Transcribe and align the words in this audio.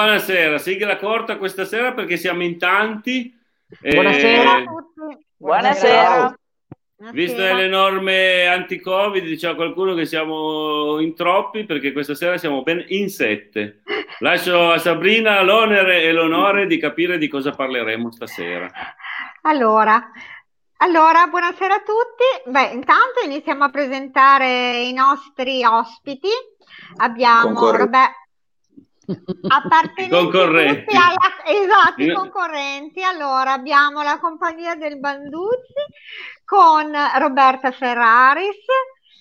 Buonasera, 0.00 0.58
sigla 0.58 0.98
corta 0.98 1.38
questa 1.38 1.64
sera 1.64 1.92
perché 1.94 2.18
siamo 2.18 2.42
in 2.42 2.58
tanti. 2.58 3.34
Buonasera 3.80 4.58
Eh, 4.58 4.62
a 4.62 4.64
tutti. 4.64 5.26
Buonasera. 5.38 6.38
Viste 7.12 7.54
le 7.54 7.66
norme 7.66 8.46
anti-Covid, 8.46 9.24
diceva 9.24 9.54
qualcuno 9.54 9.94
che 9.94 10.04
siamo 10.04 10.98
in 11.00 11.14
troppi 11.14 11.64
perché 11.64 11.92
questa 11.92 12.14
sera 12.14 12.36
siamo 12.36 12.62
ben 12.62 12.84
in 12.88 13.08
sette. 13.08 13.80
Lascio 14.18 14.70
a 14.72 14.76
Sabrina 14.76 15.40
l'onere 15.40 16.02
e 16.02 16.12
l'onore 16.12 16.66
di 16.66 16.76
capire 16.76 17.16
di 17.16 17.28
cosa 17.28 17.52
parleremo 17.52 18.12
stasera. 18.12 18.70
Allora, 19.42 20.10
allora, 20.76 21.26
buonasera 21.26 21.74
a 21.74 21.78
tutti. 21.78 22.50
Beh, 22.50 22.74
intanto 22.74 23.20
iniziamo 23.24 23.64
a 23.64 23.70
presentare 23.70 24.82
i 24.82 24.92
nostri 24.92 25.64
ospiti. 25.64 26.28
Abbiamo 26.96 27.44
Concorre- 27.54 27.78
Robe- 27.78 28.14
appartenenti 29.48 30.08
Concorrenti. 30.14 30.96
alla- 30.96 31.44
esatto, 31.44 32.02
i 32.02 32.12
concorrenti. 32.12 33.02
Allora, 33.02 33.52
abbiamo 33.52 34.02
la 34.02 34.18
compagnia 34.18 34.74
del 34.74 34.98
Banduzzi 34.98 35.84
con 36.44 36.92
Roberta 37.18 37.70
Ferraris. 37.72 38.64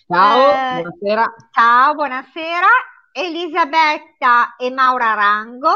Ciao, 0.08 0.52
Eh, 0.52 0.82
buonasera. 0.82 1.34
Ciao, 1.52 1.94
buonasera. 1.96 2.68
Elisabetta 3.12 4.56
e 4.58 4.70
Maura 4.72 5.14
Rango. 5.14 5.74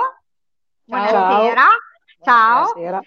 Buonasera. 0.85 1.65
Ciao. 2.23 2.71
Buonasera. 2.73 2.99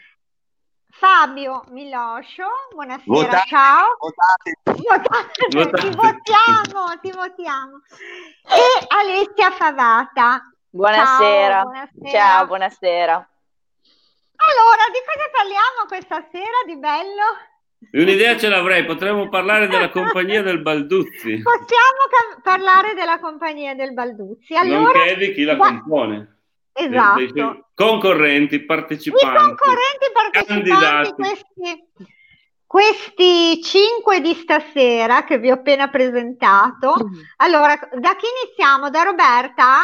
Fabio 0.95 1.65
Miloscio, 1.71 2.47
buonasera, 2.71 3.03
Votate, 3.07 3.49
ciao. 3.49 3.97
votate. 3.99 4.53
Votate, 4.63 5.47
Votate. 5.51 5.89
ti 5.89 5.97
votiamo, 5.97 7.01
ti 7.01 7.11
votiamo. 7.11 7.81
E 8.47 8.87
Alessia 8.89 9.51
Favata. 9.51 10.52
Buonasera. 10.75 11.61
Ciao, 11.61 11.65
buonasera. 11.65 12.11
Ciao, 12.11 12.47
buonasera. 12.47 13.13
Allora, 14.43 14.83
di 14.91 14.99
cosa 15.05 15.29
parliamo 15.31 15.87
questa 15.87 16.27
sera 16.33 16.65
di 16.67 16.77
bello? 16.79 17.23
Un'idea 17.93 18.39
ce 18.39 18.49
l'avrei, 18.49 18.87
potremmo 18.87 19.29
parlare 19.29 19.69
della 19.69 19.91
compagnia 19.91 20.41
del 20.43 20.63
Balduzzi, 20.63 21.43
Possiamo 21.43 22.03
ca- 22.09 22.41
parlare 22.43 22.95
della 22.95 23.19
compagnia 23.21 23.75
del 23.75 23.93
Balduzzi. 23.93 24.55
Allora, 24.55 24.99
nonché 24.99 25.17
di 25.17 25.33
chi 25.35 25.43
la 25.45 25.57
compone. 25.57 26.39
Dei- 26.73 26.87
esatto. 26.87 27.33
dei 27.33 27.65
concorrenti, 27.75 28.55
I 28.55 28.65
partecipanti. 28.65 29.27
concorrenti 29.37 30.07
partecipanti, 30.11 30.71
candidati. 30.71 31.13
questi, 31.13 31.85
questi 32.67 33.63
cinque 33.63 34.21
di 34.23 34.33
stasera 34.33 35.25
che 35.25 35.37
vi 35.39 35.51
ho 35.51 35.55
appena 35.55 35.89
presentato. 35.89 36.95
Allora, 37.37 37.79
da 37.93 38.17
chi 38.17 38.25
iniziamo? 38.43 38.89
Da 38.89 39.03
Roberta? 39.03 39.81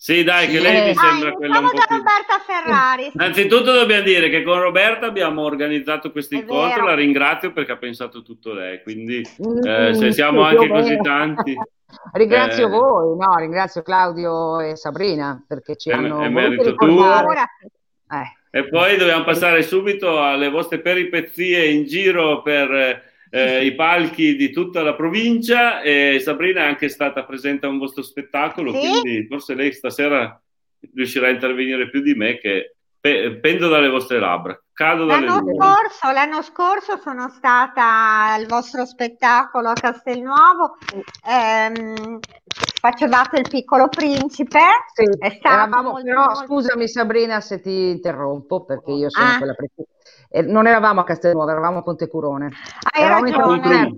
Sì, 0.00 0.22
dai, 0.22 0.46
che 0.46 0.60
lei 0.60 0.88
mi 0.90 0.94
sembra 0.94 1.32
quella 1.32 1.58
un 1.58 1.64
po' 1.70 1.76
da 1.76 1.84
più... 1.88 1.96
Roberta 1.96 2.38
Ferrari. 2.46 3.10
Anzitutto 3.16 3.72
dobbiamo 3.72 4.02
dire 4.04 4.28
che 4.30 4.44
con 4.44 4.60
Roberta 4.60 5.06
abbiamo 5.06 5.42
organizzato 5.42 6.12
questo 6.12 6.36
incontro, 6.36 6.84
la 6.84 6.94
ringrazio 6.94 7.52
perché 7.52 7.72
ha 7.72 7.76
pensato 7.78 8.22
tutto 8.22 8.52
lei, 8.52 8.80
quindi 8.82 9.22
Mm, 9.44 9.66
eh, 9.66 9.94
se 9.94 10.12
siamo 10.12 10.42
anche 10.42 10.68
così 10.68 10.96
tanti... 11.02 11.56
Ringrazio 12.12 12.66
Eh. 12.66 12.70
voi, 12.70 13.16
no, 13.16 13.34
ringrazio 13.38 13.82
Claudio 13.82 14.60
e 14.60 14.76
Sabrina 14.76 15.42
perché 15.48 15.74
ci 15.76 15.90
È- 15.90 15.94
hanno 15.94 16.20
è 16.20 16.28
merito. 16.28 16.76
Ora, 16.78 17.44
Eh, 18.10 18.36
E 18.60 18.68
poi 18.68 18.96
dobbiamo 18.96 19.24
passare 19.24 19.62
subito 19.62 20.22
alle 20.22 20.48
vostre 20.48 20.78
peripezie 20.80 21.66
in 21.66 21.84
giro 21.86 22.40
per 22.42 23.02
eh, 23.30 23.64
i 23.64 23.74
palchi 23.74 24.36
di 24.36 24.50
tutta 24.50 24.82
la 24.82 24.94
provincia 24.94 25.80
e 25.80 26.18
Sabrina 26.22 26.62
è 26.62 26.66
anche 26.66 26.88
stata 26.88 27.24
presente 27.24 27.66
a 27.66 27.68
un 27.68 27.78
vostro 27.78 28.02
spettacolo, 28.02 28.72
Sì. 28.72 28.78
quindi 28.78 29.26
forse 29.26 29.54
lei 29.54 29.72
stasera 29.72 30.40
riuscirà 30.94 31.26
a 31.26 31.30
intervenire 31.30 31.90
più 31.90 32.00
di 32.00 32.14
me 32.14 32.38
che 32.38 32.76
pe- 33.00 33.38
pendo 33.40 33.68
dalle 33.68 33.88
vostre 33.88 34.18
labbra, 34.18 34.60
cado 34.72 35.04
dalle 35.06 35.26
L'anno 35.26 35.54
scorso, 35.54 36.10
l'anno 36.12 36.42
scorso 36.42 36.96
sono 36.98 37.28
stata 37.28 38.32
al 38.32 38.46
vostro 38.46 38.84
spettacolo 38.84 39.68
a 39.68 39.72
Castelnuovo, 39.74 40.76
ehm, 41.28 42.18
facevate 42.80 43.38
il 43.40 43.48
piccolo 43.48 43.88
principe, 43.88 44.58
sì, 44.94 45.04
eravamo, 45.42 45.90
molto, 45.90 46.04
però 46.04 46.24
molto- 46.26 46.44
scusami 46.46 46.88
Sabrina 46.88 47.40
se 47.40 47.60
ti 47.60 47.90
interrompo 47.90 48.64
perché 48.64 48.92
io 48.92 49.10
sono 49.10 49.30
Ah. 49.30 49.36
quella 49.38 49.54
precisa. 49.54 49.86
Eh, 50.30 50.42
non 50.42 50.66
eravamo 50.66 51.00
a 51.00 51.04
Castelnuovo, 51.04 51.50
eravamo 51.50 51.78
a 51.78 51.82
Pontecurone. 51.82 52.50
hai 52.92 53.02
Eravamo 53.02 53.30
ragione, 53.30 53.94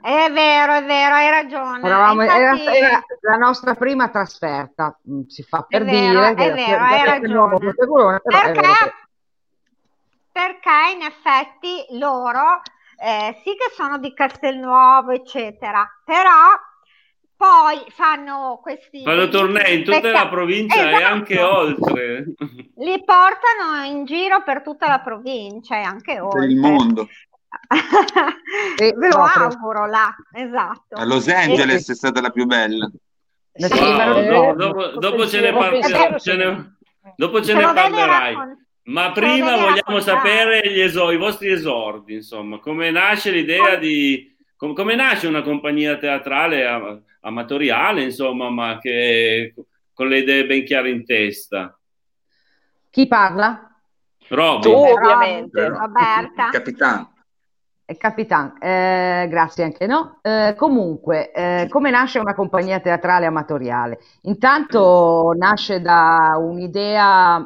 è 0.00 0.30
vero, 0.32 0.72
è 0.74 0.84
vero, 0.84 1.14
hai 1.14 1.30
ragione. 1.30 1.86
Eravamo- 1.86 2.22
era, 2.22 2.50
Infatti- 2.50 2.76
era 2.76 3.04
la 3.20 3.36
nostra 3.36 3.74
prima 3.74 4.08
trasferta, 4.08 4.98
mm, 5.08 5.22
si 5.28 5.42
fa 5.44 5.64
per 5.68 5.82
È 5.82 5.84
vero, 5.84 6.20
dire. 6.20 6.34
è 6.34 6.44
era 6.46 6.54
vero, 6.54 6.82
hai 6.82 7.04
ragione. 7.04 7.58
Pontecurone, 7.58 8.20
vero 8.24 8.42
Perché, 8.42 8.60
che- 8.60 8.94
perché 10.32 10.70
in 10.96 11.02
effetti 11.02 11.98
loro 11.98 12.60
eh, 13.04 13.40
sì 13.44 13.50
che 13.56 13.72
sono 13.74 13.98
di 13.98 14.12
Castelnuovo, 14.14 15.10
eccetera, 15.10 15.84
però 16.04 16.30
poi 17.42 17.82
fanno 17.90 18.60
questi 18.62 19.02
Fanno 19.02 19.26
tournée 19.28 19.74
in 19.74 19.82
tutta 19.84 20.10
la 20.12 20.28
provincia 20.28 20.80
e 20.90 20.92
Esatto. 20.94 21.04
anche 21.12 21.40
oltre. 21.40 22.24
Li 22.78 23.02
portano 23.04 23.84
in 23.84 24.04
giro 24.04 24.42
per 24.44 24.62
tutta 24.62 24.86
la 24.86 25.00
provincia 25.00 25.76
e 25.78 25.82
anche 25.82 26.20
oltre. 26.20 26.40
Per 26.40 26.48
il 26.50 26.56
mondo. 26.56 27.08
Sì, 28.76 28.84
Ve 28.96 29.08
lo 29.08 29.16
proprio. 29.16 29.42
auguro 29.42 29.86
là, 29.86 30.14
esatto. 30.32 30.94
A 30.94 31.04
Los 31.04 31.26
Angeles 31.28 31.90
è 31.90 31.94
stata 31.94 32.20
la 32.20 32.30
più 32.30 32.46
bella. 32.46 32.88
Sì, 33.54 33.78
Wow, 33.78 34.22
dopo, 34.22 34.52
dopo- 34.54 34.86
dopo 34.98 35.26
ce 35.26 35.40
ne, 35.40 35.52
par- 35.52 35.70
pensiero, 35.70 36.18
ce 36.20 36.36
ne- 36.36 36.76
dopo 37.16 37.42
ce 37.42 37.54
ne 37.54 37.62
parlerai. 37.62 38.36
Ma 38.84 39.10
prima 39.12 39.56
vogliamo 39.56 40.00
sapere 40.00 40.70
gli 40.72 40.80
eso- 40.80 41.10
i 41.10 41.16
vostri 41.16 41.50
esordi, 41.50 42.14
insomma, 42.14 42.58
come 42.58 42.90
nasce 42.90 43.30
l'idea 43.30 43.74
di... 43.76 44.34
com- 44.56 44.74
come 44.74 44.94
nasce 44.94 45.26
una 45.26 45.42
compagnia 45.42 45.96
teatrale 45.98 46.66
am- 46.66 47.02
amatoriale, 47.22 48.02
insomma, 48.02 48.50
ma 48.50 48.78
che 48.78 49.54
con 49.92 50.08
le 50.08 50.18
idee 50.18 50.46
ben 50.46 50.64
chiare 50.64 50.90
in 50.90 51.04
testa. 51.04 51.76
Chi 52.90 53.06
parla? 53.06 53.68
Robby, 54.28 54.62
Tu, 54.62 54.70
ovviamente. 54.70 55.68
Roberta. 55.68 56.48
Capitano. 56.50 57.12
Eh, 57.84 57.96
Capitan, 57.96 58.56
eh, 58.60 59.26
grazie 59.28 59.64
anche 59.64 59.86
no. 59.86 60.20
Eh, 60.22 60.54
comunque, 60.56 61.32
eh, 61.32 61.66
come 61.68 61.90
nasce 61.90 62.18
una 62.18 62.34
compagnia 62.34 62.80
teatrale 62.80 63.26
amatoriale? 63.26 63.98
Intanto 64.22 65.32
nasce 65.36 65.80
da 65.80 66.36
un'idea 66.38 67.44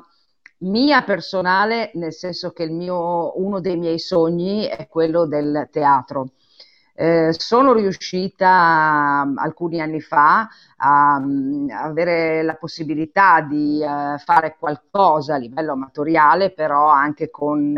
mia 0.58 1.02
personale, 1.02 1.90
nel 1.94 2.12
senso 2.12 2.52
che 2.52 2.64
il 2.64 2.72
mio, 2.72 3.40
uno 3.40 3.60
dei 3.60 3.76
miei 3.76 3.98
sogni 3.98 4.64
è 4.66 4.86
quello 4.88 5.26
del 5.26 5.68
teatro. 5.70 6.28
Eh, 6.98 7.34
sono 7.36 7.74
riuscita 7.74 9.22
um, 9.26 9.36
alcuni 9.36 9.82
anni 9.82 10.00
fa 10.00 10.48
a 10.78 11.16
um, 11.16 11.68
avere 11.70 12.42
la 12.42 12.54
possibilità 12.54 13.40
di 13.40 13.82
eh, 13.82 14.18
fare 14.18 14.56
qualcosa 14.58 15.34
a 15.34 15.38
livello 15.38 15.72
amatoriale, 15.72 16.52
però 16.52 16.88
anche 16.88 17.30
con 17.30 17.76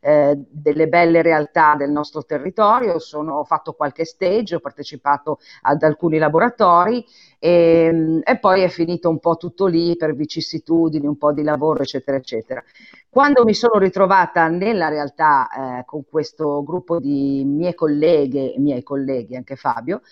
eh, 0.00 0.38
delle 0.48 0.88
belle 0.88 1.22
realtà 1.22 1.76
del 1.76 1.90
nostro 1.90 2.24
territorio. 2.24 2.98
Sono, 2.98 3.36
ho 3.36 3.44
fatto 3.44 3.74
qualche 3.74 4.04
stage, 4.04 4.56
ho 4.56 4.60
partecipato 4.60 5.38
ad 5.62 5.82
alcuni 5.82 6.18
laboratori 6.18 7.04
e, 7.38 8.20
e 8.24 8.38
poi 8.38 8.62
è 8.62 8.68
finito 8.68 9.08
un 9.08 9.18
po' 9.18 9.36
tutto 9.36 9.66
lì 9.66 9.96
per 9.96 10.14
vicissitudini, 10.14 11.06
un 11.06 11.16
po' 11.16 11.32
di 11.32 11.42
lavoro, 11.42 11.82
eccetera, 11.82 12.16
eccetera. 12.16 12.62
Quando 13.08 13.44
mi 13.44 13.54
sono 13.54 13.78
ritrovata 13.78 14.46
nella 14.48 14.88
realtà 14.88 15.48
eh, 15.80 15.84
con 15.84 16.04
questo 16.08 16.62
gruppo 16.62 17.00
di 17.00 17.42
mie 17.44 17.74
colleghe 17.74 18.54
e 18.54 18.60
miei 18.60 18.82
colleghi, 18.82 19.34
anche 19.34 19.56
Fabio, 19.56 20.02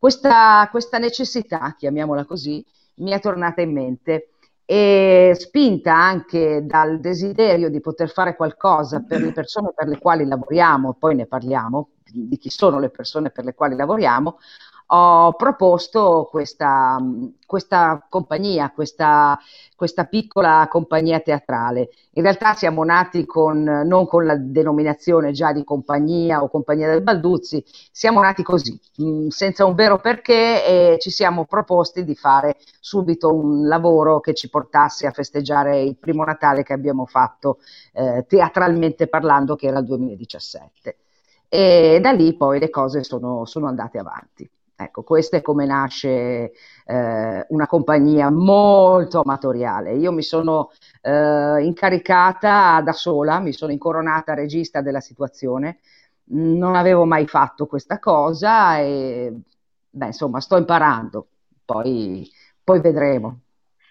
questa, 0.00 0.66
questa 0.70 0.96
necessità, 0.98 1.74
chiamiamola 1.76 2.24
così, 2.24 2.64
mi 2.96 3.10
è 3.10 3.20
tornata 3.20 3.60
in 3.60 3.72
mente. 3.72 4.30
E 4.64 5.32
spinta 5.36 5.94
anche 5.94 6.64
dal 6.64 7.00
desiderio 7.00 7.68
di 7.68 7.80
poter 7.80 8.08
fare 8.08 8.36
qualcosa 8.36 9.00
per 9.00 9.20
le 9.20 9.32
persone 9.32 9.72
per 9.74 9.88
le 9.88 9.98
quali 9.98 10.24
lavoriamo, 10.24 10.94
poi 10.94 11.16
ne 11.16 11.26
parliamo, 11.26 11.90
di 12.12 12.38
chi 12.38 12.50
sono 12.50 12.78
le 12.78 12.90
persone 12.90 13.30
per 13.30 13.44
le 13.44 13.54
quali 13.54 13.76
lavoriamo, 13.76 14.38
ho 14.92 15.32
proposto 15.34 16.26
questa, 16.30 16.98
questa 17.46 18.04
compagnia, 18.08 18.72
questa, 18.72 19.38
questa, 19.76 20.04
piccola 20.06 20.66
compagnia 20.68 21.20
teatrale. 21.20 21.90
In 22.14 22.22
realtà 22.22 22.54
siamo 22.54 22.82
nati 22.82 23.24
con, 23.24 23.62
non 23.62 24.06
con 24.06 24.26
la 24.26 24.36
denominazione 24.36 25.30
già 25.30 25.52
di 25.52 25.62
compagnia 25.62 26.42
o 26.42 26.48
compagnia 26.48 26.88
del 26.88 27.02
Balduzzi, 27.02 27.64
siamo 27.92 28.20
nati 28.20 28.42
così, 28.42 28.78
mh, 28.96 29.28
senza 29.28 29.64
un 29.64 29.74
vero 29.74 30.00
perché 30.00 30.94
e 30.94 30.98
ci 30.98 31.10
siamo 31.10 31.44
proposti 31.44 32.02
di 32.02 32.16
fare 32.16 32.56
subito 32.80 33.32
un 33.32 33.68
lavoro 33.68 34.18
che 34.18 34.34
ci 34.34 34.48
portasse 34.48 35.06
a 35.06 35.12
festeggiare 35.12 35.80
il 35.80 35.96
primo 35.98 36.24
Natale 36.24 36.64
che 36.64 36.72
abbiamo 36.72 37.06
fatto 37.06 37.58
eh, 37.92 38.24
teatralmente 38.26 39.06
parlando, 39.06 39.54
che 39.54 39.68
era 39.68 39.78
il 39.78 39.84
2017. 39.84 40.96
E 41.50 41.98
da 42.00 42.12
lì 42.12 42.34
poi 42.36 42.58
le 42.58 42.70
cose 42.70 43.02
sono, 43.04 43.44
sono 43.44 43.66
andate 43.66 43.98
avanti 43.98 44.48
Ecco, 44.80 45.02
questo 45.02 45.36
è 45.36 45.42
come 45.42 45.66
nasce 45.66 46.52
eh, 46.86 47.46
una 47.48 47.66
compagnia 47.66 48.30
molto 48.30 49.20
amatoriale. 49.20 49.92
Io 49.96 50.10
mi 50.10 50.22
sono 50.22 50.70
eh, 51.02 51.62
incaricata 51.62 52.80
da 52.80 52.92
sola, 52.92 53.40
mi 53.40 53.52
sono 53.52 53.72
incoronata 53.72 54.32
regista 54.32 54.80
della 54.80 55.00
situazione, 55.00 55.80
non 56.32 56.76
avevo 56.76 57.04
mai 57.04 57.26
fatto 57.26 57.66
questa 57.66 57.98
cosa 57.98 58.78
e 58.78 59.38
beh, 59.90 60.06
insomma, 60.06 60.40
sto 60.40 60.56
imparando, 60.56 61.28
poi, 61.62 62.26
poi 62.64 62.80
vedremo. 62.80 63.40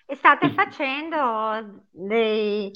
E 0.07 0.15
state 0.15 0.49
facendo 0.49 1.83
dei, 1.91 2.73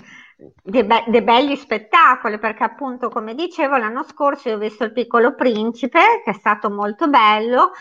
dei, 0.62 0.84
be- 0.84 1.04
dei, 1.07 1.22
belli 1.22 1.56
spettacoli, 1.56 2.40
perché 2.40 2.63
appunto, 2.63 3.10
come 3.10 3.36
dicevo, 3.36 3.78
l'anno 3.78 4.04
scorso 4.04 4.50
io 4.50 4.56
ho 4.56 4.60
visto 4.60 4.84
Il 4.84 4.94
Piccolo 4.94 5.36
Principe, 5.36 6.22
che 6.24 6.31
è 6.31 6.34
stato 6.34 6.69
molto 6.69 7.07
bello, 7.07 7.72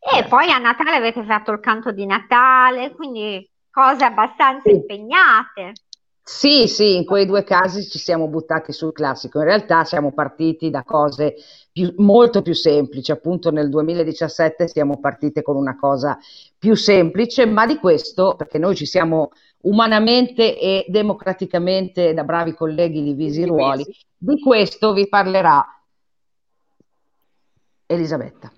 e 0.00 0.24
poi 0.24 0.50
a 0.50 0.58
Natale 0.58 0.96
avete 0.96 1.24
fatto 1.24 1.52
il 1.52 1.60
canto 1.60 1.90
di 1.92 2.06
Natale, 2.06 2.92
quindi 2.92 3.48
cose 3.70 4.04
abbastanza 4.04 4.70
impegnate. 4.70 5.72
Sì, 6.30 6.68
sì, 6.68 6.96
in 6.96 7.06
quei 7.06 7.24
due 7.24 7.42
casi 7.42 7.88
ci 7.88 7.98
siamo 7.98 8.28
buttati 8.28 8.70
sul 8.70 8.92
classico. 8.92 9.38
In 9.38 9.44
realtà 9.44 9.84
siamo 9.84 10.12
partiti 10.12 10.68
da 10.68 10.82
cose 10.84 11.36
più, 11.72 11.94
molto 11.96 12.42
più 12.42 12.52
semplici. 12.52 13.10
Appunto 13.12 13.50
nel 13.50 13.70
2017 13.70 14.68
siamo 14.68 15.00
partite 15.00 15.40
con 15.40 15.56
una 15.56 15.74
cosa 15.78 16.18
più 16.58 16.74
semplice, 16.74 17.46
ma 17.46 17.66
di 17.66 17.78
questo, 17.78 18.34
perché 18.36 18.58
noi 18.58 18.76
ci 18.76 18.84
siamo 18.84 19.30
umanamente 19.62 20.58
e 20.58 20.84
democraticamente 20.88 22.14
da 22.14 22.24
bravi 22.24 22.54
colleghi 22.54 23.02
divisi 23.02 23.40
i 23.40 23.46
ruoli, 23.46 23.84
di 24.16 24.40
questo 24.40 24.92
vi 24.92 25.08
parlerà 25.08 25.64
Elisabetta. 27.86 28.52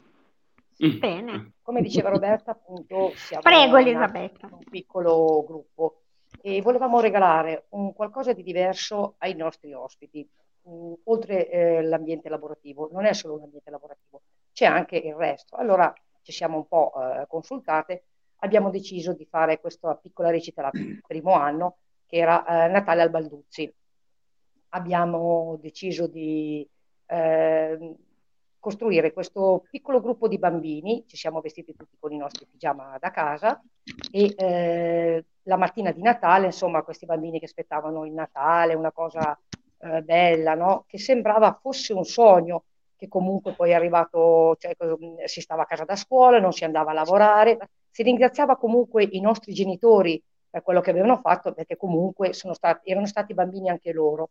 Bene. 0.99 1.53
Come 1.63 1.83
diceva 1.83 2.09
Roberta, 2.09 2.51
appunto, 2.51 3.13
siamo 3.15 3.43
Prego, 3.43 3.77
Elisabetta. 3.77 4.49
un 4.51 4.65
piccolo 4.69 5.45
gruppo 5.47 6.03
e 6.41 6.61
volevamo 6.63 7.01
regalare 7.01 7.67
un 7.71 7.93
qualcosa 7.93 8.33
di 8.33 8.43
diverso 8.43 9.15
ai 9.19 9.35
nostri 9.35 9.73
ospiti. 9.73 10.29
Mm, 10.69 10.93
oltre 11.05 11.49
eh, 11.49 11.83
l'ambiente 11.83 12.29
lavorativo, 12.29 12.89
non 12.93 13.05
è 13.05 13.13
solo 13.13 13.39
l'ambiente 13.39 13.71
lavorativo, 13.71 14.23
c'è 14.53 14.67
anche 14.67 14.97
il 14.97 15.15
resto. 15.15 15.57
Allora 15.57 15.93
ci 16.23 16.33
siamo 16.33 16.57
un 16.57 16.67
po' 16.67 16.93
eh, 16.97 17.27
consultate, 17.29 18.05
abbiamo 18.41 18.71
deciso 18.71 19.13
di 19.13 19.25
fare 19.25 19.61
questa 19.61 19.95
piccola 19.95 20.31
recita 20.31 20.71
il 20.73 21.01
primo 21.07 21.33
anno, 21.33 21.79
che 22.07 22.17
era 22.17 22.45
eh, 22.45 22.69
Natale 22.69 23.03
al 23.03 23.11
Balduzzi. 23.11 23.73
Abbiamo 24.71 25.59
deciso 25.61 26.07
di 26.07 26.67
ehm, 27.07 27.97
costruire 28.59 29.13
questo 29.13 29.65
piccolo 29.71 30.01
gruppo 30.01 30.29
di 30.29 30.39
bambini, 30.39 31.05
ci 31.07 31.17
siamo 31.17 31.41
vestiti 31.41 31.75
tutti 31.75 31.97
con 31.99 32.13
i 32.13 32.17
nostri 32.19 32.47
pigiama 32.47 32.97
da 33.01 33.11
casa 33.11 33.61
e 34.13 34.35
eh, 34.37 35.25
la 35.45 35.57
mattina 35.57 35.91
di 35.91 36.03
Natale, 36.03 36.47
insomma, 36.47 36.83
questi 36.83 37.07
bambini 37.07 37.39
che 37.39 37.47
aspettavano 37.47 38.05
il 38.05 38.13
Natale, 38.13 38.75
una 38.75 38.93
cosa 38.93 39.37
eh, 39.79 40.03
bella, 40.03 40.55
no? 40.55 40.85
che 40.87 40.99
sembrava 40.99 41.59
fosse 41.61 41.93
un 41.93 42.05
sogno, 42.05 42.65
che 42.97 43.09
comunque 43.09 43.55
poi 43.55 43.71
è 43.71 43.75
arrivato, 43.75 44.57
cioè, 44.59 44.77
si 45.25 45.41
stava 45.41 45.63
a 45.63 45.67
casa 45.67 45.85
da 45.85 45.97
scuola, 45.97 46.39
non 46.39 46.53
si 46.53 46.65
andava 46.65 46.91
a 46.91 46.95
lavorare, 46.95 47.59
si 47.91 48.03
ringraziava 48.03 48.57
comunque 48.57 49.05
i 49.05 49.21
nostri 49.21 49.53
genitori 49.53 50.23
per 50.49 50.63
quello 50.63 50.81
che 50.81 50.91
avevano 50.91 51.19
fatto, 51.19 51.53
perché 51.53 51.77
comunque 51.77 52.33
stati, 52.33 52.91
erano 52.91 53.07
stati 53.07 53.35
bambini 53.35 53.69
anche 53.69 53.93
loro. 53.93 54.31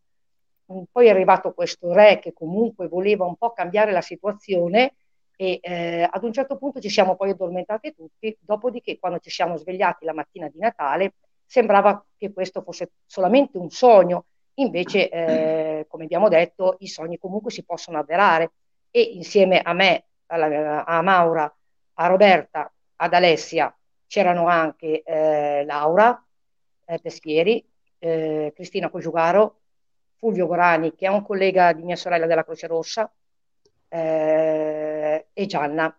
Poi 0.91 1.07
è 1.07 1.09
arrivato 1.09 1.53
questo 1.53 1.93
re 1.93 2.19
che 2.19 2.33
comunque 2.33 2.87
voleva 2.87 3.25
un 3.25 3.35
po' 3.35 3.51
cambiare 3.53 3.91
la 3.91 4.01
situazione 4.01 4.95
e 5.35 5.59
eh, 5.61 6.07
ad 6.09 6.23
un 6.23 6.33
certo 6.33 6.57
punto 6.57 6.79
ci 6.79 6.89
siamo 6.89 7.15
poi 7.15 7.31
addormentati 7.31 7.95
tutti, 7.95 8.37
dopodiché 8.41 8.99
quando 8.99 9.19
ci 9.19 9.29
siamo 9.29 9.55
svegliati 9.55 10.05
la 10.05 10.13
mattina 10.13 10.49
di 10.49 10.59
Natale 10.59 11.13
sembrava 11.45 12.05
che 12.17 12.31
questo 12.31 12.61
fosse 12.61 12.91
solamente 13.05 13.57
un 13.57 13.69
sogno, 13.71 14.25
invece 14.55 15.09
eh, 15.09 15.85
come 15.87 16.03
abbiamo 16.03 16.27
detto 16.27 16.75
i 16.79 16.87
sogni 16.87 17.17
comunque 17.17 17.51
si 17.51 17.63
possono 17.63 17.97
avverare. 17.97 18.51
E 18.91 19.01
insieme 19.01 19.61
a 19.61 19.73
me, 19.73 20.05
alla, 20.27 20.85
a 20.85 21.01
Maura, 21.01 21.51
a 21.93 22.07
Roberta, 22.07 22.71
ad 23.01 23.13
Alessia 23.13 23.73
c'erano 24.07 24.47
anche 24.47 25.03
eh, 25.03 25.63
Laura 25.65 26.21
eh, 26.85 26.99
Peschieri, 26.99 27.63
eh, 27.99 28.51
Cristina 28.55 28.89
Cogiugaro, 28.89 29.59
Fulvio 30.17 30.47
Gorani, 30.47 30.95
che 30.95 31.05
è 31.05 31.09
un 31.09 31.23
collega 31.23 31.71
di 31.73 31.83
mia 31.83 31.95
sorella 31.95 32.25
della 32.25 32.43
Croce 32.43 32.67
Rossa, 32.67 33.11
eh, 33.87 35.27
e 35.31 35.45
Gianna. 35.45 35.95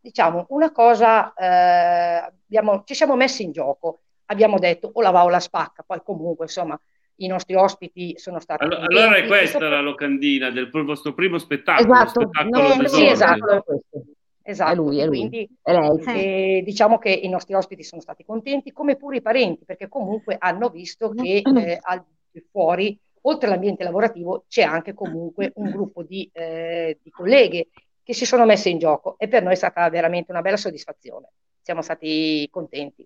Diciamo, 0.00 0.46
una 0.50 0.72
cosa, 0.72 1.32
eh, 1.34 2.32
abbiamo, 2.44 2.82
ci 2.84 2.94
siamo 2.94 3.16
messi 3.16 3.42
in 3.42 3.52
gioco, 3.52 4.00
abbiamo 4.26 4.58
detto 4.58 4.90
o 4.92 5.00
la 5.00 5.10
va 5.10 5.24
o 5.24 5.28
la 5.28 5.40
spacca, 5.40 5.84
poi 5.86 6.02
comunque 6.04 6.44
insomma 6.44 6.78
i 7.16 7.28
nostri 7.28 7.54
ospiti 7.54 8.18
sono 8.18 8.40
stati... 8.40 8.64
Allora, 8.64 8.84
allora 8.84 9.16
è 9.16 9.26
questa 9.26 9.68
la 9.68 9.80
locandina 9.80 10.50
del 10.50 10.68
vostro 10.70 11.14
primo 11.14 11.38
spettacolo. 11.38 11.92
Esatto, 11.92 12.20
spettacolo 12.20 12.74
no, 12.74 12.88
sì, 12.88 13.06
esatto, 13.06 13.50
è 13.50 13.62
questo. 13.62 14.04
Esatto, 14.48 14.70
è 14.70 14.74
lui, 14.76 15.00
è 15.00 15.06
lui. 15.06 15.16
quindi 15.18 15.48
è 15.60 15.72
lei. 15.72 16.58
eh, 16.58 16.62
diciamo 16.62 16.98
che 16.98 17.10
i 17.10 17.28
nostri 17.28 17.54
ospiti 17.54 17.82
sono 17.82 18.00
stati 18.00 18.24
contenti, 18.24 18.70
come 18.70 18.94
pure 18.94 19.16
i 19.16 19.22
parenti, 19.22 19.64
perché 19.64 19.88
comunque 19.88 20.36
hanno 20.38 20.68
visto 20.68 21.10
che 21.10 21.42
eh, 21.42 21.78
al 21.80 22.04
di 22.30 22.46
fuori 22.48 22.96
oltre 23.22 23.48
all'ambiente 23.48 23.82
lavorativo 23.82 24.44
c'è 24.46 24.62
anche 24.62 24.94
comunque 24.94 25.50
un 25.56 25.70
gruppo 25.70 26.04
di, 26.04 26.30
eh, 26.32 27.00
di, 27.02 27.10
colleghe 27.10 27.70
che 28.04 28.14
si 28.14 28.24
sono 28.24 28.44
messe 28.44 28.68
in 28.68 28.78
gioco 28.78 29.16
e 29.18 29.26
per 29.26 29.42
noi 29.42 29.54
è 29.54 29.56
stata 29.56 29.88
veramente 29.90 30.30
una 30.30 30.42
bella 30.42 30.56
soddisfazione. 30.56 31.32
Siamo 31.60 31.82
stati 31.82 32.48
contenti, 32.48 33.04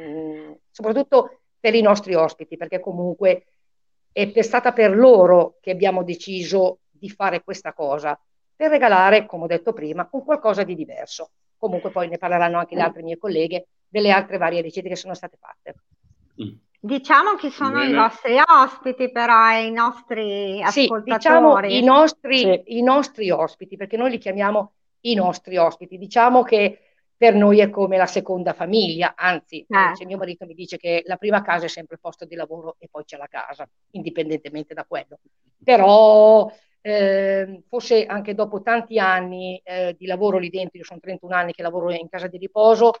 mm, 0.00 0.52
soprattutto 0.70 1.40
per 1.60 1.74
i 1.74 1.82
nostri 1.82 2.14
ospiti, 2.14 2.56
perché 2.56 2.80
comunque 2.80 3.44
è 4.10 4.40
stata 4.40 4.72
per 4.72 4.96
loro 4.96 5.58
che 5.60 5.70
abbiamo 5.70 6.02
deciso 6.02 6.78
di 6.88 7.10
fare 7.10 7.42
questa 7.42 7.74
cosa, 7.74 8.18
per 8.62 8.70
regalare, 8.70 9.26
come 9.26 9.44
ho 9.44 9.46
detto 9.48 9.72
prima, 9.72 10.08
un 10.12 10.24
qualcosa 10.24 10.62
di 10.62 10.76
diverso. 10.76 11.30
Comunque 11.56 11.90
poi 11.90 12.08
ne 12.08 12.18
parleranno 12.18 12.58
anche 12.58 12.76
le 12.76 12.82
altre 12.82 13.02
mie 13.02 13.18
colleghe 13.18 13.66
delle 13.88 14.12
altre 14.12 14.38
varie 14.38 14.60
ricette 14.60 14.88
che 14.88 14.94
sono 14.94 15.14
state 15.14 15.36
fatte. 15.36 15.74
Mm. 16.40 16.54
Diciamo 16.78 17.34
chi 17.34 17.50
sono 17.50 17.80
Bene. 17.80 17.90
i 17.90 17.94
vostri 17.94 18.40
ospiti, 18.44 19.10
però, 19.10 19.50
e 19.50 19.66
i 19.66 19.72
nostri 19.72 20.62
ascoltatori. 20.62 21.02
Sì, 21.06 21.12
diciamo 21.12 21.60
i 21.60 21.82
nostri, 21.82 22.38
sì. 22.38 22.62
i 22.66 22.82
nostri 22.82 23.30
ospiti, 23.30 23.76
perché 23.76 23.96
noi 23.96 24.10
li 24.10 24.18
chiamiamo 24.18 24.72
i 25.00 25.14
nostri 25.14 25.56
ospiti. 25.56 25.98
Diciamo 25.98 26.42
che 26.42 26.78
per 27.16 27.34
noi 27.34 27.60
è 27.60 27.70
come 27.70 27.96
la 27.96 28.06
seconda 28.06 28.52
famiglia, 28.52 29.14
anzi, 29.16 29.60
eh. 29.60 29.96
cioè 29.96 30.06
mio 30.06 30.16
marito 30.18 30.46
mi 30.46 30.54
dice 30.54 30.76
che 30.76 31.02
la 31.06 31.16
prima 31.16 31.42
casa 31.42 31.66
è 31.66 31.68
sempre 31.68 31.94
il 31.96 32.00
posto 32.00 32.24
di 32.24 32.34
lavoro 32.36 32.76
e 32.78 32.88
poi 32.90 33.04
c'è 33.04 33.16
la 33.16 33.28
casa, 33.28 33.68
indipendentemente 33.92 34.74
da 34.74 34.84
quello. 34.84 35.18
Però 35.62 36.50
eh, 36.82 37.62
forse 37.68 38.04
anche 38.04 38.34
dopo 38.34 38.60
tanti 38.60 38.98
anni 38.98 39.60
eh, 39.64 39.94
di 39.96 40.06
lavoro 40.06 40.38
lì 40.38 40.50
dentro, 40.50 40.78
io 40.78 40.84
sono 40.84 41.00
31 41.00 41.34
anni 41.34 41.52
che 41.52 41.62
lavoro 41.62 41.90
in 41.92 42.08
casa 42.08 42.26
di 42.26 42.38
riposo, 42.38 42.92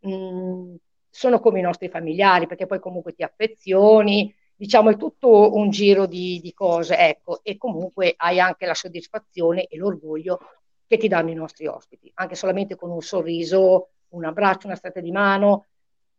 mh, 0.00 0.10
mm, 0.10 0.74
sono 1.10 1.38
come 1.40 1.58
i 1.60 1.62
nostri 1.62 1.88
familiari, 1.88 2.46
perché 2.46 2.66
poi 2.66 2.80
comunque 2.80 3.14
ti 3.14 3.22
affezioni, 3.22 4.34
diciamo 4.56 4.90
è 4.90 4.96
tutto 4.96 5.54
un 5.54 5.70
giro 5.70 6.06
di, 6.06 6.40
di 6.42 6.52
cose, 6.54 6.96
ecco, 6.96 7.40
e 7.42 7.56
comunque 7.58 8.14
hai 8.16 8.40
anche 8.40 8.66
la 8.66 8.74
soddisfazione 8.74 9.66
e 9.66 9.76
l'orgoglio 9.76 10.38
che 10.86 10.96
ti 10.96 11.08
danno 11.08 11.30
i 11.30 11.34
nostri 11.34 11.66
ospiti, 11.66 12.10
anche 12.14 12.34
solamente 12.34 12.76
con 12.76 12.90
un 12.90 13.02
sorriso, 13.02 13.90
un 14.10 14.24
abbraccio, 14.24 14.66
una 14.66 14.76
stretta 14.76 15.00
di 15.00 15.10
mano, 15.10 15.66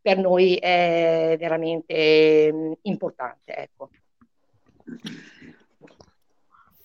per 0.01 0.17
noi 0.17 0.55
è 0.55 1.35
veramente 1.39 2.51
mm, 2.53 2.71
importante, 2.83 3.55
ecco. 3.55 3.89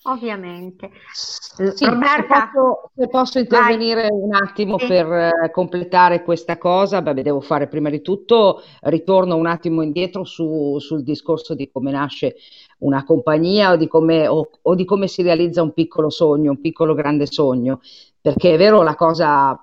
Ovviamente. 0.04 0.90
Sì, 1.12 1.84
Roberta, 1.84 2.40
se 2.40 2.50
posso, 2.52 2.90
se 2.96 3.08
posso 3.08 3.38
intervenire 3.38 4.08
vai. 4.08 4.10
un 4.10 4.34
attimo 4.34 4.76
sì. 4.78 4.86
per 4.86 5.06
uh, 5.06 5.50
completare 5.52 6.24
questa 6.24 6.58
cosa, 6.58 7.02
beh, 7.02 7.22
devo 7.22 7.40
fare 7.40 7.68
prima 7.68 7.88
di 7.88 8.00
tutto, 8.02 8.62
ritorno 8.80 9.36
un 9.36 9.46
attimo 9.46 9.80
indietro 9.82 10.24
su, 10.24 10.76
sul 10.80 11.04
discorso 11.04 11.54
di 11.54 11.70
come 11.70 11.92
nasce 11.92 12.34
una 12.78 13.04
compagnia 13.04 13.72
o 13.72 13.76
di, 13.76 13.86
come, 13.86 14.26
o, 14.26 14.50
o 14.60 14.74
di 14.74 14.84
come 14.84 15.06
si 15.06 15.22
realizza 15.22 15.62
un 15.62 15.72
piccolo 15.72 16.10
sogno, 16.10 16.50
un 16.50 16.60
piccolo 16.60 16.94
grande 16.94 17.26
sogno, 17.26 17.80
perché 18.20 18.54
è 18.54 18.56
vero 18.56 18.82
la 18.82 18.96
cosa 18.96 19.56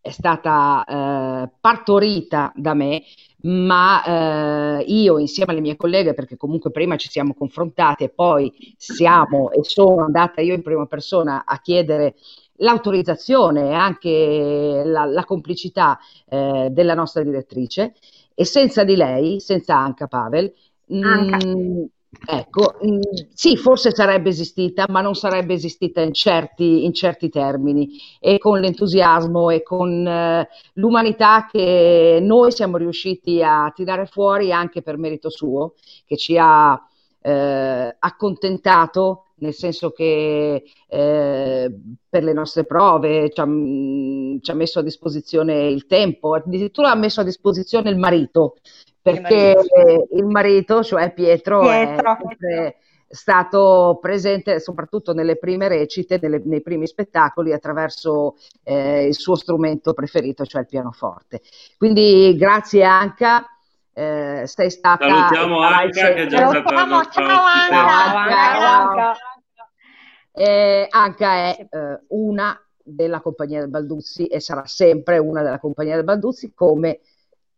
è 0.00 0.10
stata 0.10 0.84
eh, 0.84 1.50
partorita 1.60 2.52
da 2.54 2.74
me, 2.74 3.02
ma 3.42 4.78
eh, 4.78 4.84
io 4.86 5.18
insieme 5.18 5.52
alle 5.52 5.60
mie 5.60 5.76
colleghe, 5.76 6.14
perché 6.14 6.36
comunque 6.36 6.70
prima 6.70 6.96
ci 6.96 7.08
siamo 7.08 7.34
confrontati 7.34 8.04
e 8.04 8.08
poi 8.08 8.52
siamo 8.76 9.50
e 9.52 9.62
sono 9.62 10.04
andata 10.04 10.40
io 10.40 10.54
in 10.54 10.62
prima 10.62 10.86
persona 10.86 11.44
a 11.44 11.60
chiedere 11.60 12.16
l'autorizzazione 12.56 13.70
e 13.70 13.74
anche 13.74 14.82
la, 14.84 15.04
la 15.04 15.24
complicità 15.24 15.98
eh, 16.28 16.68
della 16.70 16.94
nostra 16.94 17.22
direttrice 17.22 17.94
e 18.34 18.44
senza 18.44 18.84
di 18.84 18.96
lei, 18.96 19.40
senza 19.40 19.76
Anca 19.76 20.06
Pavel, 20.06 20.52
Anca. 21.00 21.36
Mh, 21.36 21.48
mm, 21.48 21.84
Ecco, 22.26 22.74
mh, 22.80 22.98
sì, 23.34 23.56
forse 23.56 23.92
sarebbe 23.94 24.30
esistita, 24.30 24.86
ma 24.88 25.00
non 25.00 25.14
sarebbe 25.14 25.54
esistita 25.54 26.00
in 26.00 26.12
certi, 26.12 26.84
in 26.84 26.92
certi 26.92 27.28
termini. 27.28 27.88
E 28.18 28.38
con 28.38 28.58
l'entusiasmo 28.58 29.50
e 29.50 29.62
con 29.62 30.06
eh, 30.06 30.48
l'umanità 30.74 31.46
che 31.48 32.18
noi 32.20 32.50
siamo 32.50 32.78
riusciti 32.78 33.40
a 33.42 33.70
tirare 33.74 34.06
fuori 34.06 34.50
anche 34.52 34.82
per 34.82 34.96
merito 34.96 35.30
suo, 35.30 35.74
che 36.04 36.16
ci 36.16 36.36
ha 36.36 36.80
eh, 37.22 37.96
accontentato, 37.98 39.26
nel 39.36 39.54
senso 39.54 39.90
che 39.90 40.64
eh, 40.88 41.74
per 42.08 42.24
le 42.24 42.32
nostre 42.32 42.64
prove 42.64 43.30
ci 43.30 43.40
ha, 43.40 43.46
mh, 43.46 44.40
ci 44.40 44.50
ha 44.50 44.54
messo 44.54 44.80
a 44.80 44.82
disposizione 44.82 45.68
il 45.68 45.86
tempo, 45.86 46.34
addirittura 46.34 46.90
ha 46.90 46.96
messo 46.96 47.20
a 47.20 47.24
disposizione 47.24 47.88
il 47.90 47.96
marito 47.98 48.56
perché 49.02 49.56
il 50.12 50.24
marito, 50.26 50.82
cioè 50.82 51.12
Pietro, 51.12 51.60
Pietro. 51.60 52.12
è 52.12 52.26
sempre 52.26 52.76
stato 53.12 53.98
presente 54.00 54.60
soprattutto 54.60 55.12
nelle 55.12 55.36
prime 55.36 55.66
recite, 55.66 56.18
nelle- 56.22 56.42
nei 56.44 56.62
primi 56.62 56.86
spettacoli 56.86 57.52
attraverso 57.52 58.36
eh, 58.62 59.06
il 59.06 59.14
suo 59.14 59.34
strumento 59.34 59.94
preferito, 59.94 60.44
cioè 60.44 60.60
il 60.60 60.68
pianoforte. 60.68 61.40
Quindi 61.76 62.36
grazie 62.36 62.84
Anca, 62.84 63.46
eh, 63.92 64.42
sei 64.46 64.70
stata 64.70 65.08
Salutiamo 65.08 65.60
Anca 65.60 66.12
che 66.12 66.22
è 66.22 66.26
già 66.26 66.48
stata 66.48 67.02
ciao. 67.10 67.42
Anca. 67.44 67.76
Ciao, 68.60 68.94
Ciao. 68.94 69.14
Eh, 70.32 70.86
Anca 70.88 71.32
è 71.32 71.66
eh, 71.68 72.00
una 72.08 72.58
della 72.82 73.20
compagnia 73.20 73.60
del 73.60 73.70
Balduzzi 73.70 74.26
e 74.26 74.40
sarà 74.40 74.64
sempre 74.66 75.18
una 75.18 75.42
della 75.42 75.58
compagnia 75.58 75.96
del 75.96 76.04
Balduzzi 76.04 76.52
come 76.54 77.00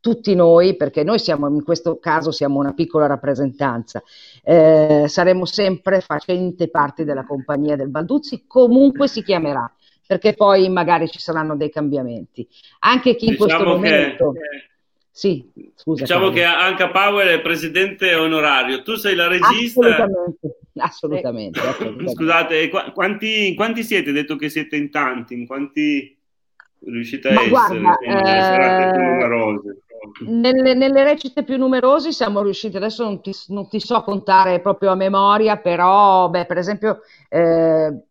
tutti 0.03 0.35
noi, 0.35 0.75
perché 0.75 1.05
noi 1.05 1.21
siamo 1.21 1.49
in 1.49 1.63
questo 1.63 1.99
caso 2.01 2.33
siamo 2.33 2.59
una 2.59 2.75
piccola 2.75 3.07
rappresentanza, 3.07 4.03
eh, 4.43 5.05
saremo 5.07 5.45
sempre 5.45 6.01
facente 6.01 6.69
parte 6.69 7.05
della 7.05 7.25
compagnia 7.25 7.77
del 7.77 7.89
Balduzzi, 7.89 8.43
comunque 8.49 9.07
si 9.07 9.23
chiamerà, 9.23 9.73
perché 10.05 10.35
poi 10.35 10.69
magari 10.69 11.09
ci 11.09 11.21
saranno 11.21 11.57
dei 11.57 11.71
cambiamenti. 11.71 12.47
Anche 12.81 13.15
chi 13.15 13.29
in 13.29 13.37
questo 13.37 13.59
Diciamo 13.59 13.79
che, 13.79 13.91
momento... 13.91 14.33
Sì, 15.15 15.47
scusa. 15.77 16.03
diciamo 16.03 16.31
Carlo. 16.31 16.35
che 16.35 16.45
Anca 16.45 16.91
Powell 16.91 17.29
è 17.29 17.41
presidente 17.43 18.15
onorario, 18.15 18.83
tu 18.83 18.95
sei 18.95 19.15
la 19.15 19.29
regista. 19.29 19.87
Assolutamente, 19.87 20.57
assolutamente, 20.79 21.61
assolutamente. 21.61 22.13
Scusate, 22.13 22.69
qua- 22.71 22.91
quanti, 22.93 23.55
quanti 23.55 23.85
siete? 23.85 24.11
Detto 24.11 24.37
che 24.37 24.49
siete 24.49 24.75
in 24.75 24.91
tanti, 24.91 25.35
in 25.35 25.47
quanti 25.47 26.17
riuscite 26.85 27.29
a 27.29 27.33
Ma 27.35 27.41
essere 27.43 27.79
guarda, 27.79 27.99
eh, 27.99 28.97
numerose? 28.97 29.82
Nelle, 30.27 30.75
nelle 30.75 31.05
recite 31.05 31.45
più 31.45 31.57
numerose 31.57 32.11
siamo 32.13 32.43
riusciti, 32.43 32.77
adesso 32.77 33.05
non 33.05 33.21
ti, 33.21 33.31
non 33.49 33.69
ti 33.69 33.79
so 33.79 34.03
contare 34.03 34.61
proprio 34.61 34.91
a 34.91 34.95
memoria, 34.97 35.59
però 35.59 36.29
beh, 36.29 36.45
per 36.47 36.59
esempio 36.59 37.01
eh, 37.29 38.03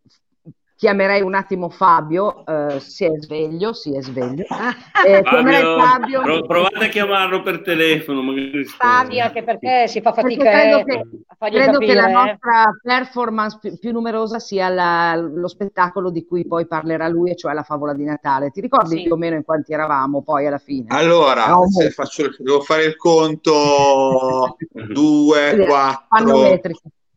chiamerei 0.82 1.22
un 1.22 1.34
attimo 1.34 1.68
Fabio, 1.68 2.44
eh, 2.44 2.80
si 2.80 3.04
è 3.04 3.12
sveglio, 3.16 3.72
si 3.72 3.94
è 3.94 4.02
sveglio, 4.02 4.42
Eh, 5.06 5.22
Fabio, 5.22 5.78
Fabio 5.78 6.22
pro- 6.22 6.42
provate 6.42 6.86
a 6.86 6.88
chiamarlo 6.88 7.40
per 7.42 7.62
telefono, 7.62 8.20
magari 8.20 8.64
Fabio. 8.64 9.22
anche 9.22 9.44
perché 9.44 9.86
si 9.86 10.00
fa 10.00 10.10
perché 10.10 10.34
fatica 10.34 10.50
credo 10.50 10.78
eh, 10.78 10.84
che, 10.84 11.50
credo 11.50 11.78
che 11.78 11.94
la 11.94 12.08
eh. 12.08 12.12
nostra 12.12 12.76
performance 12.82 13.58
più, 13.60 13.78
più 13.78 13.92
numerosa 13.92 14.40
sia 14.40 14.68
la- 14.70 15.14
lo 15.14 15.46
spettacolo 15.46 16.10
di 16.10 16.26
cui 16.26 16.44
poi 16.48 16.66
parlerà 16.66 17.06
lui, 17.06 17.30
e 17.30 17.36
cioè 17.36 17.52
la 17.52 17.62
favola 17.62 17.94
di 17.94 18.02
Natale. 18.02 18.50
Ti 18.50 18.60
ricordi 18.60 18.96
Sì. 18.96 19.02
più 19.04 19.12
o 19.12 19.16
meno 19.16 19.36
in 19.36 19.44
quanti 19.44 19.72
eravamo 19.72 20.22
poi 20.22 20.48
alla 20.48 20.58
fine? 20.58 20.86
Allora, 20.88 21.46
No, 21.46 21.62
faccio, 21.94 22.28
devo 22.38 22.60
fare 22.60 22.86
il 22.86 22.96
conto, 22.96 24.56
due, 24.92 25.64
quattro, 25.64 26.60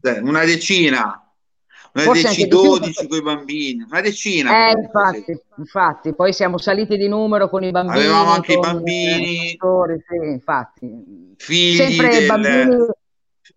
eh, 0.02 0.20
una 0.22 0.46
decina, 0.46 1.25
una 1.96 2.04
Forse 2.04 2.24
decina, 2.24 2.30
anche 2.30 2.42
di 2.44 2.48
più, 2.50 2.62
dodici 2.62 2.94
perché- 2.94 3.08
con 3.08 3.18
i 3.18 3.22
bambini, 3.22 3.86
una 3.90 4.02
decina. 4.02 4.68
Eh, 4.70 4.72
infatti, 4.72 5.42
infatti, 5.58 6.14
poi 6.14 6.34
siamo 6.34 6.58
saliti 6.58 6.98
di 6.98 7.08
numero 7.08 7.50
con 7.50 7.64
i 7.64 7.72
bambini. 7.72 8.00
Avevamo 8.00 8.32
anche 8.32 8.52
i 8.52 8.56
con, 8.56 8.62
bambini. 8.74 9.24
eh, 9.24 9.38
genitori, 9.38 10.04
sì, 10.06 10.16
infatti. 10.30 11.34
Figli 11.38 11.76
Sempre 11.78 12.10
del- 12.10 12.26
bambini, 12.28 12.86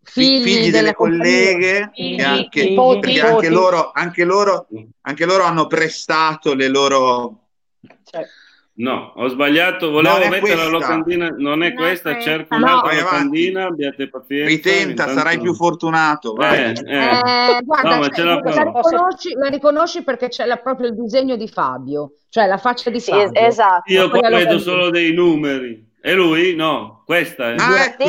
fi- 0.04 0.40
figli 0.40 0.71
delle 0.71 0.95
colleghe 0.95 1.90
Figli, 1.95 2.21
e 2.21 2.23
anche, 2.23 2.64
nipoti, 2.68 3.00
perché 3.00 3.21
anche 3.21 3.49
loro, 3.49 3.90
anche, 3.92 4.25
loro, 4.25 4.68
anche 5.00 5.25
loro 5.26 5.42
hanno 5.42 5.66
prestato 5.66 6.54
le 6.54 6.68
loro 6.68 7.49
Cioè, 8.04 8.25
No, 8.80 9.12
ho 9.16 9.26
sbagliato, 9.26 9.90
volevo 9.90 10.18
mettere 10.18 10.54
la 10.54 10.68
questa. 10.68 10.68
locandina, 10.68 11.28
non 11.37 11.64
è 11.64 11.68
Non 11.70 11.76
questa, 11.76 12.12
questa. 12.12 12.30
cerco 12.30 12.56
No. 12.56 12.64
un'altra 12.64 12.88
Vai 12.90 12.99
avanti. 13.00 13.12
locandina, 13.16 13.66
abbiate 13.66 14.08
pazienza. 14.08 14.47
ritenta, 14.49 14.88
intanto- 14.90 15.12
sarai 15.14 15.40
più 15.40 15.52
fortunato. 15.54 16.32
Vai. 16.35 16.58
Eh, 16.58 16.73
Eh, 16.87 16.97
eh. 17.56 17.62
guarda, 17.64 17.97
No, 17.97 18.08
ce 18.08 18.23
la 18.23 18.35
la, 18.35 18.62
riconosci, 18.62 19.32
la 19.35 19.49
riconosci 19.49 20.02
perché 20.04 20.28
c'è 20.28 20.44
la- 20.47 20.56
proprio 20.58 20.88
il 20.88 20.94
disegno 20.94 21.35
di 21.35 21.49
Fabio, 21.49 22.12
cioè 22.28 22.47
la 22.47 22.56
faccia 22.58 22.90
di 22.90 23.00
Sì, 23.00 23.11
Fabio. 23.11 23.32
es- 23.32 23.47
esatto. 23.49 23.92
Io 23.92 24.08
Quella 24.11 24.28
vedo 24.28 24.58
solo 24.61 24.90
dei 24.90 25.12
numeri. 25.12 25.87
E 26.00 26.14
lui? 26.14 26.55
No, 26.55 27.02
questa 27.05 27.50
è. 27.50 27.55
Ah, 27.59 27.95
Sì, 27.99 28.07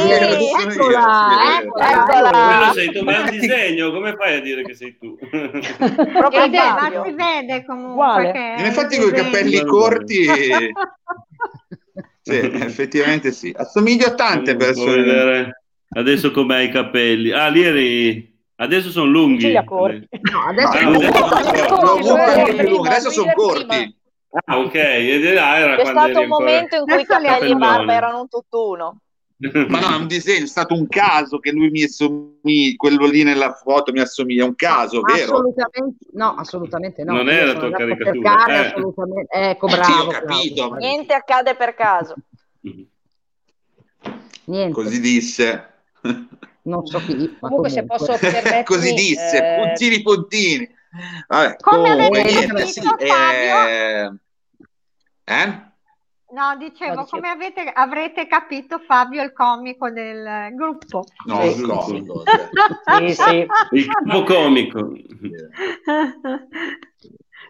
sono 0.71 0.89
eccola, 1.59 1.91
eccola. 1.91 2.71
Sei 2.73 2.91
tu, 2.91 3.03
ma 3.03 3.17
è 3.17 3.19
un 3.21 3.29
disegno, 3.31 3.91
come 3.91 4.15
fai 4.15 4.35
a 4.35 4.41
dire 4.41 4.63
che 4.63 4.75
sei 4.75 4.95
tu? 4.97 5.17
Proprio 5.17 6.49
Ma 6.49 7.03
si 7.03 7.11
vede 7.13 7.65
comunque 7.65 8.31
che 8.31 8.55
In 8.59 8.65
effetti 8.65 8.97
con 8.97 9.09
i 9.09 9.11
capelli 9.11 9.65
corti, 9.65 10.25
sì, 12.21 12.35
effettivamente 12.37 13.31
sì. 13.31 13.53
Assomiglio 13.57 14.07
a 14.07 14.13
tante 14.13 14.55
persone. 14.55 14.95
vedere 15.03 15.63
Adesso 15.91 16.29
com'hai 16.29 16.65
i 16.67 16.71
capelli? 16.71 17.31
Ah, 17.31 17.47
lì 17.47 17.63
eri... 17.63 18.37
Adesso 18.57 18.91
sono 18.91 19.09
lunghi. 19.09 19.57
Corti. 19.65 20.07
No, 20.31 20.45
adesso 20.47 20.79
No, 20.81 20.91
no, 20.91 20.99
no, 20.99 21.09
no, 21.09 21.17
no, 21.79 21.95
no, 21.95 21.95
Prima, 21.95 22.23
anche 22.25 22.43
più 22.43 22.55
prima, 22.57 22.69
lunghi. 22.69 22.87
Adesso 22.89 23.09
sono 23.09 23.31
corti. 23.33 23.98
Ah, 24.45 24.59
ok. 24.59 24.75
E 24.75 25.19
di 25.19 25.33
là 25.33 25.57
era 25.57 25.75
C'è 25.75 25.85
stato 25.85 25.97
un 26.19 26.23
ancora- 26.23 26.27
momento 26.27 26.75
in 26.75 26.83
cui 26.85 27.01
i 27.01 27.05
capelli 27.05 27.51
e 27.51 27.55
barba 27.55 27.93
erano 27.93 28.19
un 28.21 28.27
tutt'uno. 28.29 29.01
Ma 29.69 29.79
no, 29.79 29.93
è 29.93 29.95
un 29.95 30.07
disegno, 30.07 30.43
è 30.43 30.47
stato 30.47 30.73
un 30.75 30.87
caso 30.87 31.39
che 31.39 31.51
lui 31.51 31.69
mi 31.69 31.83
assomiglia, 31.83 32.75
quello 32.75 33.05
lì 33.05 33.23
nella 33.23 33.53
foto 33.53 33.91
mi 33.93 34.01
assomiglia, 34.01 34.43
è 34.43 34.47
un 34.47 34.55
caso, 34.55 35.01
vero? 35.01 35.31
Assolutamente, 35.33 36.05
no, 36.11 36.35
assolutamente 36.35 37.03
no. 37.05 37.13
Non 37.13 37.29
è 37.29 37.45
la 37.45 37.53
tua 37.53 37.71
caricatura, 37.71 38.29
cercare, 38.31 38.53
eh. 38.53 38.67
assolutamente. 38.67 39.33
Ecco, 39.33 39.67
Sì, 39.69 39.75
bravo. 39.77 40.03
ho 40.03 40.11
capito, 40.11 40.67
bravo. 40.69 40.75
Niente 40.85 41.13
accade 41.13 41.55
per 41.55 41.73
caso. 41.73 42.15
Niente, 44.45 44.73
Così 44.73 44.99
disse. 44.99 45.73
non 46.63 46.85
so 46.85 46.99
chi, 46.99 47.15
ma 47.39 47.47
Comunque, 47.47 47.69
se 47.69 47.85
posso 47.85 48.11
permettermi, 48.19 48.63
Così 48.65 48.93
disse, 48.93 49.37
eh, 49.37 49.55
puntini 49.63 50.01
puntini. 50.01 50.77
Vabbè, 51.27 51.55
Come 51.57 51.89
comunque, 51.89 52.19
avete 52.19 52.31
niente, 52.31 52.53
capito, 52.53 52.71
sì, 52.71 52.81
Fabio? 52.81 53.67
eh, 53.67 54.11
eh? 55.25 55.67
No, 56.31 56.55
dicevo, 56.57 56.93
No, 56.93 57.01
dicevo. 57.03 57.05
come 57.09 57.29
avete, 57.29 57.61
avrete 57.61 58.27
capito 58.27 58.79
Fabio 58.79 59.23
il 59.23 59.33
comico 59.33 59.89
del 59.89 60.53
gruppo. 60.53 61.05
No, 61.25 61.41
Sì. 61.41 61.59
il 61.61 61.67
comico, 61.67 62.23
cioè. 62.25 62.49
Sì, 62.99 63.13
sì. 63.13 63.47
Il 63.71 63.85
capo 63.87 64.23
comico. 64.23 64.91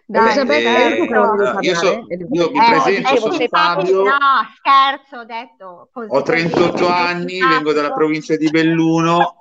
Dai, 0.05 0.31
Eh, 0.31 0.34
che 0.34 0.43
volevi 0.43 0.98
eh, 1.01 1.60
io 1.62 1.75
so- 1.75 2.08
io 2.31 2.50
mi 2.51 2.58
Eh, 2.58 2.65
presento, 2.69 3.15
sono 3.17 3.48
Fabio, 3.48 4.03
No, 4.03 4.17
scherzo, 4.58 5.17
ho 5.17 5.24
detto 5.24 5.89
così. 5.93 6.08
ho 6.12 6.22
38 6.24 6.88
anni, 6.88 7.39
vengo 7.39 7.74
dalla 7.74 7.91
provincia 7.93 8.36
di 8.36 8.50
Belluno. 8.50 9.36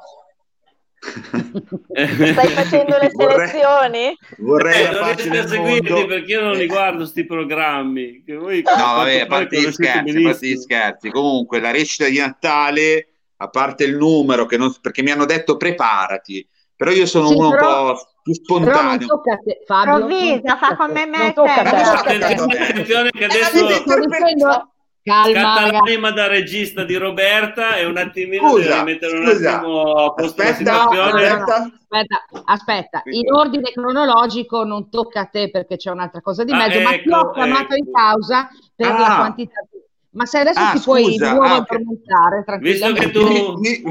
Stai 1.00 2.48
facendo 2.54 2.96
le 2.98 3.10
Vorrei- 3.12 3.48
selezioni? 3.48 4.18
Vorrei 4.38 4.80
Eh, 4.82 4.84
la 4.84 4.90
non 4.90 5.00
pace 5.14 5.48
seguirti 5.48 5.90
mondo. 5.92 6.06
perché 6.06 6.32
io 6.32 6.40
non 6.42 6.52
li 6.56 6.66
guardo 6.66 7.06
sti 7.06 7.24
programmi. 7.24 8.22
Che 8.24 8.36
voi, 8.36 8.62
No, 8.62 8.74
vabbè, 8.96 9.20
a 9.20 9.26
parte 9.26 9.60
gli 9.60 9.70
scherzi, 9.72 10.16
a 10.18 10.22
parte 10.22 10.56
scherzi. 10.56 11.10
Comunque, 11.10 11.60
la 11.60 11.70
recita 11.70 12.06
di 12.08 12.18
Natale, 12.18 13.08
a 13.36 13.48
parte 13.48 13.84
il 13.84 13.96
numero, 13.96 14.46
che 14.46 14.56
non- 14.56 14.74
perché 14.80 15.02
mi 15.02 15.10
hanno 15.10 15.24
detto 15.24 15.56
preparati, 15.56 16.46
però 16.74 16.90
io 16.90 17.06
sono 17.06 17.28
Sì, 17.28 17.34
uno 17.34 17.50
però- 17.50 17.90
un 17.90 17.94
po' 17.96 18.08
più 18.22 18.34
spontaneo. 18.34 19.06
tocca 19.06 19.32
a 19.34 19.38
te, 19.38 19.60
Fabio. 19.64 19.96
Provvisa, 20.06 20.56
fa 20.56 20.76
come 20.76 21.06
me 21.06 21.18
Non 21.18 21.32
tocca 21.34 21.54
a 21.60 21.62
te. 21.62 21.70
te. 21.70 21.76
Ma 21.76 21.92
Attenzione, 21.92 22.58
attenzione 22.58 23.10
che 23.10 23.18
Eh, 23.20 23.24
adesso 23.24 23.64
avete 23.64 23.74
Sto 23.80 23.98
dicendo- 24.00 24.72
Calma, 25.02 25.30
scatta 25.30 25.60
ragazzi. 25.64 25.72
l'anima 25.90 26.10
da 26.10 26.26
regista 26.26 26.84
di 26.84 26.96
Roberta 26.96 27.76
e 27.76 27.84
un 27.86 27.96
attimino 27.96 28.48
Scusa, 28.50 28.68
devi 28.74 28.84
mettere 28.92 29.18
un 29.18 29.26
scusa. 29.26 29.56
attimo 29.56 29.92
a 29.92 30.12
posto 30.12 30.42
la 30.42 30.48
Aspetta, 30.48 30.74
aspetta. 30.76 31.72
Aspetta, 31.90 32.24
aspetta, 32.44 33.02
in 33.06 33.32
ordine 33.32 33.70
cronologico 33.72 34.64
non 34.64 34.90
tocca 34.90 35.20
a 35.20 35.24
te 35.24 35.50
perché 35.50 35.76
c'è 35.76 35.90
un'altra 35.90 36.20
cosa 36.20 36.44
di 36.44 36.52
Ah, 36.52 36.56
mezzo, 36.56 36.80
ma 36.80 36.90
ti 36.90 36.96
ecco, 36.96 37.16
ho 37.16 37.30
chiamato 37.32 37.74
in 37.74 37.84
ecco. 37.88 37.90
causa 37.92 38.48
per 38.76 38.86
Ah. 38.88 38.98
la 38.98 39.14
quantità. 39.16 39.60
di- 39.70 39.76
Ma 40.10 40.26
se 40.26 40.38
adesso 40.38 40.60
Ah, 40.60 40.72
ti 40.74 40.80
puoi 40.80 41.04
di 41.06 41.18
nuovo 41.18 41.42
ah, 41.44 41.54
addormentare 41.56 42.44
Visto 42.60 42.92
che 42.92 43.10
tu... 43.10 43.58
Mi, 43.58 43.82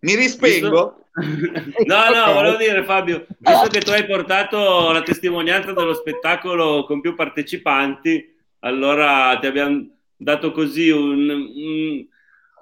mi- 0.00 0.14
rispengo? 0.16 1.00
No, 1.86 2.10
no, 2.12 2.32
volevo 2.34 2.56
dire 2.56 2.84
Fabio, 2.84 3.26
visto 3.38 3.68
che 3.68 3.80
tu 3.80 3.90
hai 3.90 4.04
portato 4.04 4.90
la 4.92 5.00
testimonianza 5.02 5.72
dello 5.72 5.94
spettacolo 5.94 6.84
con 6.84 7.00
più 7.00 7.14
partecipanti, 7.14 8.36
allora 8.60 9.38
ti 9.40 9.46
abbiamo 9.46 9.95
dato 10.16 10.52
così 10.52 10.90
un, 10.90 11.28
un- 11.30 12.06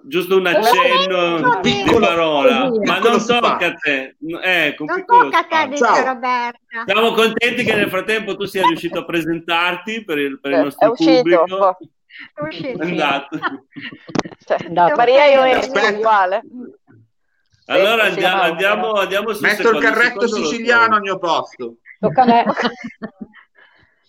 giusto 0.07 0.37
un 0.37 0.47
accenno 0.47 1.61
di 1.63 1.71
piccolo- 1.83 2.07
parola, 2.07 2.69
così, 2.69 2.79
ma 2.81 2.95
piccolo 2.97 3.17
non 3.17 3.27
tocca 3.27 3.67
a 3.67 3.75
te. 3.75 4.17
Ecco, 4.43 4.85
Non 4.85 4.97
piccolo 4.97 5.29
tocca 5.31 5.39
a 5.39 5.45
te, 5.63 5.69
dice 5.71 5.85
Ciao. 5.85 6.05
Roberta. 6.05 6.59
Siamo 6.87 7.13
contenti 7.13 7.65
che 7.65 7.75
nel 7.75 7.89
frattempo 7.89 8.37
tu 8.37 8.45
sia 8.45 8.67
riuscito 8.67 8.99
a 9.01 9.05
presentarti 9.05 10.05
per 10.05 10.19
il, 10.19 10.41
per 10.41 10.51
il 10.53 10.59
Eh, 10.59 10.63
nostro 10.63 10.87
è 10.87 10.91
uscito. 10.91 11.13
pubblico. 11.17 11.45
boh. 11.45 11.77
È 12.35 12.43
uscito. 12.43 12.83
È 12.83 12.87
andato. 12.87 13.39
Cioè, 14.47 14.57
Andato. 14.67 14.95
Maria 14.95 15.25
Ionesco 15.27 15.73
Aspetta. 15.73 15.97
uguale. 15.97 16.43
Allora 17.67 18.03
Sì, 18.05 18.09
andiamo, 18.11 18.43
andiamo, 18.43 18.93
andiamo 18.93 19.33
sul 19.33 19.43
Metto 19.47 19.61
il 19.63 19.67
secondo. 19.67 19.87
carretto 19.87 20.21
secondo 20.27 20.39
lo 20.39 20.45
siciliano 20.47 20.95
al 20.97 21.01
mio 21.01 21.19
posto. 21.19 21.77
Tocca 21.99 22.23
a 22.23 22.25
me. 22.27 22.45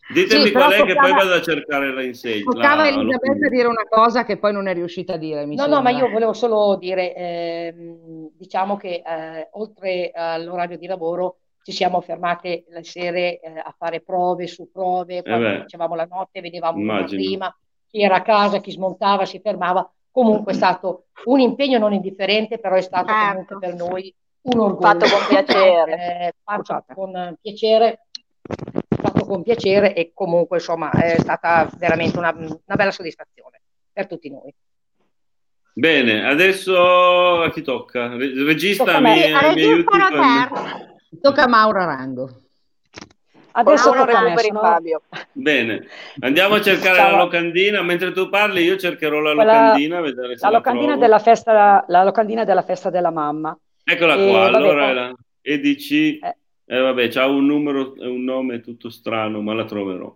Ditemi 0.08 0.46
Sì, 0.46 0.52
qual 0.52 0.72
è 0.72 0.84
che 0.84 0.94
poi 0.96 1.12
vado 1.14 1.34
a 1.34 1.42
cercare 1.42 1.92
la 1.92 2.04
insegna. 2.04 2.44
Toccava 2.44 2.76
la- 2.76 2.82
a 2.84 2.88
Elisabetta 2.90 3.48
dire 3.50 3.68
una 3.68 3.84
cosa 3.90 4.24
che 4.24 4.38
poi 4.38 4.54
non 4.54 4.68
è 4.68 4.74
riuscita 4.74 5.14
a 5.14 5.18
dire, 5.18 5.46
mi 5.48 5.56
No, 5.56 5.66
no, 5.66 5.74
sembra. 5.76 5.92
ma 5.94 5.98
io 5.98 6.10
volevo 6.10 6.34
solo 6.34 6.76
dire, 6.78 7.16
ehm, 7.16 8.30
diciamo 8.38 8.78
che 8.78 9.02
eh, 9.06 9.50
oltre 9.54 10.12
all'orario 10.14 10.78
di 10.78 10.86
lavoro 10.86 11.38
ci 11.64 11.72
siamo 11.72 12.02
fermate 12.02 12.66
le 12.70 12.84
sere 12.84 13.40
eh, 13.40 13.58
a 13.58 13.74
fare 13.76 14.02
prove 14.02 14.46
su 14.46 14.70
prove, 14.72 15.24
quando 15.24 15.48
beh. 15.50 15.58
facevamo 15.62 15.96
la 15.96 16.06
notte 16.08 16.40
vedevamo 16.40 17.04
prima, 17.08 17.56
chi 17.88 18.02
era 18.04 18.18
a 18.18 18.22
casa, 18.22 18.60
chi 18.60 18.70
smontava, 18.72 19.26
si 19.26 19.40
fermava. 19.40 19.90
Comunque 20.12 20.52
è 20.52 20.56
stato 20.56 21.06
un 21.26 21.40
impegno 21.40 21.80
non 21.80 21.94
indifferente, 21.94 22.60
però 22.60 22.76
è 22.76 22.82
stato 22.82 23.08
Certo. 23.08 23.28
comunque 23.32 23.58
per 23.60 23.74
noi 23.74 24.16
un 24.44 24.60
orgoglio. 24.60 25.00
Fatto 25.00 25.06
con 25.16 25.26
piacere. 25.28 25.92
Eh, 26.28 26.34
fatto 26.44 26.86
con 26.94 27.36
piacere, 27.42 28.02
fatto 29.26 29.34
con 29.34 29.44
piacere 29.44 29.94
e 29.94 30.12
comunque 30.14 30.58
insomma 30.58 30.92
è 30.92 31.16
stata 31.20 31.68
veramente 31.78 32.18
una, 32.18 32.32
una 32.36 32.76
bella 32.76 32.92
soddisfazione 32.92 33.62
per 33.92 34.08
tutti 34.08 34.30
noi. 34.30 34.54
Bene, 35.78 36.26
adesso 36.26 37.42
a 37.42 37.50
chi 37.52 37.62
tocca? 37.62 38.16
Re- 38.16 38.44
Regista, 38.46 38.86
Tocca 38.86 39.00
mi, 39.00 39.14
mi 39.16 39.34
aiuti 39.34 39.84
Roberta. 39.84 40.96
Tocca 41.22 41.44
a 41.44 41.48
Maura 41.48 41.84
Rango. 41.86 42.40
Adesso 43.58 43.92
me, 43.94 44.06
recuperi 44.06 44.48
sono- 44.48 44.60
Fabio. 44.60 45.02
Bene, 45.32 45.86
andiamo 46.20 46.56
a 46.56 46.62
cercare 46.62 46.98
Ciao. 46.98 47.12
la 47.12 47.24
locandina. 47.24 47.82
Mentre 47.84 48.12
tu 48.12 48.30
parli, 48.30 48.64
io 48.64 48.76
cercherò 48.78 49.20
la 49.20 49.34
Quella- 49.34 49.62
locandina. 49.66 50.02
Vedere 50.02 50.38
se 50.38 50.44
la 50.46 50.50
la 50.52 50.58
locandina 50.58 50.98
della 50.98 51.20
festa, 51.20 51.86
la 51.88 52.04
locandina 52.04 52.44
della 52.44 52.64
festa 52.64 52.90
della 52.90 53.12
mamma. 53.12 53.58
Eccola 53.84 54.16
E 54.16 54.30
qua. 54.30 54.40
vabbè, 54.40 54.56
allora 54.56 54.90
è 54.90 54.94
la 54.94 55.14
EDC. 55.42 55.92
Eh. 55.92 56.38
Eh, 56.68 56.80
vabbè, 56.80 57.10
c'ha 57.10 57.28
un 57.28 57.46
numero 57.46 57.96
e 57.96 58.08
un 58.08 58.24
nome 58.24 58.60
tutto 58.62 58.90
strano, 58.90 59.42
ma 59.42 59.54
la 59.54 59.66
troverò. 59.66 60.14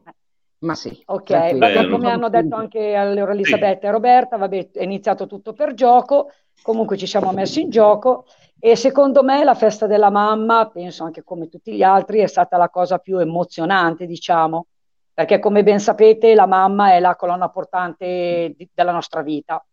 Ma 0.59 0.75
sì. 0.75 1.01
Ok, 1.05 1.57
Vero. 1.57 1.89
come 1.89 2.11
hanno 2.11 2.29
detto 2.29 2.55
anche 2.55 2.93
allora 2.95 3.31
Elisabetta 3.31 3.87
e 3.87 3.91
Roberta, 3.91 4.35
vabbè, 4.37 4.71
è 4.71 4.83
iniziato 4.83 5.25
tutto 5.25 5.53
per 5.53 5.73
gioco, 5.73 6.31
comunque 6.61 6.97
ci 6.97 7.07
siamo 7.07 7.31
messi 7.31 7.61
in 7.61 7.69
gioco 7.69 8.25
e 8.59 8.75
secondo 8.75 9.23
me 9.23 9.45
la 9.45 9.53
festa 9.53 9.87
della 9.87 10.09
mamma, 10.09 10.67
penso 10.67 11.05
anche 11.05 11.23
come 11.23 11.47
tutti 11.47 11.73
gli 11.73 11.83
altri, 11.83 12.19
è 12.19 12.27
stata 12.27 12.57
la 12.57 12.67
cosa 12.67 12.97
più 12.97 13.19
emozionante, 13.19 14.05
diciamo, 14.05 14.65
perché 15.13 15.39
come 15.39 15.63
ben 15.63 15.79
sapete 15.79 16.35
la 16.35 16.45
mamma 16.45 16.91
è 16.93 16.99
la 16.99 17.15
colonna 17.15 17.47
portante 17.47 18.53
di- 18.57 18.69
della 18.73 18.91
nostra 18.91 19.21
vita. 19.21 19.63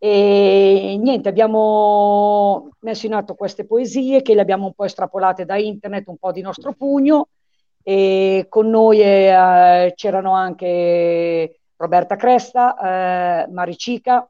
E 0.00 0.96
niente, 1.00 1.28
abbiamo 1.28 2.70
messo 2.80 3.06
in 3.06 3.14
atto 3.14 3.34
queste 3.34 3.64
poesie 3.66 4.22
che 4.22 4.34
le 4.34 4.40
abbiamo 4.40 4.66
un 4.66 4.72
po' 4.72 4.84
estrapolate 4.84 5.44
da 5.44 5.56
internet, 5.56 6.06
un 6.06 6.16
po' 6.18 6.30
di 6.30 6.40
nostro 6.40 6.72
pugno. 6.72 7.28
E 7.82 8.46
con 8.48 8.68
noi 8.70 9.00
eh, 9.00 9.92
c'erano 9.96 10.32
anche 10.34 11.60
Roberta 11.76 12.16
Cresta, 12.16 13.44
eh, 13.44 13.48
Maricica, 13.50 14.28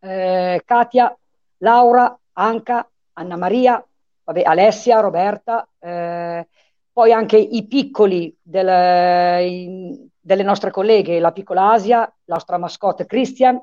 eh, 0.00 0.62
Katia, 0.64 1.16
Laura, 1.58 2.18
Anca, 2.32 2.88
Anna 3.12 3.36
Maria, 3.36 3.84
vabbè, 4.24 4.42
Alessia, 4.42 5.00
Roberta, 5.00 5.68
eh, 5.78 6.48
poi 6.92 7.12
anche 7.12 7.36
i 7.36 7.66
piccoli 7.66 8.34
del- 8.42 9.44
i- 9.44 10.10
delle 10.18 10.42
nostre 10.42 10.70
colleghe, 10.70 11.20
la 11.20 11.32
piccola 11.32 11.72
Asia, 11.72 12.00
la 12.00 12.34
nostra 12.34 12.58
mascotte 12.58 13.06
Christian 13.06 13.60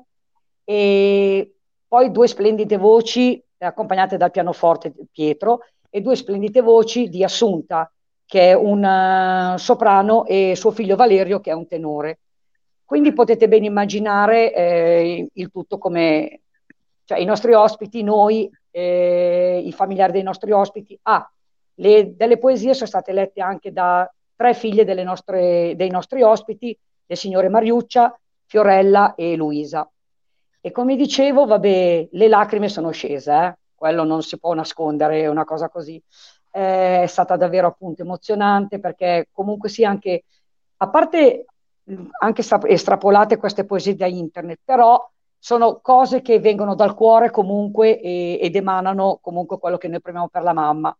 e 0.70 1.52
poi 1.88 2.12
due 2.12 2.28
splendide 2.28 2.76
voci 2.76 3.42
accompagnate 3.58 4.16
dal 4.16 4.30
pianoforte 4.30 4.92
Pietro 5.10 5.64
e 5.90 6.00
due 6.00 6.14
splendide 6.14 6.60
voci 6.60 7.08
di 7.08 7.24
Assunta 7.24 7.90
che 8.24 8.50
è 8.50 8.54
un 8.54 8.84
eh, 8.84 9.58
soprano 9.58 10.24
e 10.26 10.52
suo 10.54 10.70
figlio 10.70 10.94
Valerio 10.94 11.40
che 11.40 11.50
è 11.50 11.54
un 11.54 11.66
tenore. 11.66 12.20
Quindi 12.84 13.12
potete 13.12 13.48
ben 13.48 13.64
immaginare 13.64 14.54
eh, 14.54 15.28
il 15.32 15.50
tutto 15.50 15.78
come 15.78 16.42
cioè, 17.02 17.18
i 17.18 17.24
nostri 17.24 17.52
ospiti, 17.52 18.04
noi, 18.04 18.48
eh, 18.70 19.60
i 19.64 19.72
familiari 19.72 20.12
dei 20.12 20.22
nostri 20.22 20.52
ospiti. 20.52 20.96
Ah, 21.02 21.28
le, 21.74 22.14
delle 22.14 22.38
poesie 22.38 22.74
sono 22.74 22.86
state 22.86 23.12
lette 23.12 23.42
anche 23.42 23.72
da 23.72 24.08
tre 24.36 24.54
figlie 24.54 24.84
nostre- 25.02 25.74
dei 25.74 25.90
nostri 25.90 26.22
ospiti, 26.22 26.78
le 27.06 27.16
signore 27.16 27.48
Mariuccia, 27.48 28.16
Fiorella 28.46 29.16
e 29.16 29.34
Luisa. 29.34 29.90
E 30.60 30.70
come 30.72 30.96
dicevo, 30.96 31.46
vabbè, 31.46 32.08
le 32.12 32.28
lacrime 32.28 32.68
sono 32.68 32.90
scese, 32.90 33.32
eh? 33.32 33.58
quello 33.74 34.04
non 34.04 34.22
si 34.22 34.38
può 34.38 34.52
nascondere, 34.54 35.22
è 35.22 35.26
una 35.26 35.44
cosa 35.44 35.68
così. 35.70 36.02
Eh, 36.52 37.02
è 37.02 37.06
stata 37.06 37.36
davvero 37.36 37.68
appunto 37.68 38.02
emozionante 38.02 38.78
perché 38.80 39.28
comunque 39.32 39.68
sì, 39.68 39.84
anche 39.84 40.24
a 40.78 40.88
parte 40.88 41.46
anche 42.20 42.42
estrapolate 42.68 43.36
queste 43.36 43.64
poesie 43.64 43.96
da 43.96 44.06
internet, 44.06 44.60
però 44.64 45.08
sono 45.38 45.80
cose 45.80 46.20
che 46.20 46.38
vengono 46.40 46.74
dal 46.74 46.94
cuore 46.94 47.30
comunque 47.30 47.98
e- 48.00 48.38
ed 48.40 48.54
emanano 48.54 49.18
comunque 49.22 49.58
quello 49.58 49.78
che 49.78 49.88
noi 49.88 50.00
premiamo 50.00 50.28
per 50.28 50.42
la 50.42 50.52
mamma. 50.52 50.96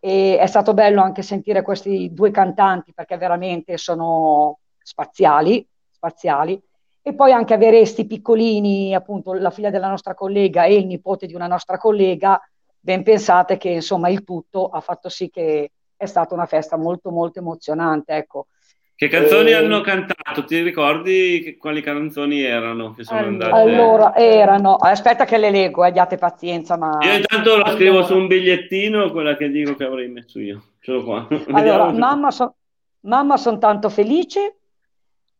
E 0.00 0.38
è 0.38 0.46
stato 0.46 0.74
bello 0.74 1.02
anche 1.02 1.22
sentire 1.22 1.62
questi 1.62 2.12
due 2.12 2.30
cantanti 2.30 2.92
perché 2.94 3.16
veramente 3.16 3.76
sono 3.76 4.58
spaziali, 4.82 5.66
spaziali. 5.90 6.60
E 7.08 7.14
poi 7.14 7.32
anche 7.32 7.54
avere 7.54 7.78
questi 7.78 8.06
piccolini, 8.06 8.94
appunto 8.94 9.32
la 9.32 9.48
figlia 9.48 9.70
della 9.70 9.88
nostra 9.88 10.12
collega 10.12 10.64
e 10.64 10.74
il 10.74 10.84
nipote 10.84 11.26
di 11.26 11.34
una 11.34 11.46
nostra 11.46 11.78
collega, 11.78 12.38
ben 12.78 13.02
pensate 13.02 13.56
che 13.56 13.70
insomma 13.70 14.10
il 14.10 14.24
tutto 14.24 14.68
ha 14.68 14.80
fatto 14.82 15.08
sì 15.08 15.30
che 15.30 15.70
è 15.96 16.04
stata 16.04 16.34
una 16.34 16.44
festa 16.44 16.76
molto 16.76 17.10
molto 17.10 17.38
emozionante, 17.38 18.12
ecco. 18.14 18.48
Che 18.94 19.08
canzoni 19.08 19.52
E- 19.52 19.54
hanno 19.54 19.80
cantato? 19.80 20.44
Ti 20.44 20.60
ricordi 20.60 21.40
che- 21.42 21.56
quali 21.56 21.80
canzoni 21.80 22.42
erano 22.42 22.92
che 22.92 23.04
sono 23.04 23.20
andate? 23.20 23.54
Allora, 23.58 24.14
erano, 24.14 24.74
aspetta 24.74 25.24
che 25.24 25.38
le 25.38 25.50
leggo, 25.50 25.86
eh, 25.86 26.16
pazienza, 26.18 26.76
ma... 26.76 26.98
Io 27.00 27.14
intanto 27.14 27.56
lo 27.56 27.62
Allora. 27.62 27.72
scrivo 27.72 28.02
su 28.02 28.14
un 28.18 28.26
bigliettino, 28.26 29.10
quella 29.12 29.34
che 29.34 29.48
dico 29.48 29.74
che 29.76 29.84
avrei 29.84 30.08
messo 30.08 30.40
io. 30.40 30.62
Ce 30.80 30.92
l'ho 30.92 31.02
qua. 31.04 31.26
Allora, 31.52 31.90
mamma, 31.90 32.30
so- 32.30 32.56
mamma 33.00 33.38
sono 33.38 33.56
tanto 33.56 33.88
felice, 33.88 34.56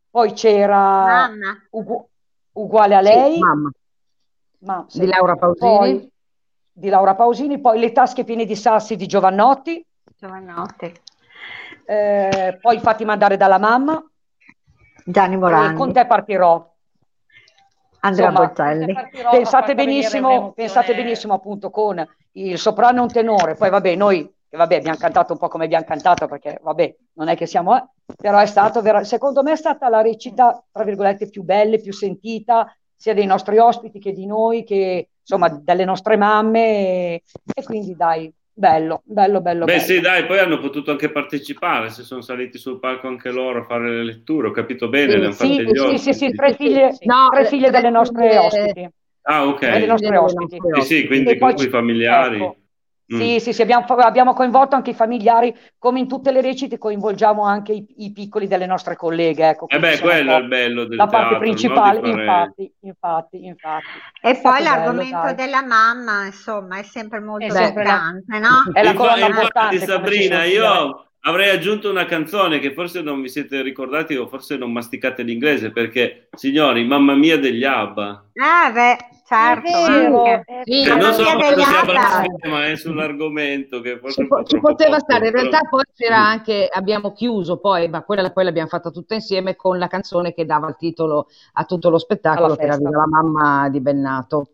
poi 0.09 0.33
c'era 0.33 1.27
Mamma. 1.27 1.67
ugu- 1.71 2.07
uguale 2.53 2.95
a 2.95 3.01
lei, 3.01 3.33
Sì, 3.33 3.39
mamma. 3.39 3.71
ma- 4.59 4.85
sì. 4.87 4.99
Di 4.99 5.07
Laura 5.07 5.35
Pausini. 5.35 5.69
Poi, 5.77 6.11
di 6.71 6.89
Laura 6.89 7.15
Pausini, 7.15 7.59
poi 7.59 7.79
le 7.79 7.91
tasche 7.91 8.23
piene 8.23 8.45
di 8.45 8.55
sassi 8.55 8.95
di 8.95 9.05
Giovannotti, 9.07 9.85
Giovanotti. 10.17 10.93
eh, 11.85 12.57
poi 12.61 12.79
fatti 12.79 13.05
mandare 13.05 13.37
dalla 13.37 13.57
mamma, 13.59 14.03
Gianni 15.05 15.35
e 15.35 15.37
Morandi. 15.37 15.75
con 15.75 15.91
te 15.93 16.05
partirò. 16.05 16.67
Andrea 18.01 18.29
Insomma, 18.29 18.47
Bocelli. 18.47 18.95
Pensate 19.29 19.75
benissimo, 19.75 20.53
pensate 20.53 20.95
benissimo 20.95 21.33
appunto 21.33 21.69
con 21.69 22.05
il 22.33 22.57
soprano 22.57 22.99
e 22.99 23.01
un 23.01 23.07
tenore, 23.09 23.55
poi 23.55 23.69
vabbè 23.69 23.95
noi 23.95 24.33
che 24.49 24.57
vabbè 24.57 24.75
abbiamo 24.77 24.97
cantato 24.97 25.33
un 25.33 25.39
po' 25.39 25.47
come 25.47 25.65
abbiamo 25.65 25.85
cantato 25.85 26.27
perché 26.27 26.59
vabbè 26.61 26.95
non 27.13 27.27
è 27.27 27.35
che 27.37 27.45
siamo, 27.45 27.77
eh, 27.77 27.83
però 28.15 28.39
è 28.39 28.45
stato, 28.47 28.81
vera- 28.81 29.03
secondo 29.03 29.43
me 29.43 29.51
è 29.51 29.55
stata 29.55 29.89
la 29.89 30.01
recita 30.01 30.63
tra 30.71 30.83
virgolette 30.83 31.29
più 31.29 31.43
bella, 31.43 31.77
più 31.77 31.93
sentita 31.93 32.75
sia 32.95 33.13
dei 33.13 33.25
nostri 33.27 33.57
ospiti 33.59 33.99
che 33.99 34.11
di 34.11 34.25
noi, 34.25 34.63
che 34.63 35.09
insomma 35.21 35.49
delle 35.49 35.85
nostre 35.85 36.17
mamme 36.17 36.59
e, 36.67 37.23
e 37.53 37.63
quindi 37.63 37.95
dai, 37.95 38.33
bello, 38.51 39.01
bello, 39.05 39.39
bello. 39.39 39.65
Beh 39.65 39.73
bello. 39.73 39.83
sì, 39.85 39.99
dai, 40.01 40.25
poi 40.25 40.39
hanno 40.39 40.59
potuto 40.59 40.91
anche 40.91 41.11
partecipare, 41.11 41.89
se 41.89 42.01
sono 42.03 42.21
saliti 42.21 42.57
sul 42.57 42.79
palco 42.79 43.07
anche 43.07 43.29
loro 43.29 43.59
a 43.61 43.65
fare 43.65 43.89
le 43.89 44.03
letture, 44.03 44.47
ho 44.47 44.51
capito 44.51 44.89
bene, 44.89 45.11
Sì, 45.13 45.17
le 45.19 45.25
hanno 45.25 45.31
Sì, 45.33 45.47
fatte 45.47 45.63
gli 45.63 45.77
sì, 45.77 45.97
sì, 45.97 46.13
ospiti. 46.13 46.17
sì, 46.17 46.31
tre 46.35 46.53
figlie, 46.55 46.97
No, 47.03 47.27
tre 47.29 47.45
figlie 47.45 47.69
tre 47.69 47.77
delle 47.77 47.89
nostre 47.91 48.27
figlie- 48.27 48.37
ospiti. 48.39 48.89
Ah, 49.21 49.45
ok. 49.47 49.59
delle 49.59 49.85
nostre 49.85 50.17
ospiti. 50.17 50.57
Sì, 50.73 50.81
sì, 50.81 51.07
quindi 51.07 51.29
E 51.29 51.37
poi 51.37 51.39
comunque 51.39 51.65
i 51.65 51.69
familiari. 51.69 52.41
ecco. 52.41 52.55
Mm. 53.11 53.19
Sì, 53.19 53.39
sì, 53.39 53.53
sì, 53.53 53.61
abbiamo, 53.63 53.85
abbiamo 53.85 54.33
coinvolto 54.33 54.75
anche 54.75 54.91
i 54.91 54.93
familiari, 54.93 55.55
come 55.79 55.99
in 55.99 56.07
tutte 56.07 56.31
le 56.31 56.41
recite 56.41 56.77
coinvolgiamo 56.77 57.43
anche 57.43 57.73
i, 57.73 57.85
i 57.97 58.11
piccoli 58.11 58.47
delle 58.47 58.67
nostre 58.67 58.95
colleghe. 58.95 59.49
Ecco, 59.49 59.67
Eh 59.67 59.79
beh, 59.79 59.99
quello 59.99 60.31
è 60.33 60.37
il 60.37 60.47
bello 60.47 60.85
del 60.85 60.97
la 60.97 61.07
parte 61.07 61.17
teatro, 61.17 61.33
no? 61.33 61.39
principale, 61.39 61.99
fare- 62.01 62.09
infatti, 62.11 62.73
infatti, 62.81 63.45
infatti. 63.45 63.85
E 64.21 64.39
poi 64.41 64.51
bello, 64.61 64.63
l'argomento 64.63 65.21
dai. 65.21 65.35
della 65.35 65.63
mamma, 65.65 66.25
insomma, 66.25 66.77
è 66.77 66.83
sempre 66.83 67.19
molto 67.19 67.51
la- 67.51 67.67
importante, 67.67 68.39
no? 68.39 68.69
È 68.73 68.83
la 68.83 68.91
Infa- 68.91 69.03
colonna 69.03 69.25
infatti, 69.25 69.41
portante, 69.41 69.75
come 69.75 69.79
si 69.79 69.85
Sabrina, 69.91 70.43
io 70.43 71.05
avrei 71.21 71.49
aggiunto 71.49 71.89
una 71.89 72.05
canzone 72.05 72.59
che 72.59 72.73
forse 72.73 73.01
non 73.01 73.21
vi 73.21 73.29
siete 73.29 73.61
ricordati 73.63 74.15
o 74.15 74.27
forse 74.27 74.55
non 74.55 74.71
masticate 74.71 75.23
l'inglese 75.23 75.71
perché, 75.71 76.29
signori, 76.35 76.85
mamma 76.85 77.15
mia 77.15 77.37
degli 77.39 77.63
ABBA. 77.63 78.25
Eh, 78.33 78.71
beh, 78.71 78.97
certo, 79.29 79.67
È 79.67 79.87
vero, 79.91 80.23
anche. 80.23 80.43
è 80.51 80.61
Sì, 80.63 80.83
Cioè, 80.83 80.93
Alla 80.93 81.03
non 81.03 81.13
so 81.13 81.21
via 81.23 81.35
quanto 81.35 81.45
sia 81.61 81.65
deviata. 81.81 81.85
blasfema 81.85 82.65
eh, 82.67 82.75
sull'argomento, 82.75 83.81
che 83.81 83.99
forse 83.99 84.13
Ci, 84.15 84.21
un 84.21 84.27
po- 84.27 84.43
ci 84.43 84.59
poteva 84.59 84.89
poco, 84.97 85.03
stare, 85.03 85.25
in 85.27 85.31
però- 85.31 85.49
realtà 85.49 85.69
poi 85.69 85.83
c'era 85.95 86.17
anche, 86.17 86.67
abbiamo 86.71 87.13
chiuso 87.13 87.57
poi, 87.57 87.87
ma 87.89 88.01
quella 88.03 88.31
poi 88.31 88.43
l'abbiamo 88.43 88.67
fatta 88.67 88.89
tutta 88.91 89.13
insieme 89.13 89.55
con 89.55 89.77
la 89.77 89.87
canzone 89.87 90.33
che 90.33 90.45
dava 90.45 90.67
il 90.67 90.75
titolo 90.77 91.27
a 91.53 91.63
tutto 91.65 91.89
lo 91.89 91.97
spettacolo, 91.97 92.55
che 92.55 92.63
era. 92.63 92.77
Viva 92.77 92.89
la 92.89 93.07
mamma 93.07 93.69
di 93.69 93.79
Bennato. 93.79 94.47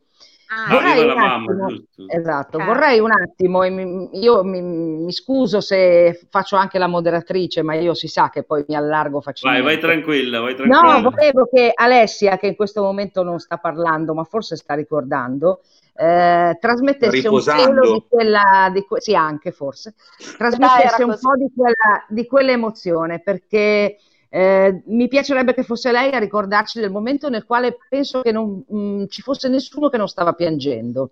Ah, 0.48 0.66
Ah, 0.68 0.74
Vorrei 0.74 0.94
viva 1.02 1.06
la 1.06 1.14
un 1.16 1.20
mamma, 1.22 1.52
attimo, 1.52 1.68
giusto. 1.70 2.04
esatto, 2.08 2.58
Certo. 2.60 2.64
vorrei 2.74 3.00
un 3.00 3.12
attimo, 3.12 3.64
e 3.64 3.70
mi- 3.72 4.10
io 4.14 4.44
mi, 4.44 4.62
mi 4.62 5.12
scuso 5.12 5.60
se 5.60 6.20
faccio 6.30 6.56
anche 6.56 6.78
la 6.78 6.86
moderatrice, 6.88 7.64
ma 7.64 7.74
io 7.74 7.94
si 7.96 8.08
sa 8.08 8.30
che 8.30 8.44
poi 8.44 8.64
mi 8.68 8.76
allargo 8.76 9.14
Vai, 9.20 9.24
facilmente. 9.24 9.64
vai 9.64 9.80
tranquilla, 9.80 10.40
vai 10.42 10.56
No, 10.56 10.56
tranquilla. 10.56 11.00
volevo 11.10 11.48
che 11.52 11.72
Alessia, 11.74 12.38
che 12.38 12.48
in 12.48 12.56
questo 12.56 12.82
momento 12.84 13.24
non 13.24 13.40
sta 13.40 13.58
parlando, 13.58 14.14
ma 14.14 14.24
forse 14.24 14.56
sta 14.56 14.76
ricordando, 14.76 15.62
eh, 15.96 16.58
trasmettesse 16.60 17.16
un 17.16 17.24
Riposando. 17.24 17.82
pelo 17.82 17.94
di 17.94 18.04
quella, 18.08 18.70
di 18.72 18.82
que- 18.86 19.02
sì, 19.02 19.16
anche 19.16 19.52
forse, 19.52 19.96
trasmettesse 20.38 20.96
era 21.02 21.06
un 21.06 21.18
po' 21.20 21.36
di 21.38 21.52
quella, 21.56 22.06
di 22.08 22.26
quell'emozione, 22.28 23.20
perché 23.20 23.98
eh, 24.36 24.82
mi 24.88 25.08
piacerebbe 25.08 25.54
che 25.54 25.64
fosse 25.64 25.94
lei 25.94 26.12
a 26.12 26.20
ricordarci 26.20 26.82
del 26.82 26.92
momento 26.92 27.30
nel 27.30 27.46
quale 27.46 27.78
penso 27.88 28.22
che 28.22 28.34
non 28.34 28.66
mh, 28.68 29.06
ci 29.08 29.22
fosse 29.22 29.48
nessuno 29.48 29.88
che 29.88 29.96
non 29.98 30.10
stava 30.10 30.34
piangendo, 30.34 31.10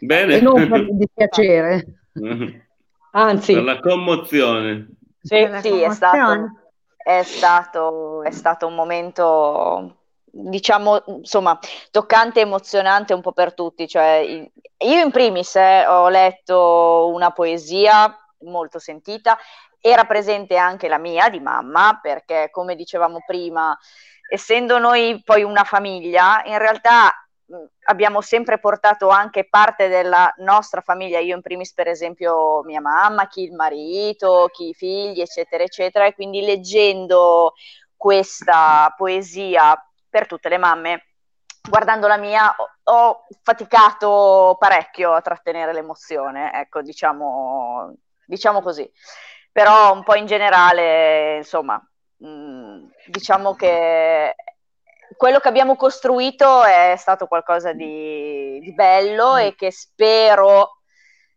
Bene. 0.00 0.34
e 0.36 0.40
non 0.42 0.68
per 0.68 0.86
dispiacere. 0.92 1.86
Anzi, 3.12 3.54
per 3.54 3.62
la 3.62 3.80
commozione. 3.80 4.88
sì, 5.22 5.34
Della 5.36 5.60
Sì, 5.62 5.80
è 5.80 5.90
stato, 5.92 6.16
commozione. 6.18 6.52
è 6.96 7.22
stato, 7.22 8.22
è 8.22 8.30
stato 8.32 8.66
un 8.66 8.74
momento, 8.74 9.96
diciamo, 10.24 11.02
insomma, 11.06 11.58
toccante 11.90 12.40
e 12.40 12.42
emozionante 12.42 13.14
un 13.14 13.22
po' 13.22 13.32
per 13.32 13.54
tutti. 13.54 13.88
Cioè, 13.88 14.50
io 14.78 15.02
in 15.02 15.10
primis 15.10 15.56
eh, 15.56 15.86
ho 15.86 16.10
letto 16.10 17.10
una 17.14 17.30
poesia 17.30 18.14
molto 18.40 18.78
sentita, 18.78 19.38
era 19.80 20.04
presente 20.04 20.56
anche 20.56 20.88
la 20.88 20.98
mia 20.98 21.28
di 21.28 21.40
mamma, 21.40 21.98
perché 22.00 22.48
come 22.50 22.74
dicevamo 22.74 23.18
prima, 23.26 23.76
essendo 24.30 24.78
noi 24.78 25.22
poi 25.24 25.42
una 25.42 25.64
famiglia, 25.64 26.42
in 26.44 26.58
realtà 26.58 27.12
mh, 27.46 27.56
abbiamo 27.84 28.20
sempre 28.20 28.58
portato 28.58 29.08
anche 29.08 29.48
parte 29.48 29.88
della 29.88 30.32
nostra 30.38 30.80
famiglia, 30.80 31.18
io 31.18 31.36
in 31.36 31.42
primis 31.42 31.72
per 31.72 31.88
esempio 31.88 32.62
mia 32.64 32.80
mamma, 32.80 33.28
chi 33.28 33.42
il 33.42 33.52
marito, 33.52 34.48
chi 34.52 34.68
i 34.70 34.74
figli, 34.74 35.20
eccetera, 35.20 35.62
eccetera, 35.62 36.06
e 36.06 36.14
quindi 36.14 36.42
leggendo 36.42 37.54
questa 37.96 38.92
poesia 38.96 39.80
per 40.08 40.26
tutte 40.26 40.48
le 40.48 40.58
mamme, 40.58 41.04
guardando 41.68 42.06
la 42.06 42.16
mia, 42.16 42.54
ho 42.84 43.26
faticato 43.42 44.56
parecchio 44.58 45.12
a 45.12 45.20
trattenere 45.20 45.72
l'emozione, 45.72 46.52
ecco, 46.52 46.82
diciamo, 46.82 47.94
diciamo 48.26 48.62
così. 48.62 48.90
Però 49.58 49.92
un 49.92 50.04
po' 50.04 50.14
in 50.14 50.26
generale, 50.26 51.38
insomma, 51.38 51.84
mh, 52.18 52.90
diciamo 53.08 53.56
che 53.56 54.36
quello 55.16 55.40
che 55.40 55.48
abbiamo 55.48 55.74
costruito 55.74 56.62
è 56.62 56.94
stato 56.96 57.26
qualcosa 57.26 57.72
di, 57.72 58.60
di 58.60 58.72
bello 58.72 59.36
e 59.36 59.56
che 59.56 59.72
spero 59.72 60.78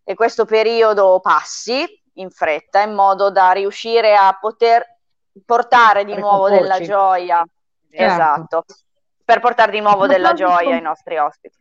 che 0.04 0.14
questo 0.14 0.46
periodo 0.46 1.20
passi 1.20 1.84
in 2.18 2.30
fretta 2.30 2.84
in 2.84 2.94
modo 2.94 3.32
da 3.32 3.54
riuscire 3.54 4.16
a 4.16 4.38
poter 4.40 4.86
portare 5.44 6.06
di 6.06 6.16
nuovo 6.16 6.48
della 6.48 6.80
gioia, 6.80 7.44
Certo. 7.90 8.06
esatto, 8.06 8.66
per 9.26 9.40
portare 9.40 9.72
di 9.72 9.80
nuovo 9.80 10.02
Ma 10.02 10.08
della 10.08 10.34
gioia 10.34 10.76
ai 10.76 10.82
nostri 10.82 11.18
ospiti. 11.18 11.58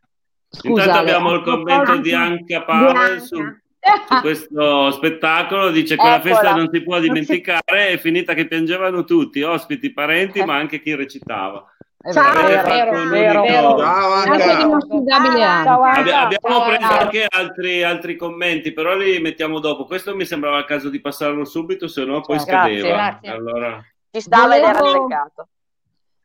Intanto 0.64 0.90
Scusa, 0.90 0.99
abbiamo 0.99 1.33
il 1.33 1.42
commento 1.42 1.96
di 1.96 2.12
Anca 2.12 2.64
Pavel 2.64 3.23
su 3.23 3.40
questo 4.20 4.90
spettacolo. 4.92 5.70
Dice 5.70 5.96
che 5.96 6.02
la 6.02 6.16
Eccola. 6.16 6.34
festa 6.34 6.54
non 6.54 6.68
si 6.72 6.82
può 6.82 6.98
dimenticare, 7.00 7.88
è 7.88 7.98
finita 7.98 8.34
che 8.34 8.46
piangevano 8.46 9.04
tutti, 9.04 9.42
ospiti, 9.42 9.92
parenti, 9.92 10.42
ma 10.44 10.56
anche 10.56 10.80
chi 10.80 10.94
recitava. 10.94 11.64
Ciao, 12.12 12.46
vero, 12.46 13.08
vero. 13.42 13.78
Ciao 13.78 14.12
Anca. 14.12 14.38
Ciao, 14.38 15.82
Anca. 15.82 16.20
Abbiamo 16.20 16.64
preso 16.64 16.92
anche 16.98 17.26
altri, 17.28 17.82
altri 17.82 18.16
commenti, 18.16 18.72
però 18.72 18.94
li 18.96 19.18
mettiamo 19.20 19.60
dopo. 19.60 19.84
Questo 19.84 20.14
mi 20.16 20.24
sembrava 20.24 20.58
il 20.58 20.64
caso 20.64 20.88
di 20.88 21.00
passarlo 21.00 21.44
subito, 21.44 21.88
se 21.88 22.04
no 22.04 22.20
poi 22.22 22.36
Grazie, 22.36 22.52
scadeva. 22.78 22.88
grazie. 22.88 23.30
Allora, 23.30 23.84
Ci 24.10 24.20
stava 24.20 24.56
ed 24.56 24.62
era 24.62 24.78
Volevo- 24.78 25.06
peccato. 25.06 25.48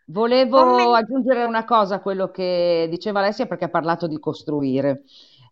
Volevo 0.08 0.94
aggiungere 0.94 1.44
una 1.46 1.66
cosa 1.66 1.96
a 1.96 2.00
quello 2.00 2.30
che 2.30 2.88
diceva 2.92 3.20
Alessia 3.20 3.48
perché 3.48 3.66
ha 3.66 3.70
parlato 3.70 4.08
di 4.08 4.20
costruire. 4.20 5.02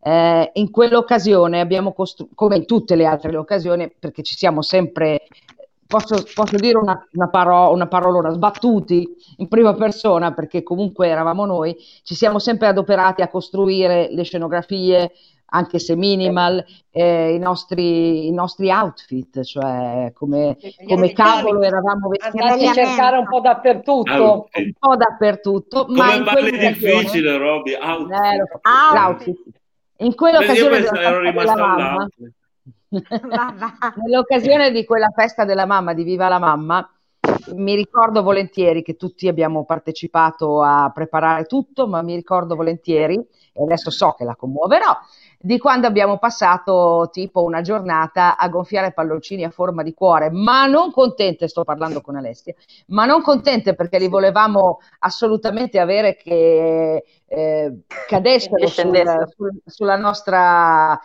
Eh, 0.05 0.49
in 0.55 0.69
quell'occasione 0.69 1.61
abbiamo 1.61 1.93
costruito, 1.93 2.33
come 2.35 2.57
in 2.57 2.65
tutte 2.65 2.95
le 2.95 3.05
altre 3.05 3.35
occasioni, 3.37 3.89
perché 3.97 4.21
ci 4.21 4.35
siamo 4.35 4.61
sempre, 4.61 5.21
posso, 5.87 6.21
posso 6.33 6.57
dire 6.57 6.77
una, 6.77 7.07
una, 7.13 7.29
paro- 7.29 7.71
una 7.71 7.87
parolona, 7.87 8.31
sbattuti 8.31 9.07
in 9.37 9.47
prima 9.47 9.73
persona, 9.75 10.33
perché 10.33 10.61
comunque 10.61 11.07
eravamo 11.07 11.45
noi, 11.45 11.75
ci 12.03 12.15
siamo 12.15 12.39
sempre 12.39 12.67
adoperati 12.67 13.21
a 13.21 13.29
costruire 13.29 14.09
le 14.11 14.23
scenografie, 14.23 15.11
anche 15.55 15.77
se 15.79 15.95
minimal, 15.95 16.65
eh, 16.91 17.35
i, 17.35 17.37
nostri, 17.39 18.25
i 18.27 18.31
nostri 18.33 18.71
outfit, 18.71 19.41
cioè 19.43 20.11
come, 20.13 20.57
come 20.87 21.13
cavolo 21.13 21.61
eravamo 21.61 22.09
vestiti 22.09 22.39
andate 22.39 22.67
a 22.67 22.73
cercare 22.73 23.17
un 23.17 23.27
po' 23.27 23.39
dappertutto. 23.39 24.11
outfit. 24.23 24.65
un 24.65 24.73
po' 24.79 24.95
dappertutto, 24.97 25.85
ma 25.89 26.05
Come 26.07 26.15
in 26.17 26.23
parli 26.23 26.49
quell'occasione- 26.49 26.93
difficile, 26.97 27.37
Roby. 27.37 27.73
Outfit. 27.75 28.19
Eh, 28.19 28.97
Outfit. 28.97 29.37
In 30.03 30.09
Io 30.09 30.15
quell'occasione 30.15 30.81
della 30.81 31.01
ero 31.01 31.31
della 31.31 31.55
mamma, 31.55 32.07
nell'occasione 34.03 34.71
di 34.71 34.85
quella 34.85 35.09
festa 35.15 35.45
della 35.45 35.65
mamma 35.65 35.93
di 35.93 36.03
Viva 36.03 36.27
la 36.27 36.39
Mamma, 36.39 36.89
mi 37.55 37.75
ricordo 37.75 38.21
volentieri 38.21 38.81
che 38.81 38.95
tutti 38.95 39.27
abbiamo 39.27 39.63
partecipato 39.65 40.61
a 40.61 40.91
preparare 40.93 41.45
tutto, 41.45 41.87
ma 41.87 42.01
mi 42.01 42.15
ricordo 42.15 42.55
volentieri, 42.55 43.15
e 43.15 43.63
adesso 43.63 43.91
so 43.91 44.13
che 44.17 44.23
la 44.23 44.35
commuoverò, 44.35 44.97
di 45.39 45.57
quando 45.57 45.87
abbiamo 45.87 46.17
passato 46.17 47.09
tipo 47.11 47.43
una 47.43 47.61
giornata 47.61 48.37
a 48.37 48.47
gonfiare 48.49 48.93
palloncini 48.93 49.43
a 49.43 49.51
forma 49.51 49.83
di 49.83 49.93
cuore, 49.93 50.31
ma 50.31 50.65
non 50.65 50.91
contente, 50.91 51.47
sto 51.47 51.63
parlando 51.63 52.01
con 52.01 52.15
Alessia, 52.15 52.53
ma 52.87 53.05
non 53.05 53.21
contente 53.21 53.75
perché 53.75 53.99
li 53.99 54.07
volevamo 54.07 54.79
assolutamente 54.99 55.79
avere 55.79 56.15
che 56.15 57.03
eh, 57.27 57.77
cadessero 58.07 58.67
sul- 58.67 59.27
sul- 59.35 59.61
sulla 59.65 59.97
nostra 59.97 60.99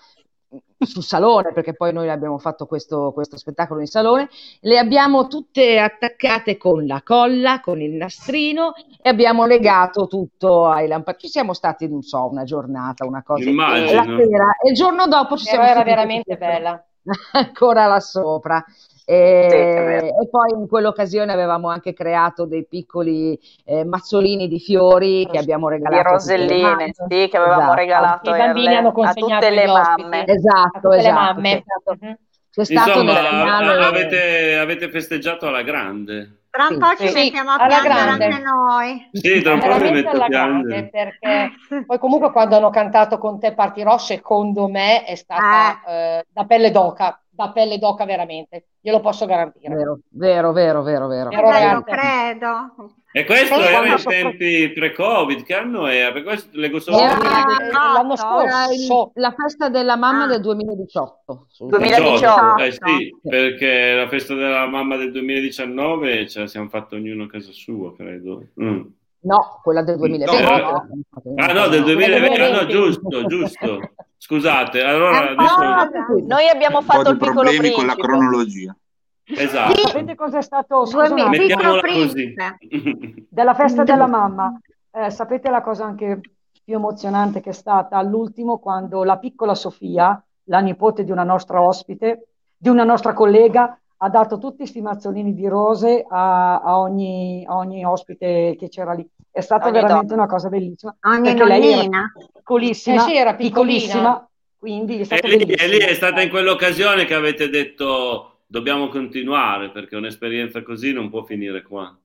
sul 0.78 1.02
salone, 1.02 1.52
perché 1.52 1.74
poi 1.74 1.92
noi 1.92 2.08
abbiamo 2.08 2.38
fatto 2.38 2.66
questo, 2.66 3.12
questo 3.12 3.36
spettacolo 3.36 3.80
in 3.80 3.86
salone, 3.86 4.28
le 4.60 4.78
abbiamo 4.78 5.26
tutte 5.26 5.78
attaccate 5.78 6.56
con 6.56 6.86
la 6.86 7.02
colla, 7.02 7.60
con 7.60 7.80
il 7.80 7.92
nastrino 7.92 8.72
e 9.00 9.08
abbiamo 9.08 9.44
legato 9.44 10.06
tutto 10.06 10.68
ai 10.68 10.86
lampadini. 10.86 11.22
Ci 11.24 11.28
siamo 11.28 11.52
stati, 11.52 11.88
non 11.88 12.02
so, 12.02 12.28
una 12.28 12.44
giornata, 12.44 13.04
una 13.04 13.22
cosa. 13.22 13.48
Immagino. 13.48 13.92
La 13.92 14.04
sera, 14.04 14.56
e 14.62 14.68
il 14.70 14.74
giorno 14.74 15.06
dopo 15.06 15.36
ci 15.36 15.44
Però 15.44 15.62
siamo 15.62 15.66
era 15.66 15.82
veramente 15.82 16.36
bella. 16.36 16.82
ancora 17.32 17.86
là 17.86 18.00
sopra. 18.00 18.64
E, 19.10 19.46
Sì, 19.48 19.56
e 19.56 20.28
poi 20.28 20.50
in 20.52 20.68
quell'occasione 20.68 21.32
avevamo 21.32 21.70
anche 21.70 21.94
creato 21.94 22.44
dei 22.44 22.66
piccoli 22.66 23.38
eh, 23.64 23.82
mazzolini 23.84 24.48
di 24.48 24.60
fiori 24.60 25.26
che 25.30 25.38
abbiamo 25.38 25.68
Di 25.68 25.76
regalato 25.76 25.96
a 25.96 26.02
le 26.02 26.12
roselline, 26.12 26.92
sì, 26.92 27.28
che 27.30 27.36
avevamo 27.38 27.60
Esatto. 27.62 27.74
regalato 27.74 28.28
I 28.30 28.36
bambini 28.36 28.66
alle- 28.66 28.76
hanno 28.76 28.88
a 28.88 28.92
consegnato 28.92 29.46
tutte 29.46 29.54
le 29.54 29.66
mamme. 29.66 30.20
a 30.20 30.24
Esatto, 30.26 30.80
tutte 30.82 30.96
le 30.96 30.98
esatto. 30.98 31.40
mamme. 31.40 31.48
C'è 31.50 31.62
stato, 31.62 31.96
Mhm. 32.04 32.16
c'è 32.50 32.64
stato 32.64 33.02
nel 33.02 33.14
Insomma, 33.14 33.28
finale- 33.28 33.84
avete, 33.86 34.56
avete 34.56 34.90
festeggiato 34.90 35.46
alla 35.46 35.62
grande. 35.62 36.32
Tra 36.50 36.66
un 36.66 36.72
Sì. 36.72 36.78
po' 36.78 36.96
ci 36.96 37.08
Sì, 37.08 37.14
mettiamo 37.24 37.50
a 37.50 37.56
alla 37.56 37.66
piangere 37.68 37.94
grande. 38.10 38.24
anche 38.24 38.42
noi. 38.42 39.08
Sì, 39.12 39.40
tra 39.42 39.52
un 39.54 39.58
po' 39.60 39.66
mi 39.66 39.72
Veramente 39.72 39.90
metto 39.90 40.08
a 40.08 40.12
alla 40.12 40.26
piangere. 40.26 40.66
grande, 40.66 40.88
perché 40.90 41.50
poi 41.86 41.98
comunque 41.98 42.30
quando 42.32 42.56
hanno 42.56 42.70
cantato 42.70 43.18
con 43.18 43.38
te 43.38 43.52
Partirò, 43.54 43.96
secondo 43.98 44.68
me 44.68 45.04
è 45.04 45.14
stata 45.14 45.82
eh, 45.86 46.24
da 46.30 46.44
pelle 46.44 46.70
d'oca, 46.70 47.22
da 47.38 47.50
pelle 47.52 47.78
d'oca 47.78 48.04
veramente, 48.04 48.66
glielo 48.80 48.98
posso 49.00 49.24
garantire. 49.24 49.72
Vero, 49.72 50.00
vero, 50.10 50.52
vero, 50.52 50.82
vero, 50.82 51.06
vero. 51.06 51.28
Però, 51.28 51.42
Beh, 51.42 51.46
lo 51.52 51.84
ragazzi- 51.84 51.84
credo. 51.84 52.94
E 53.12 53.24
questo 53.24 53.54
era 53.54 53.86
in 53.86 53.96
so- 53.98 54.08
tempi 54.10 54.70
pre-Covid, 54.72 55.42
che 55.44 55.54
anno 55.54 55.86
era? 55.86 56.12
Per 56.12 56.24
questo 56.24 56.48
leggo 56.58 56.80
solo 56.80 56.98
Era- 56.98 57.14
Eh, 57.16 57.70
L'anno 57.70 58.14
Era 58.14 58.64
il- 58.72 58.80
scorso, 58.80 59.12
la 59.14 59.32
festa 59.36 59.68
della 59.68 59.96
mamma 59.96 60.24
Ah. 60.24 60.26
del 60.26 60.40
2018. 60.40 61.46
sul- 61.48 61.68
2018. 61.68 62.56
Eh 62.58 62.72
sì, 62.72 63.16
perché 63.22 63.94
la 63.94 64.08
festa 64.08 64.34
della 64.34 64.66
mamma 64.66 64.96
del 64.96 65.12
2019 65.12 66.26
ce 66.28 66.40
la 66.40 66.46
siamo 66.48 66.68
fatta 66.68 66.96
ognuno 66.96 67.24
a 67.24 67.28
casa 67.28 67.52
sua, 67.52 67.94
credo. 67.94 68.42
Mm. 68.60 68.80
No, 69.20 69.60
quella 69.62 69.82
del 69.82 69.96
2020. 69.96 70.42
No, 70.42 70.56
no. 70.58 70.88
Ah 71.36 71.52
no, 71.52 71.68
del 71.68 71.82
2020, 71.84 72.40
ah, 72.40 72.50
no, 72.50 72.64
2020. 72.64 72.72
giusto, 72.72 73.24
giusto. 73.26 73.80
Scusate, 74.18 74.82
allora 74.82 75.30
È 75.30 75.34
po' 75.34 75.42
adesso... 75.42 76.26
Noi 76.26 76.48
abbiamo 76.48 76.82
fatto 76.82 77.10
il 77.10 77.16
piccolo 77.16 77.40
problemi 77.40 77.70
con 77.70 77.86
la 77.86 77.94
principe. 77.94 78.18
cronologia. 78.18 78.76
Esatto. 79.24 79.88
sapete 79.88 80.14
cos'è 80.14 80.42
stato? 80.42 80.84
Scusa 80.86 81.02
un 81.04 81.08
Due 81.08 81.22
attimo. 81.22 81.28
Mettiamola 81.30 81.80
piccolo 81.80 82.02
così. 82.02 82.34
principe. 82.34 83.26
della 83.30 83.54
festa 83.54 83.84
della 83.84 84.06
mamma. 84.06 84.60
Eh, 84.90 85.10
sapete 85.10 85.50
la 85.50 85.60
cosa 85.60 85.84
anche 85.84 86.20
più 86.64 86.74
emozionante 86.74 87.40
che 87.40 87.50
è 87.50 87.54
stata 87.54 87.96
all'ultimo 87.96 88.58
quando 88.58 89.04
la 89.04 89.18
piccola 89.18 89.54
Sofia, 89.54 90.22
la 90.44 90.58
nipote 90.60 91.04
di 91.04 91.10
una 91.10 91.24
nostra 91.24 91.62
ospite, 91.62 92.28
di 92.56 92.68
una 92.68 92.84
nostra 92.84 93.12
collega, 93.12 93.78
ha 94.00 94.08
dato 94.08 94.38
tutti 94.38 94.58
questi 94.58 94.80
mazzolini 94.80 95.34
di 95.34 95.46
rose 95.48 96.04
a, 96.08 96.60
a, 96.60 96.78
ogni, 96.78 97.44
a 97.46 97.56
ogni, 97.56 97.84
ospite 97.84 98.56
che 98.58 98.68
c'era 98.68 98.92
lì. 98.92 99.08
È 99.38 99.40
stata 99.40 99.68
ogni 99.68 99.74
veramente 99.74 100.06
donna. 100.06 100.22
una 100.22 100.30
cosa 100.32 100.48
bellissima. 100.48 100.96
Ogni 101.02 101.22
perché 101.22 101.44
lei 101.44 101.72
era 101.84 102.12
piccolissima, 102.32 102.96
eh 102.96 102.98
sì, 102.98 103.16
era 103.16 103.34
piccolissima, 103.36 104.28
quindi 104.58 104.98
è 104.98 105.04
stata 105.04 105.28
e 105.28 105.36
lì, 105.36 105.44
e 105.44 105.68
lì 105.68 105.78
è 105.78 105.94
stata 105.94 106.20
in 106.22 106.28
quell'occasione 106.28 107.04
che 107.04 107.14
avete 107.14 107.48
detto 107.48 108.40
dobbiamo 108.46 108.88
continuare 108.88 109.70
perché 109.70 109.94
un'esperienza 109.94 110.64
così 110.64 110.92
non 110.92 111.08
può 111.08 111.22
finire 111.22 111.62
qua. 111.62 111.96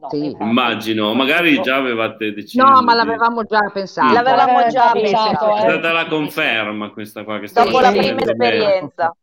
No, 0.00 0.08
sì. 0.08 0.34
Immagino, 0.40 1.12
magari 1.12 1.60
già 1.60 1.76
avevate 1.76 2.32
deciso. 2.32 2.64
No, 2.64 2.80
ma 2.80 2.94
l'avevamo 2.94 3.42
già 3.44 3.68
pensato. 3.70 4.14
L'avevamo 4.14 4.66
già 4.68 4.90
pensato. 4.90 5.56
È 5.56 5.60
stata 5.60 5.92
la 5.92 6.06
conferma 6.06 6.88
questa 6.88 7.22
qua. 7.22 7.38
Che 7.38 7.50
Dopo 7.52 7.80
la 7.80 7.90
prima 7.90 8.20
esperienza. 8.20 9.14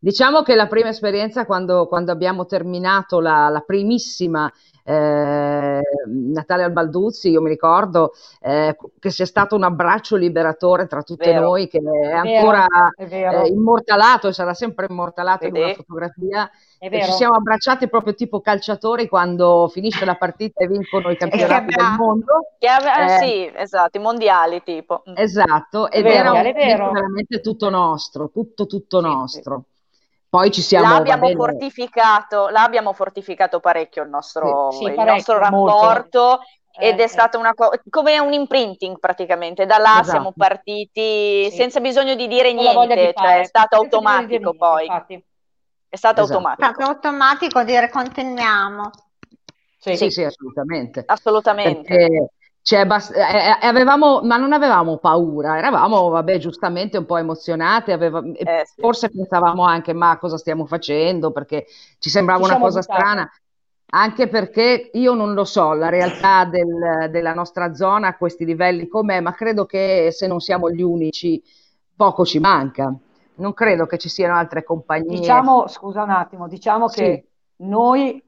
Diciamo 0.00 0.42
che 0.42 0.54
la 0.54 0.68
prima 0.68 0.90
esperienza, 0.90 1.44
quando, 1.44 1.88
quando 1.88 2.12
abbiamo 2.12 2.46
terminato 2.46 3.18
la, 3.18 3.48
la 3.48 3.60
primissima 3.66 4.48
eh, 4.88 5.82
Natale 6.06 6.62
al 6.62 6.72
Balduzzi, 6.72 7.28
io 7.28 7.42
mi 7.42 7.50
ricordo 7.50 8.12
eh, 8.40 8.74
che 8.98 9.10
sia 9.10 9.26
stato 9.26 9.54
un 9.54 9.62
abbraccio 9.62 10.16
liberatore 10.16 10.86
tra 10.86 11.02
tutte 11.02 11.30
vero. 11.30 11.42
noi, 11.42 11.68
che 11.68 11.78
è, 11.78 12.12
ancora 12.12 12.66
è 12.96 13.04
eh, 13.04 13.48
immortalato 13.48 14.28
e 14.28 14.32
sarà 14.32 14.54
sempre 14.54 14.86
immortalato 14.88 15.44
Vede. 15.44 15.58
in 15.58 15.64
una 15.64 15.74
fotografia. 15.74 16.50
ci 16.78 17.12
siamo 17.12 17.34
abbracciati 17.34 17.86
proprio 17.90 18.14
tipo 18.14 18.40
calciatori 18.40 19.08
quando 19.08 19.68
finisce 19.70 20.06
la 20.06 20.16
partita 20.16 20.64
e 20.64 20.68
vincono 20.68 21.10
i 21.10 21.16
campionati 21.18 21.74
del 21.74 21.94
mondo. 21.98 22.32
Ave- 22.60 23.04
eh, 23.04 23.18
sì, 23.18 23.52
esatto, 23.54 23.98
i 23.98 24.00
mondiali 24.00 24.62
tipo. 24.62 25.02
Mm. 25.10 25.14
Esatto, 25.16 25.90
ed 25.90 26.02
vero, 26.02 26.32
era 26.34 26.90
veramente 26.90 27.40
tutto 27.40 27.68
nostro, 27.68 28.30
tutto 28.30 28.64
tutto 28.64 29.02
sì, 29.02 29.06
nostro. 29.06 29.64
Sì. 29.68 29.76
Poi 30.28 30.50
ci 30.50 30.60
siamo... 30.60 30.92
L'abbiamo 30.94 31.28
fortificato, 31.30 32.48
l'abbiamo 32.48 32.92
fortificato 32.92 33.60
parecchio 33.60 34.02
il 34.02 34.10
nostro, 34.10 34.70
sì, 34.72 34.78
sì, 34.78 34.84
il 34.84 34.94
parecchio, 34.94 35.14
nostro 35.14 35.38
rapporto 35.38 36.40
eh, 36.72 36.88
ed 36.88 37.00
è 37.00 37.04
eh. 37.04 37.08
stato 37.08 37.38
una 37.38 37.54
co- 37.54 37.70
come 37.88 38.18
un 38.18 38.32
imprinting 38.32 38.98
praticamente. 38.98 39.64
Da 39.64 39.78
là 39.78 39.92
esatto. 39.92 40.10
siamo 40.10 40.32
partiti 40.36 41.48
sì. 41.50 41.56
senza 41.56 41.80
bisogno 41.80 42.14
di 42.14 42.28
dire 42.28 42.52
niente, 42.52 42.94
di 42.94 43.12
cioè 43.16 43.40
è 43.40 43.44
stato 43.44 43.76
automatico 43.76 44.54
poi. 44.54 44.84
Infatti. 44.84 45.24
È 45.88 45.96
stato 45.96 46.20
esatto. 46.20 46.36
automatico. 46.36 46.68
È 46.68 46.74
stato 46.74 46.90
automatico 46.90 47.64
dire 47.64 47.88
continuiamo. 47.88 48.90
Sì, 49.78 49.96
sì, 49.96 50.10
sì 50.10 50.24
assolutamente. 50.24 51.04
Assolutamente. 51.06 51.88
Perché 51.88 52.30
cioè, 52.68 52.84
bast- 52.84 53.16
eh, 53.16 53.20
eh, 53.62 53.66
avevamo, 53.66 54.20
ma 54.24 54.36
non 54.36 54.52
avevamo 54.52 54.98
paura, 54.98 55.56
eravamo, 55.56 56.10
vabbè, 56.10 56.36
giustamente 56.36 56.98
un 56.98 57.06
po' 57.06 57.16
emozionate, 57.16 57.92
aveva- 57.92 58.22
eh, 58.22 58.66
sì. 58.66 58.82
forse 58.82 59.08
pensavamo 59.08 59.64
anche, 59.64 59.94
ma 59.94 60.18
cosa 60.18 60.36
stiamo 60.36 60.66
facendo? 60.66 61.30
Perché 61.30 61.64
ci 61.98 62.10
sembrava 62.10 62.44
ci 62.44 62.50
una 62.50 62.58
cosa 62.60 62.80
buttati. 62.80 63.00
strana, 63.00 63.30
anche 63.92 64.28
perché 64.28 64.90
io 64.92 65.14
non 65.14 65.32
lo 65.32 65.44
so, 65.44 65.72
la 65.72 65.88
realtà 65.88 66.44
del, 66.44 67.08
della 67.10 67.32
nostra 67.32 67.72
zona 67.72 68.08
a 68.08 68.16
questi 68.18 68.44
livelli 68.44 68.86
com'è, 68.86 69.18
ma 69.20 69.32
credo 69.32 69.64
che 69.64 70.10
se 70.12 70.26
non 70.26 70.40
siamo 70.40 70.70
gli 70.70 70.82
unici, 70.82 71.42
poco 71.96 72.26
ci 72.26 72.38
manca. 72.38 72.94
Non 73.36 73.54
credo 73.54 73.86
che 73.86 73.96
ci 73.96 74.10
siano 74.10 74.36
altre 74.36 74.62
compagnie. 74.62 75.18
Diciamo, 75.18 75.68
scusa 75.68 76.02
un 76.02 76.10
attimo, 76.10 76.46
diciamo 76.48 76.86
sì. 76.88 77.00
che 77.00 77.28
noi, 77.60 78.22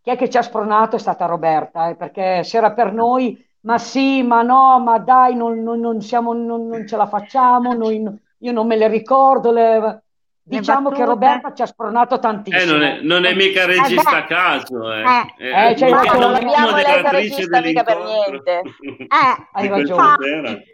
chi 0.00 0.08
è 0.08 0.16
che 0.16 0.30
ci 0.30 0.38
ha 0.38 0.42
spronato 0.42 0.96
è 0.96 0.98
stata 0.98 1.26
Roberta, 1.26 1.90
eh, 1.90 1.94
perché 1.94 2.42
se 2.42 2.56
era 2.56 2.72
per 2.72 2.94
noi 2.94 3.50
ma 3.62 3.78
sì, 3.78 4.22
ma 4.22 4.42
no, 4.42 4.80
ma 4.80 4.98
dai, 4.98 5.34
non, 5.34 5.62
non, 5.62 5.80
non, 5.80 6.00
siamo, 6.00 6.32
non 6.32 6.86
ce 6.86 6.96
la 6.96 7.06
facciamo, 7.06 7.74
noi, 7.74 8.02
io 8.38 8.52
non 8.52 8.66
me 8.66 8.76
le 8.76 8.88
ricordo. 8.88 9.52
Le... 9.52 10.02
Diciamo 10.44 10.90
che 10.90 11.04
Roberta 11.04 11.54
ci 11.54 11.62
ha 11.62 11.66
spronato 11.66 12.18
tantissimo. 12.18 12.62
Eh, 12.62 12.66
non, 12.66 12.82
è, 12.82 13.00
non 13.00 13.24
è 13.24 13.34
mica 13.34 13.64
regista 13.64 14.16
a 14.16 14.24
caso, 14.24 14.92
eh. 14.92 15.02
eh, 15.38 15.46
eh, 15.46 15.70
eh 15.70 15.76
cioè, 15.76 15.90
ma 15.90 16.02
non 16.02 16.34
abbiamo 16.34 16.74
lei 16.74 17.02
regista 17.10 17.60
mica 17.60 17.84
per 17.84 17.98
niente. 18.02 18.62
Eh, 19.12 19.48
hai 19.52 19.68
ragione. 19.68 20.64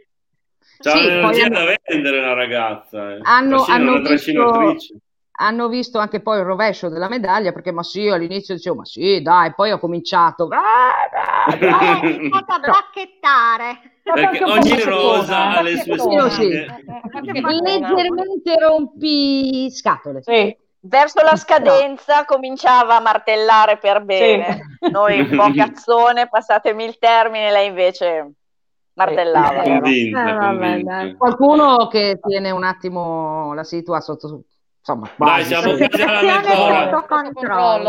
C'ha 0.80 0.90
sì, 0.96 1.04
l'energia 1.04 1.48
da 1.48 1.76
vendere 1.86 2.20
la 2.20 2.34
ragazza. 2.34 3.14
Eh. 3.14 3.18
Hanno, 3.22 3.64
hanno 3.64 4.00
visto, 4.00 4.76
hanno 5.40 5.68
visto 5.68 5.98
anche 5.98 6.20
poi 6.20 6.38
il 6.38 6.44
rovescio 6.44 6.88
della 6.88 7.08
medaglia 7.08 7.52
perché 7.52 7.70
ma 7.70 7.82
sì 7.82 8.08
all'inizio 8.08 8.54
dicevo 8.54 8.76
ma 8.76 8.84
sì 8.84 9.22
dai 9.22 9.54
poi 9.54 9.70
ho 9.70 9.78
cominciato 9.78 10.48
ah, 10.50 11.48
dai, 11.48 11.58
dai. 11.58 12.00
ho 12.00 12.08
iniziato 12.08 12.52
a 12.52 12.58
bacchettare 12.58 13.80
perché 14.02 14.44
ogni 14.44 14.82
rosa 14.82 15.56
ha 15.56 15.60
le 15.62 15.76
sue 15.76 15.96
sfide 15.98 16.66
leggermente 17.62 18.58
rompi 18.58 19.70
scatole 19.70 20.22
sì. 20.22 20.56
verso 20.80 21.22
la 21.22 21.36
scadenza 21.36 22.18
no. 22.18 22.24
cominciava 22.26 22.96
a 22.96 23.00
martellare 23.00 23.78
per 23.78 24.02
bene 24.02 24.76
sì. 24.80 24.90
noi 24.90 25.20
un 25.20 25.36
po' 25.36 25.52
cazzone 25.54 26.28
passatemi 26.28 26.84
il 26.84 26.98
termine 26.98 27.52
lei 27.52 27.68
invece 27.68 28.32
martellava 28.94 29.62
convinta, 29.62 30.30
eh, 30.30 30.36
convinta. 30.36 31.14
qualcuno 31.16 31.86
che 31.86 32.18
tiene 32.20 32.50
un 32.50 32.64
attimo 32.64 33.54
la 33.54 33.62
situazione 33.62 34.18
sotto 34.18 34.42
Insomma, 34.88 35.10
Dai, 35.16 35.44
siamo 35.44 35.76
quasi 35.76 36.00
alla 36.02 36.22
mezz'ora. 36.22 37.00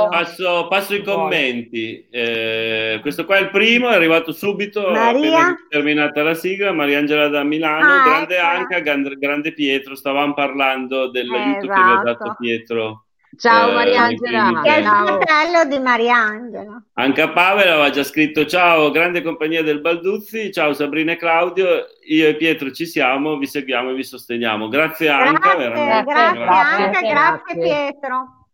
Passo, 0.09 0.67
passo 0.67 0.95
i 0.95 1.01
commenti. 1.01 2.05
Eh, 2.09 2.99
questo 3.01 3.23
qua 3.23 3.37
è 3.37 3.41
il 3.41 3.49
primo, 3.51 3.87
è 3.87 3.95
arrivato 3.95 4.33
subito, 4.33 4.89
Maria? 4.89 5.11
appena 5.13 5.55
terminata 5.69 6.23
la 6.23 6.33
sigla. 6.33 6.73
Mariangela 6.73 7.29
da 7.29 7.43
Milano, 7.43 7.85
ah, 7.85 8.03
grande 8.03 8.35
ecco. 8.35 8.45
Anca, 8.45 8.79
grande, 8.79 9.15
grande 9.15 9.53
Pietro. 9.53 9.95
Stavamo 9.95 10.33
parlando 10.33 11.09
dell'aiuto 11.09 11.65
esatto. 11.65 11.73
che 11.73 11.85
vi 11.85 11.89
ha 11.89 12.01
dato 12.03 12.23
esatto. 12.23 12.35
Pietro 12.37 13.03
Ciao 13.37 13.69
eh, 13.69 13.73
Mariangela. 13.73 14.61
Che 14.61 14.75
è 14.75 14.79
il 14.79 14.85
fratello 14.85 15.65
di 15.69 15.79
Mariangela. 15.79 16.83
Anche 16.93 17.29
Pavel 17.29 17.67
aveva 17.67 17.89
già 17.89 18.03
scritto 18.03 18.45
ciao, 18.45 18.89
grande 18.91 19.21
compagnia 19.21 19.61
del 19.61 19.81
Balduzzi, 19.81 20.51
ciao 20.51 20.73
Sabrina 20.73 21.11
e 21.11 21.17
Claudio, 21.17 21.67
io 22.07 22.27
e 22.27 22.35
Pietro 22.35 22.71
ci 22.71 22.85
siamo, 22.85 23.37
vi 23.37 23.45
seguiamo 23.45 23.91
e 23.91 23.93
vi 23.93 24.03
sosteniamo. 24.03 24.67
Grazie 24.67 25.09
Anca. 25.09 25.55
Grazie, 25.55 26.03
grazie, 26.03 26.43
grazie 26.43 26.83
Anca, 26.83 27.01
grazie 27.01 27.59
Pietro. 27.59 28.47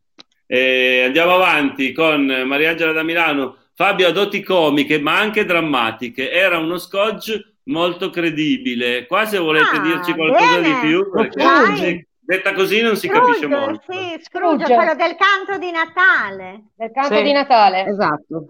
E 0.45 1.03
andiamo 1.05 1.35
avanti 1.35 1.91
con 1.93 2.25
Mariangela 2.25 2.91
da 2.91 3.03
Milano. 3.03 3.57
Fabio 3.73 4.07
ha 4.07 4.11
doti 4.11 4.43
comiche 4.43 4.99
ma 4.99 5.17
anche 5.17 5.45
drammatiche, 5.45 6.31
era 6.31 6.57
uno 6.57 6.77
scotch 6.77 7.53
molto 7.65 8.09
credibile. 8.09 9.05
Qua 9.07 9.25
se 9.25 9.38
volete 9.38 9.77
ah, 9.77 9.79
dirci 9.79 10.13
qualcosa 10.13 10.59
bene. 10.59 10.81
di 10.81 10.88
più, 10.88 11.09
perché 11.09 12.04
Detta 12.25 12.53
così 12.53 12.81
non 12.81 12.95
si 12.95 13.07
Scrooge, 13.07 13.25
capisce 13.25 13.47
molto. 13.47 13.83
Sì, 13.88 14.19
Scrooge, 14.23 14.73
quello 14.73 14.95
del 14.95 15.15
canto 15.15 15.57
di 15.59 15.71
Natale. 15.71 16.63
Del 16.75 16.91
canto 16.91 17.15
sì, 17.15 17.21
di 17.23 17.31
Natale. 17.31 17.85
Esatto. 17.85 18.45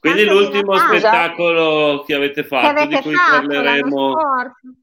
Quindi 0.00 0.24
canto 0.24 0.40
l'ultimo 0.40 0.76
spettacolo 0.76 2.02
che 2.06 2.14
avete 2.14 2.42
fatto, 2.42 2.72
che 2.72 2.80
avete 2.80 2.96
di 2.96 3.02
cui 3.02 3.14
fatto 3.14 3.46
parleremo 3.46 4.16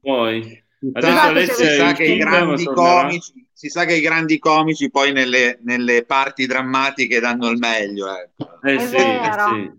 poi. 0.00 0.64
Adesso 0.92 1.18
Alessia 1.18 1.54
si 1.54 1.76
sa, 1.76 1.92
che 1.92 2.04
i 2.04 2.16
grandi 2.18 2.64
comici, 2.64 3.48
si 3.52 3.68
sa 3.68 3.84
che 3.84 3.94
i 3.94 4.00
grandi 4.00 4.38
comici 4.38 4.88
poi 4.90 5.10
nelle, 5.10 5.58
nelle 5.62 6.04
parti 6.04 6.46
drammatiche 6.46 7.18
danno 7.18 7.48
il 7.48 7.58
meglio. 7.58 8.06
Eh, 8.62 8.74
eh 8.74 8.78
sì, 8.78 8.94
eh 8.94 9.32
sì. 9.36 9.72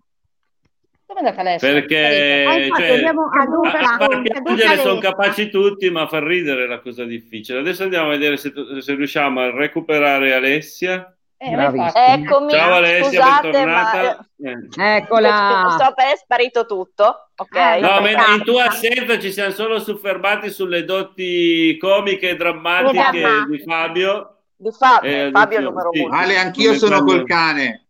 Dove 1.10 1.22
è 1.22 1.24
andata 1.24 1.42
Alessia? 1.42 1.74
Perché 1.74 1.96
eh, 1.98 2.70
cioè, 2.78 3.04
a, 3.04 4.74
a 4.74 4.78
sono 4.78 5.00
capaci 5.00 5.50
tutti, 5.50 5.90
ma 5.90 6.08
far 6.08 6.22
ridere 6.22 6.66
è 6.66 6.68
la 6.68 6.82
cosa 6.82 7.04
difficile. 7.04 7.60
Adesso 7.60 7.82
andiamo 7.82 8.10
a 8.10 8.12
vedere 8.12 8.38
se, 8.38 8.54
se 8.80 8.94
riusciamo 8.94 9.42
a 9.42 9.50
recuperare 9.50 10.36
Alessia. 10.36 11.12
Eh, 11.36 11.52
Eccomi, 11.52 12.52
Ciao 12.52 12.74
Alessia, 12.74 13.22
scusate, 13.22 13.50
bentornata. 13.50 14.28
Ma... 14.36 14.52
Eh. 14.52 14.98
Eccola. 14.98 15.78
So 15.80 15.94
per 15.96 16.06
è 16.14 16.16
sparito 16.16 16.68
tutto. 16.68 17.30
Okay. 17.36 17.82
No, 17.82 18.08
in 18.36 18.44
tua 18.44 18.66
assenza 18.66 19.18
ci 19.18 19.32
siamo 19.32 19.52
solo 19.52 19.80
soffermati 19.80 20.52
sulle 20.52 20.86
doti 20.86 21.76
comiche 21.82 22.30
e 22.30 22.36
drammatiche 22.36 23.48
di 23.50 23.64
Fabio. 23.66 24.42
Di 24.56 24.70
Fabio, 24.78 25.10
eh, 25.10 25.30
Fabio 25.32 25.60
numero 25.62 25.90
sì. 25.92 26.02
uno. 26.02 26.16
Ale, 26.16 26.38
anch'io 26.38 26.76
sono 26.76 27.04
col 27.04 27.26
cane. 27.26 27.88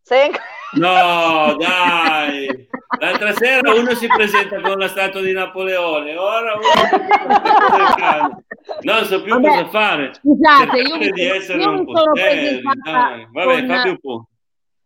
Sei... 0.00 0.30
No, 0.72 1.56
dai. 1.58 2.68
L'altra 2.98 3.32
sera 3.34 3.74
uno 3.74 3.94
si 3.94 4.06
presenta 4.06 4.60
con 4.60 4.78
la 4.78 4.88
statua 4.88 5.20
di 5.20 5.32
Napoleone, 5.32 6.16
ora 6.16 6.54
uno 6.54 6.62
si. 6.62 8.44
Non 8.82 9.04
so 9.04 9.22
più 9.22 9.32
Vabbè, 9.32 9.48
cosa 9.48 9.68
fare. 9.68 10.14
Scusate, 10.14 10.78
io, 10.80 10.96
mi, 10.96 11.10
di 11.10 11.24
essere 11.24 11.62
io 11.62 11.70
un 11.70 11.84
mi 11.84 11.94
sono 11.94 12.12
presentata 12.12 13.28
Vabbè, 13.32 13.66
con... 13.66 13.88
un 13.90 13.98
po'. 14.00 14.28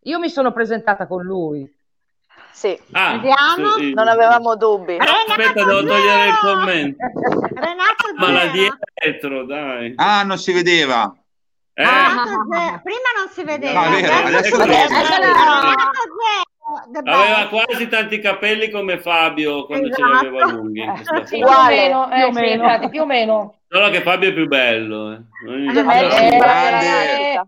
Io 0.04 0.18
mi 0.18 0.28
sono 0.28 0.52
presentata 0.52 1.06
con 1.06 1.22
lui. 1.22 1.78
Sì. 2.52 2.78
Ah, 2.92 3.12
Vediamo. 3.12 3.70
Sì. 3.78 3.94
Non 3.94 4.08
avevamo 4.08 4.56
dubbi. 4.56 4.96
No, 4.96 5.04
aspetta, 5.04 5.64
devo 5.64 5.82
togliere 5.82 6.28
il 6.28 6.38
commento. 6.40 7.06
Renato 7.54 8.14
Ma 8.18 8.32
la 8.32 8.46
dietro, 8.46 9.44
dai. 9.46 9.92
Ah, 9.96 10.22
non 10.24 10.38
si 10.38 10.52
vedeva. 10.52 11.14
Eh? 11.80 12.80
Prima 12.82 13.10
non 13.16 13.28
si 13.30 13.42
vedeva. 13.44 13.88
No, 13.88 13.90
vero, 13.90 14.12
adesso, 14.26 14.56
adesso, 14.56 14.94
adesso, 14.94 15.14
adesso, 15.14 15.90
aveva 17.04 17.48
quasi 17.48 17.88
tanti 17.88 18.20
capelli 18.20 18.70
come 18.70 19.00
Fabio 19.00 19.66
quando 19.66 19.88
esatto. 19.88 20.02
ce 20.02 20.10
li 20.10 20.18
aveva 20.18 20.44
esatto. 20.44 20.56
lunghi. 20.56 20.80
Eh, 21.20 21.26
sì, 21.26 21.36
più 21.38 21.46
o 21.46 21.64
meno, 21.64 22.10
eh, 22.10 22.18
più, 22.18 22.26
o 22.26 22.32
meno. 22.32 22.88
più 22.88 23.00
o 23.02 23.06
meno. 23.06 23.54
Solo 23.68 23.90
che 23.90 24.02
Fabio 24.02 24.28
è 24.28 24.32
più 24.32 24.46
bello. 24.46 25.12
Eh. 25.12 25.20
Eh, 26.68 27.40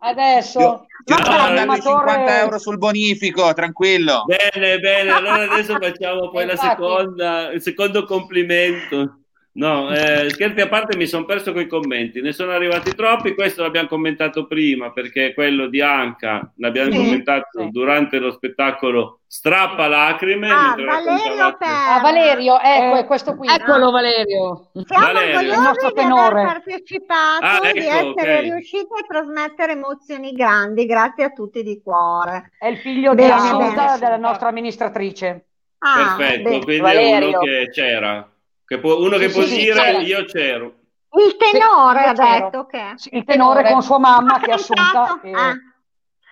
adesso 0.00 0.58
io, 0.60 0.86
io 1.04 1.64
no, 1.64 1.76
50 1.80 2.40
euro 2.40 2.58
sul 2.58 2.78
bonifico, 2.78 3.52
tranquillo. 3.54 4.24
Bene, 4.24 4.78
bene. 4.78 5.10
Allora 5.10 5.42
adesso 5.42 5.76
facciamo 5.80 6.30
poi 6.30 6.46
la 6.46 6.56
seconda, 6.56 7.50
il 7.52 7.62
secondo 7.62 8.04
complimento. 8.04 9.20
No, 9.56 9.90
eh, 9.90 10.28
scherzi 10.28 10.60
a 10.60 10.68
parte, 10.68 10.98
mi 10.98 11.06
sono 11.06 11.24
perso 11.24 11.52
con 11.52 11.62
i 11.62 11.66
commenti, 11.66 12.20
ne 12.20 12.32
sono 12.32 12.52
arrivati 12.52 12.94
troppi. 12.94 13.34
Questo 13.34 13.62
l'abbiamo 13.62 13.88
commentato 13.88 14.46
prima 14.46 14.92
perché 14.92 15.32
quello 15.32 15.68
di 15.68 15.80
Anca 15.80 16.52
l'abbiamo 16.56 16.90
sì, 16.90 16.96
commentato 16.98 17.62
sì. 17.62 17.70
durante 17.70 18.18
lo 18.18 18.32
spettacolo 18.32 19.20
Strappa 19.26 19.88
Lacrime. 19.88 20.50
Ah, 20.50 20.74
Valerio, 20.76 21.56
per... 21.56 21.68
ah, 21.68 22.00
Valerio, 22.02 22.60
ecco, 22.60 22.96
è 22.96 23.06
questo 23.06 23.34
qui. 23.34 23.48
Eccolo, 23.48 23.90
Valerio. 23.90 24.70
Siamo 24.84 25.06
Valerio. 25.06 25.38
orgogliosi 25.38 25.92
di 25.94 26.00
aver 26.00 26.32
partecipato 26.32 27.44
ah, 27.44 27.60
ecco, 27.62 27.72
di 27.72 27.86
essere 27.86 28.10
okay. 28.10 28.42
riusciti 28.42 28.88
a 28.92 29.06
trasmettere 29.08 29.72
emozioni 29.72 30.32
grandi. 30.32 30.84
Grazie 30.84 31.24
a 31.24 31.30
tutti 31.30 31.62
di 31.62 31.80
cuore. 31.82 32.52
È 32.58 32.66
il 32.66 32.76
figlio 32.76 33.14
bene, 33.14 33.28
di 33.28 33.32
Assunta, 33.32 33.96
della 33.96 34.18
nostra 34.18 34.48
amministratrice. 34.48 35.46
Ah, 35.78 36.14
Perfetto, 36.16 36.42
bene. 36.42 36.62
quindi 36.62 36.82
Valerio. 36.82 37.26
è 37.26 37.28
uno 37.28 37.38
che 37.40 37.70
c'era. 37.72 38.30
Che 38.66 38.78
può, 38.80 38.98
uno 38.98 39.16
che 39.16 39.28
sì, 39.28 39.38
può 39.38 39.46
sì, 39.46 39.56
dire 39.56 40.02
io 40.02 40.24
c'ero. 40.24 40.74
Il 41.16 41.36
tenore 41.36 42.04
ha 42.04 42.12
detto 42.12 42.66
che... 42.66 42.94
il 43.10 43.24
tenore 43.24 43.70
con 43.70 43.82
sua 43.82 43.98
mamma 43.98 44.38
che 44.40 44.50
è 44.50 44.54
assunta. 44.54 45.20
E... 45.22 45.32
Ah. 45.32 45.54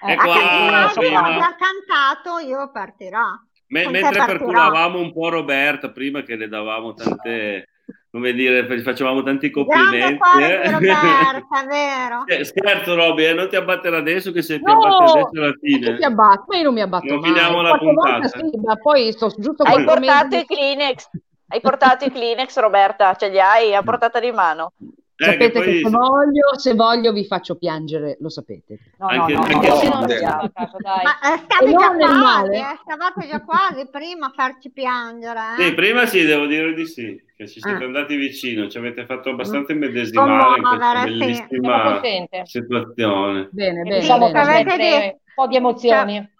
Eh, 0.07 0.16
cantato, 0.16 1.01
ha 1.01 1.57
cantato, 1.57 2.38
io 2.47 2.70
partirò. 2.70 3.23
Me, 3.68 3.88
mentre 3.88 4.23
perculavamo 4.25 4.99
un 4.99 5.12
po' 5.12 5.31
Roberta 5.31 5.90
prima 5.90 6.23
che 6.23 6.37
le 6.37 6.49
davamo 6.49 6.92
tante 6.92 7.68
come 8.14 8.33
dire, 8.33 8.64
facevamo 8.83 9.25
tanti 9.25 9.51
complimenti. 9.51 10.20
Eh. 10.40 10.70
Roberta, 10.70 11.64
vero? 11.66 12.23
Eh, 12.31 12.44
scherzo, 12.44 12.94
Roby, 12.94 13.25
eh, 13.25 13.35
non 13.35 13.49
ti 13.49 13.57
abbattere 13.57 13.97
adesso 13.97 14.31
che 14.31 14.40
se 14.40 14.59
ti 14.59 14.64
no, 14.64 14.73
abbatti 14.73 15.11
adesso 15.11 15.31
alla 15.33 15.55
fine. 15.61 15.97
Ti 15.97 16.05
abbatto, 16.05 16.44
ma 16.47 16.57
io 16.57 16.62
non 16.62 16.75
mi 16.75 16.81
abbatto 16.81 17.07
non 17.07 17.18
mai. 17.18 17.31
finiamo 17.31 17.61
la 17.61 17.77
puntata. 17.77 18.29
Sì, 18.29 18.51
ma 18.62 18.77
poi 18.77 19.11
sto 19.11 19.35
giusto 19.37 19.64
Hai 19.64 19.85
portato 19.85 20.37
i 20.37 20.44
Kleenex. 20.44 21.09
Hai 21.54 21.60
portato 21.60 22.04
i 22.04 22.10
Kleenex, 22.10 22.58
Roberta? 22.58 23.14
Ce 23.14 23.28
li 23.28 23.38
hai 23.38 23.76
a 23.76 23.82
portata 23.84 24.18
di 24.18 24.32
mano? 24.32 24.72
Eh, 25.14 25.24
sapete 25.24 25.52
che, 25.52 25.58
poi... 25.60 25.64
che 25.64 25.88
se, 25.88 25.90
voglio, 25.90 26.58
se 26.58 26.74
voglio 26.74 27.12
vi 27.12 27.24
faccio 27.26 27.54
piangere, 27.54 28.16
lo 28.18 28.28
sapete. 28.28 28.76
No, 28.98 29.06
anche, 29.06 29.34
no, 29.34 29.38
no, 29.38 29.44
anche 29.46 29.68
no, 29.68 29.74
no, 29.76 30.00
no, 30.00 30.06
Ma 30.08 31.32
eh, 31.32 31.38
stavi 31.44 31.70
già 31.70 31.92
quasi, 31.94 32.56
eh, 32.56 32.78
stavate 32.82 33.28
già 33.28 33.40
quasi 33.44 33.88
prima 33.88 34.26
a 34.26 34.32
farci 34.34 34.72
piangere. 34.72 35.38
Eh? 35.56 35.62
Sì, 35.62 35.74
prima 35.74 36.06
sì, 36.06 36.24
devo 36.24 36.46
dire 36.46 36.74
di 36.74 36.86
sì, 36.86 37.22
che 37.36 37.46
ci 37.46 37.60
siete 37.60 37.84
ah. 37.84 37.86
andati 37.86 38.16
vicino, 38.16 38.66
ci 38.66 38.78
avete 38.78 39.06
fatto 39.06 39.30
abbastanza 39.30 39.70
immedesimare 39.70 40.56
in 40.56 40.64
questa 40.64 41.04
bellissima 41.04 42.00
situazione. 42.42 43.48
Bene, 43.52 43.82
bene. 43.82 44.00
Diciamo 44.00 44.26
bene. 44.26 44.40
Avete 44.40 44.76
de- 44.76 45.20
un 45.20 45.32
po' 45.36 45.46
di 45.46 45.54
emozioni. 45.54 46.14
Cioè, 46.14 46.32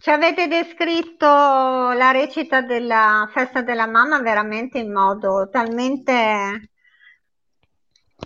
ci 0.00 0.10
avete 0.10 0.46
descritto 0.46 1.26
la 1.26 2.10
recita 2.12 2.60
della 2.60 3.28
festa 3.32 3.62
della 3.62 3.88
mamma 3.88 4.20
veramente 4.20 4.78
in 4.78 4.92
modo 4.92 5.48
talmente 5.50 6.70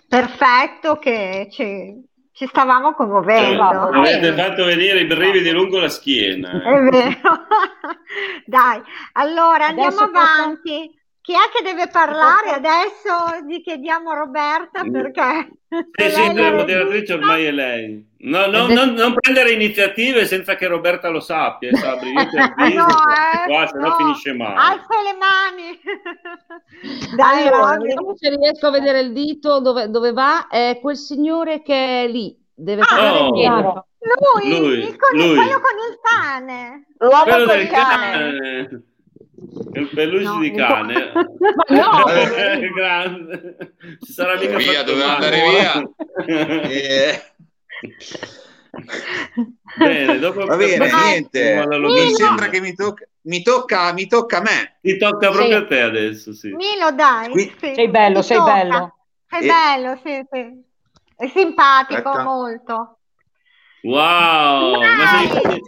perfetto 0.07 0.99
che 0.99 1.49
ci, 1.51 2.05
ci 2.33 2.47
stavamo 2.47 2.93
commuovendo. 2.93 3.63
Avete 3.63 4.35
fatto 4.35 4.65
venire 4.65 5.01
i 5.01 5.07
brividi 5.07 5.51
lungo 5.51 5.79
la 5.79 5.89
schiena. 5.89 6.63
È 6.63 6.81
vero. 6.91 7.47
Dai, 8.45 8.83
allora 9.13 9.69
andiamo 9.69 10.01
Adesso 10.01 10.05
avanti. 10.05 10.87
Posso... 10.87 11.01
Chi 11.23 11.35
è 11.35 11.57
che 11.57 11.63
deve 11.63 11.89
parlare 11.89 12.51
adesso? 12.51 13.47
Gli 13.47 13.63
chiediamo 13.63 14.11
a 14.11 14.15
Roberta 14.15 14.83
perché... 14.83 15.53
Sì, 15.69 16.11
sì, 16.11 16.35
la 16.35 16.51
moderatrice 16.51 17.13
ormai 17.15 17.45
è 17.45 17.53
lei. 17.53 18.12
No, 18.25 18.47
no, 18.47 18.69
non, 18.69 18.93
non, 18.93 19.15
prendere 19.15 19.51
iniziative 19.51 20.27
senza 20.27 20.55
che 20.55 20.69
Roberta 20.69 21.09
lo 21.09 21.19
sappia, 21.19 21.75
Sabri. 21.75 22.13
Io 22.13 22.29
ti 22.29 22.37
avviso, 22.37 22.79
no, 22.79 22.87
eh, 22.87 23.49
qua, 23.49 23.67
se 23.67 23.79
no, 23.79 23.89
no 23.89 23.97
finisce 23.97 24.33
male. 24.33 24.55
Alzo 24.55 24.87
le 25.03 25.17
mani. 25.19 25.81
Dai, 27.17 27.49
allora, 27.49 27.79
vediamo 27.79 28.15
se 28.17 28.31
riesco 28.31 28.69
a 28.69 28.71
vedere 28.71 29.01
il 29.01 29.13
dito 29.13 29.61
dove, 29.61 29.91
dove, 29.91 30.13
va. 30.13 30.47
È 30.47 30.79
quel 30.81 30.97
signore 30.97 31.63
che 31.63 32.05
è 32.05 32.09
lì. 32.09 32.39
Deve 32.55 32.83
ah, 32.83 33.25
oh, 33.25 33.31
lui, 33.31 34.49
lui, 34.49 34.79
il, 34.79 34.97
lui. 35.15 35.35
quello 35.35 35.61
con 35.61 35.77
il 35.89 35.99
cane. 36.01 36.87
L'uomo 36.99 37.23
quello 37.25 37.47
con 37.47 37.59
il 37.59 37.69
cane. 37.69 38.11
cane. 38.13 38.83
Il 39.75 39.89
peluche 39.93 40.23
no, 40.23 40.39
di 40.39 40.51
cane. 40.53 41.13
Ma 41.67 41.77
no! 41.77 42.07
è 42.07 42.61
grande. 42.69 43.57
Ci 44.01 44.13
sarà 44.13 44.39
mica 44.39 44.57
via, 44.59 44.85
doveva 44.85 45.15
andare 45.15 45.41
via. 45.41 46.69
eh. 46.69 47.32
Bene, 49.77 50.19
dopo 50.19 50.47
Va 50.47 50.57
bene, 50.57 50.91
niente. 50.93 51.67
Mi 51.67 52.15
sembra 52.15 52.49
che 52.49 52.61
mi 52.61 52.75
tocca, 52.75 53.05
mi 53.23 53.43
tocca, 53.43 53.93
mi 53.93 54.07
tocca 54.07 54.39
a 54.39 54.41
me. 54.41 54.79
Ti 54.81 54.97
tocca 54.97 55.31
proprio 55.31 55.59
sì. 55.59 55.65
a 55.65 55.67
te 55.67 55.81
adesso, 55.81 56.33
sì. 56.33 56.49
Milo, 56.53 56.93
dai. 56.93 57.31
Qui... 57.31 57.55
Sì. 57.61 57.75
Sei 57.75 57.89
bello, 57.89 58.23
sei 58.23 58.37
tocca. 58.37 58.53
bello. 58.53 58.97
Sei 59.29 59.43
e... 59.43 59.47
bello, 59.47 60.01
sì, 60.05 60.27
sì. 60.31 60.71
È 61.17 61.29
simpatico, 61.29 62.09
Aspetta. 62.09 62.23
molto. 62.23 62.97
Wow, 63.83 64.81
ma 64.81 65.07
sei, 65.07 65.61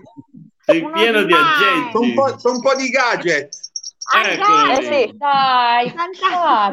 sei 0.65 0.91
pieno 0.93 1.23
di 1.25 1.33
agenti. 1.33 1.91
Sono 1.91 2.05
un, 2.05 2.15
po', 2.15 2.39
sono 2.39 2.55
un 2.55 2.63
po' 2.63 2.75
di 2.77 2.89
gadget. 2.89 3.49
Ecco. 4.17 4.71
Eh 4.71 4.83
sì, 4.83 5.17
dai, 5.17 5.93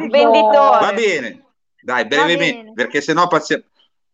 venditore. 0.10 0.80
Va 0.80 0.94
bene, 0.94 1.44
dai, 1.82 2.06
brevemente, 2.06 2.74
perché 2.74 3.02
sennò 3.02 3.28
passi- 3.28 3.64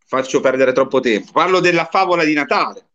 faccio 0.08 0.40
perdere 0.40 0.72
troppo 0.72 1.00
tempo. 1.00 1.32
Parlo 1.32 1.60
della 1.60 1.86
favola 1.86 2.24
di 2.24 2.34
Natale. 2.34 2.86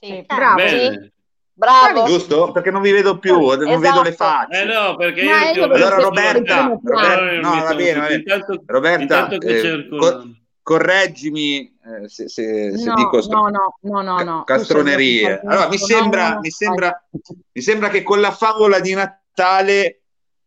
Sì, 0.00 0.24
bravo. 0.26 0.66
Sì. 0.66 1.10
Bravo. 1.52 2.06
Giusto? 2.06 2.52
Perché 2.52 2.70
non 2.70 2.80
vi 2.80 2.90
vedo 2.90 3.18
più, 3.18 3.34
non 3.34 3.60
esatto. 3.60 3.78
vedo 3.80 4.02
le 4.02 4.12
facce. 4.12 4.62
Eh 4.62 4.64
no, 4.64 4.96
perché 4.96 5.20
io, 5.20 5.36
io 5.54 5.64
Allora 5.64 5.96
Roberta, 5.96 6.68
Roberta 6.82 7.40
no, 7.42 7.62
va 7.62 7.74
bene, 7.74 8.00
va 8.00 8.06
bene. 8.06 8.14
Intanto, 8.14 8.62
Roberta, 8.64 9.02
intanto 9.02 9.40
eh, 9.46 9.88
co- 9.88 10.22
correggimi 10.62 11.78
eh, 11.84 12.08
se, 12.08 12.28
se, 12.30 12.78
se 12.78 12.84
no, 12.86 12.94
dico 12.94 13.20
no, 13.28 13.48
no, 13.48 13.76
no, 13.80 14.00
no, 14.00 14.22
no. 14.22 14.44
castronerie. 14.44 15.40
Allora, 15.40 15.68
mi 15.68 15.76
sembra, 15.76 16.38
mi, 16.40 16.50
sembra, 16.50 17.06
mi 17.52 17.60
sembra 17.60 17.90
che 17.90 18.02
con 18.02 18.20
la 18.22 18.30
favola 18.30 18.80
di 18.80 18.94
Natale 18.94 20.00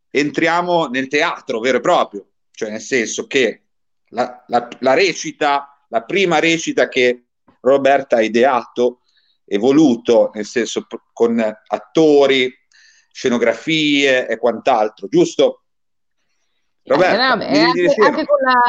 entriamo 0.09 0.87
nel 0.87 1.07
teatro 1.07 1.59
vero 1.59 1.77
e 1.77 1.81
proprio, 1.81 2.25
cioè 2.51 2.71
nel 2.71 2.81
senso 2.81 3.27
che 3.27 3.61
la, 4.09 4.43
la, 4.47 4.67
la 4.79 4.93
recita, 4.95 5.72
la 5.93 6.01
prima 6.01 6.39
recita 6.39 6.89
che 6.89 7.25
Roberta 7.61 8.15
ha 8.15 8.21
ideato 8.21 9.01
e 9.45 9.59
voluto, 9.59 10.31
nel 10.33 10.45
senso 10.45 10.87
con 11.13 11.39
attori, 11.67 12.51
scenografie 13.11 14.27
e 14.27 14.37
quant'altro, 14.39 15.07
giusto? 15.07 15.61
Roberta, 16.85 17.13
eh, 17.13 17.27
vabbè, 17.27 17.57
anche, 17.59 17.85
anche, 18.01 18.25
con 18.25 18.37
la... 18.43 18.59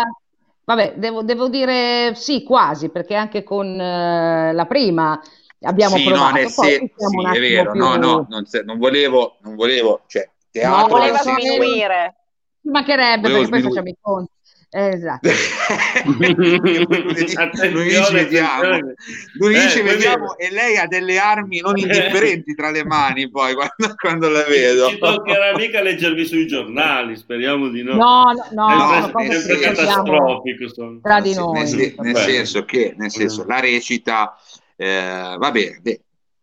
Vabbè, 0.65 0.95
devo, 0.97 1.23
devo, 1.23 1.49
dire 1.49 2.15
sì, 2.15 2.43
quasi, 2.43 2.91
perché 2.91 3.15
anche 3.15 3.43
con 3.43 3.69
uh, 3.69 4.53
la 4.55 4.67
prima 4.69 5.19
abbiamo 5.63 5.97
sì, 5.97 6.05
provato. 6.05 6.25
No, 6.25 6.31
nel 6.33 6.49
sen- 6.51 6.91
sì, 6.95 7.37
è 7.37 7.41
vero, 7.41 7.71
più... 7.71 7.81
no, 7.81 7.97
no, 7.97 8.27
non, 8.29 8.45
non, 8.65 8.79
volevo, 8.79 9.39
non 9.41 9.55
volevo, 9.55 10.03
cioè, 10.09 10.29
teatro... 10.51 10.81
Non 10.81 10.89
voleva 10.91 11.19
sminuire. 11.19 12.17
Ci 12.61 12.69
mancherebbe, 12.69 13.31
perché 13.31 13.49
poi 13.49 13.63
facciamo 13.63 13.89
i 13.89 13.97
conti. 13.99 14.33
Esatto. 14.77 15.31
lunedì 17.71 18.03
ci 18.03 18.13
vediamo, 18.13 18.79
lunedì 19.39 19.65
eh, 19.67 19.69
ci 19.69 19.83
vediamo 19.83 20.37
e 20.37 20.51
lei 20.51 20.77
ha 20.79 20.89
delle 20.89 21.17
armi 21.17 21.61
non 21.61 21.79
indifferenti 21.79 22.57
tra 22.57 22.73
le 22.73 22.85
mani 22.85 23.31
poi 23.31 23.55
quando, 23.55 23.95
quando 23.97 24.29
la 24.29 24.43
vedo. 24.43 24.89
Ci 24.89 24.99
toccherà 24.99 25.57
mica 25.57 25.81
leggervi 25.81 26.27
sui 26.27 26.49
giornali, 26.49 27.15
speriamo 27.17 27.69
di 27.69 27.85
no. 27.85 27.95
No, 27.95 28.25
no, 28.51 28.67
no. 28.67 29.13
È 29.17 29.31
sempre, 29.31 29.61
catastrofico. 29.61 30.69
Sono. 30.69 30.99
Tra 31.01 31.21
di 31.21 31.35
noi. 31.35 31.73
Nel, 31.73 31.95
nel 31.97 32.17
senso 32.17 32.65
che, 32.65 32.97
nel 32.99 33.13
senso, 33.13 33.45
la 33.47 33.61
recita, 33.61 34.37
eh, 34.75 35.37
va 35.39 35.51
bene, 35.53 35.81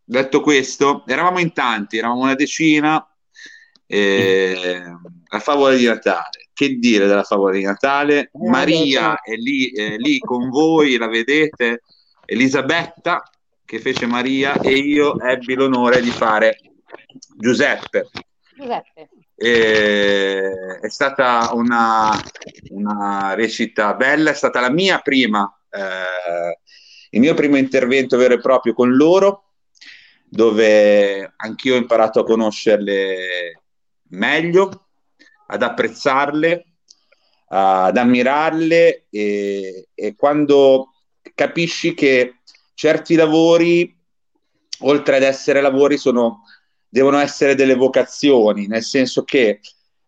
detto 0.06 0.40
questo, 0.40 1.04
eravamo 1.06 1.40
in 1.40 1.52
tanti, 1.52 1.98
eravamo 1.98 2.22
una 2.22 2.36
decina, 2.36 3.06
eh, 3.88 4.82
a 5.28 5.40
favore 5.40 5.76
di 5.76 5.86
Natale 5.86 6.51
che 6.62 6.76
dire 6.78 7.08
della 7.08 7.24
favola 7.24 7.54
di 7.54 7.64
Natale? 7.64 8.20
Eh, 8.20 8.30
Maria 8.48 9.20
è 9.22 9.34
lì, 9.34 9.72
è 9.72 9.96
lì 9.98 10.20
con 10.20 10.50
voi, 10.50 10.98
la 10.98 11.08
vedete, 11.08 11.82
Elisabetta 12.24 13.24
che 13.66 13.80
fece 13.80 14.06
Maria 14.06 14.54
e 14.60 14.74
io 14.74 15.20
ebbi 15.20 15.56
l'onore 15.56 16.02
di 16.02 16.12
fare 16.12 16.60
Giuseppe. 17.36 18.10
Giuseppe. 18.56 19.10
E, 19.36 20.80
è 20.82 20.90
stata 20.90 21.50
una, 21.54 22.12
una, 22.70 23.34
recita 23.34 23.96
bella, 23.96 24.30
è 24.30 24.36
stata 24.36 24.60
la 24.60 24.70
mia 24.70 25.00
prima, 25.00 25.52
eh, 25.72 26.60
il 27.10 27.20
mio 27.22 27.34
primo 27.34 27.58
intervento 27.58 28.18
vero 28.18 28.36
e 28.36 28.40
proprio 28.40 28.74
con 28.74 28.96
loro. 28.96 29.46
dove 30.30 31.34
anch'io 31.38 31.74
ho 31.74 31.78
imparato 31.78 32.20
a 32.20 32.24
conoscerle 32.24 33.64
meglio, 34.10 34.91
ad 35.52 35.62
apprezzarle, 35.62 36.66
ad 37.50 37.98
ammirarle 37.98 39.08
e, 39.10 39.90
e 39.94 40.16
quando 40.16 40.94
capisci 41.36 41.94
che 41.94 42.36
certi 42.74 43.16
lavori, 43.16 43.94
oltre 44.80 45.18
ad 45.18 45.24
essere 45.24 45.60
lavori, 45.60 45.98
sono, 45.98 46.44
devono 46.88 47.18
essere 47.20 47.56
delle 47.56 47.76
vocazioni, 47.76 48.68
nel 48.68 48.84
senso 48.84 49.24
che 49.24 49.60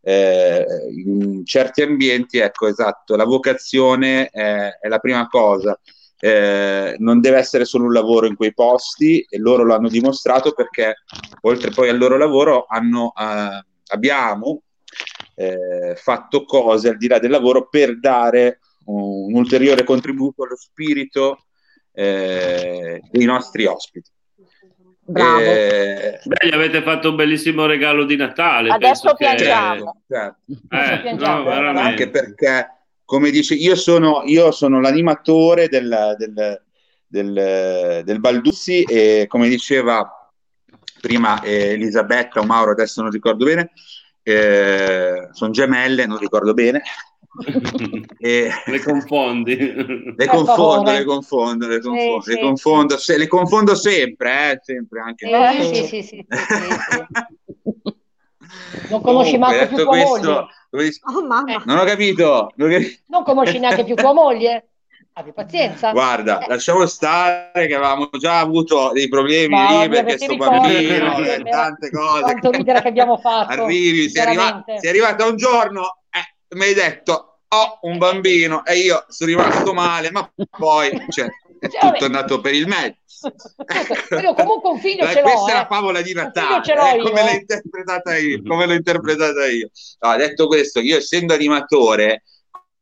eh, 0.02 0.66
in 1.06 1.46
certi 1.46 1.82
ambienti, 1.82 2.38
ecco 2.38 2.68
esatto, 2.68 3.18
la 3.18 3.26
vocazione 3.26 4.30
è, 4.30 4.78
è 4.80 4.88
la 4.88 5.00
prima 5.00 5.28
cosa. 5.28 5.78
Eh, 6.20 6.96
non 7.00 7.20
deve 7.20 7.38
essere 7.38 7.66
solo 7.66 7.84
un 7.84 7.92
lavoro 7.92 8.28
in 8.28 8.38
quei 8.38 8.54
posti 8.54 9.26
e 9.30 9.38
loro 9.40 9.64
lo 9.64 9.76
hanno 9.76 9.90
dimostrato 9.90 10.54
perché 10.54 11.04
oltre 11.42 11.70
poi 11.72 11.90
al 11.90 11.98
loro 11.98 12.16
lavoro 12.16 12.66
hanno, 12.66 13.12
eh, 13.14 13.66
abbiamo 13.88 14.62
eh, 15.36 15.96
fatto 15.96 16.46
cose 16.46 16.90
al 16.90 16.98
di 16.98 17.08
là 17.08 17.20
del 17.20 17.32
lavoro 17.32 17.68
per 17.68 18.00
dare 18.00 18.60
un, 18.86 19.32
un 19.32 19.34
ulteriore 19.36 19.84
contributo 19.84 20.44
allo 20.44 20.58
spirito 20.58 21.46
eh, 21.94 23.02
dei 23.12 23.26
nostri 23.26 23.66
ospiti. 23.66 24.10
Bravo. 25.06 25.40
Eh, 25.42 26.20
Beh, 26.24 26.48
gli 26.48 26.54
avete 26.54 26.82
fatto 26.82 27.10
un 27.10 27.16
bellissimo 27.16 27.66
regalo 27.66 28.06
di 28.06 28.16
Natale. 28.16 28.70
Adesso 28.70 29.14
penso 29.16 29.16
che- 29.16 29.26
piangiamo. 29.26 30.02
certo. 30.08 30.38
Eh, 30.70 31.02
piangiamo, 31.02 31.72
no, 31.72 31.80
anche 31.80 32.10
perché, 32.10 32.68
come 33.04 33.30
dice, 33.30 33.54
io 33.54 33.76
sono, 33.76 34.22
io 34.26 34.52
sono 34.52 34.80
l'animatore 34.80 35.68
del, 35.68 36.16
del, 36.18 36.62
del, 37.06 38.02
del 38.06 38.20
Balduzzi 38.20 38.84
e 38.84 39.26
come 39.28 39.50
diceva 39.50 40.32
prima 41.02 41.42
eh, 41.42 41.72
Elisabetta 41.72 42.40
o 42.40 42.46
Mauro, 42.46 42.72
adesso 42.72 43.02
non 43.02 43.12
ricordo 43.12 43.44
bene, 43.44 43.72
eh, 44.24 45.28
sono 45.32 45.52
gemelle, 45.52 46.06
non 46.06 46.18
ricordo 46.18 46.54
bene. 46.54 46.82
E- 48.20 48.50
Le 48.68 48.80
confondi. 48.82 49.56
le 50.16 50.28
confondo, 50.28 50.92
le 50.92 51.04
confondo, 51.04 51.68
le 51.68 51.80
confondo, 51.82 52.22
Sì, 52.22 52.30
le 52.30 52.36
sì, 52.36 52.40
confondo, 52.40 52.98
se- 52.98 53.18
le 53.18 53.28
confondo 53.28 53.76
sempre, 53.76 54.52
eh, 54.52 54.60
sempre 54.62 55.02
anche. 55.02 55.26
Eh, 55.30 55.64
sì, 55.64 55.76
sì, 55.76 55.84
sì, 55.84 56.02
sì, 56.04 56.26
sì, 56.30 56.38
sì. 56.60 56.64
Non 58.90 59.02
conosci 59.02 59.38
Comunque, 59.38 59.38
manco 59.38 59.68
più 59.68 59.78
tua 59.78 59.86
questo, 59.88 60.48
moglie. 60.70 60.86
dice- 60.86 61.00
Oh 61.06 61.26
mamma, 61.26 61.64
non 61.66 61.78
ho 61.80 61.84
capito, 61.86 62.52
non 62.56 62.70
ho 62.70 62.72
capito. 62.74 63.02
Non 63.08 63.24
conosci 63.24 63.60
neanche 63.60 63.84
più 63.84 63.96
tua 63.96 64.14
moglie. 64.14 64.68
Abbi 65.16 65.32
pazienza. 65.32 65.92
Guarda, 65.92 66.40
Eh. 66.40 66.48
lasciamo 66.48 66.86
stare 66.88 67.68
che 67.68 67.76
avevamo 67.76 68.10
già 68.18 68.40
avuto 68.40 68.92
dei 68.94 69.08
problemi 69.08 69.56
lì 69.56 69.90
perché 69.90 70.18
sto 70.18 70.36
bambino, 70.36 71.16
Che 71.16 71.34
eh, 71.36 71.44
tante 71.44 71.92
cose. 71.92 72.22
Quanto 72.22 72.50
ridere 72.50 72.82
che 72.82 72.88
abbiamo 72.88 73.18
fatto. 73.18 73.52
Arrivi, 73.64 74.10
sei, 74.10 74.24
arriva- 74.24 74.64
sei 74.80 74.90
arrivata 74.90 75.26
un 75.26 75.36
giorno, 75.38 76.00
eh, 76.10 76.56
mi 76.56 76.64
hai 76.64 76.74
detto 76.74 77.28
ho 77.48 77.78
un 77.84 78.00
bambino 78.00 78.66
e 78.66 78.78
io 78.78 79.06
sono 79.10 79.30
rimasto 79.30 79.74
male, 79.74 80.10
ma 80.10 80.28
poi 80.58 80.90
cioè, 81.10 81.28
è 81.60 81.68
Cioè, 81.68 81.80
vabbè. 81.80 81.92
tutto 81.94 82.06
andato 82.06 82.42
per 82.42 82.56
il 82.56 82.68
meglio. 82.68 82.96
Io 84.20 84.34
comunque 84.36 84.70
un 84.72 84.80
figlio 84.80 85.06
Eh, 85.06 85.14
ce 85.14 85.22
l'ho, 85.22 85.30
questa 85.30 85.52
è 85.52 85.52
eh. 85.52 85.58
la 85.60 85.68
favola 85.68 86.02
di 86.02 86.14
Natale, 86.14 86.64
ce 86.64 86.74
l'ho 86.74 86.86
eh, 86.88 86.98
come 87.04 87.22
eh. 87.22 87.24
l'ho 87.26 87.32
interpretata 87.40 88.18
io, 88.18 88.42
come 88.42 88.66
l'ho 88.66 88.74
interpretata 88.74 89.46
io. 89.46 89.70
No, 90.00 90.16
detto 90.18 90.48
questo, 90.48 90.80
io 90.80 90.98
essendo 90.98 91.34
animatore, 91.36 92.24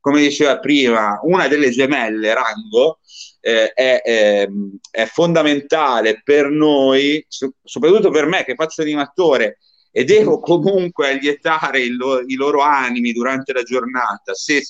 come 0.01 0.19
diceva 0.21 0.59
prima, 0.59 1.19
una 1.23 1.47
delle 1.47 1.69
gemelle, 1.69 2.33
Rango, 2.33 2.99
eh, 3.39 3.71
è, 3.73 4.01
è- 4.01 4.47
è 4.91 5.05
fondamentale 5.05 6.21
per 6.23 6.49
noi, 6.49 7.23
so- 7.27 7.53
soprattutto 7.63 8.09
per 8.11 8.25
me 8.25 8.43
che 8.43 8.55
faccio 8.55 8.81
animatore 8.81 9.59
e 9.91 10.03
devo 10.03 10.39
comunque 10.39 11.09
allietare 11.09 11.87
lo- 11.89 12.21
i 12.25 12.35
loro 12.35 12.61
animi 12.61 13.11
durante 13.13 13.53
la 13.53 13.63
giornata, 13.63 14.33
se, 14.33 14.63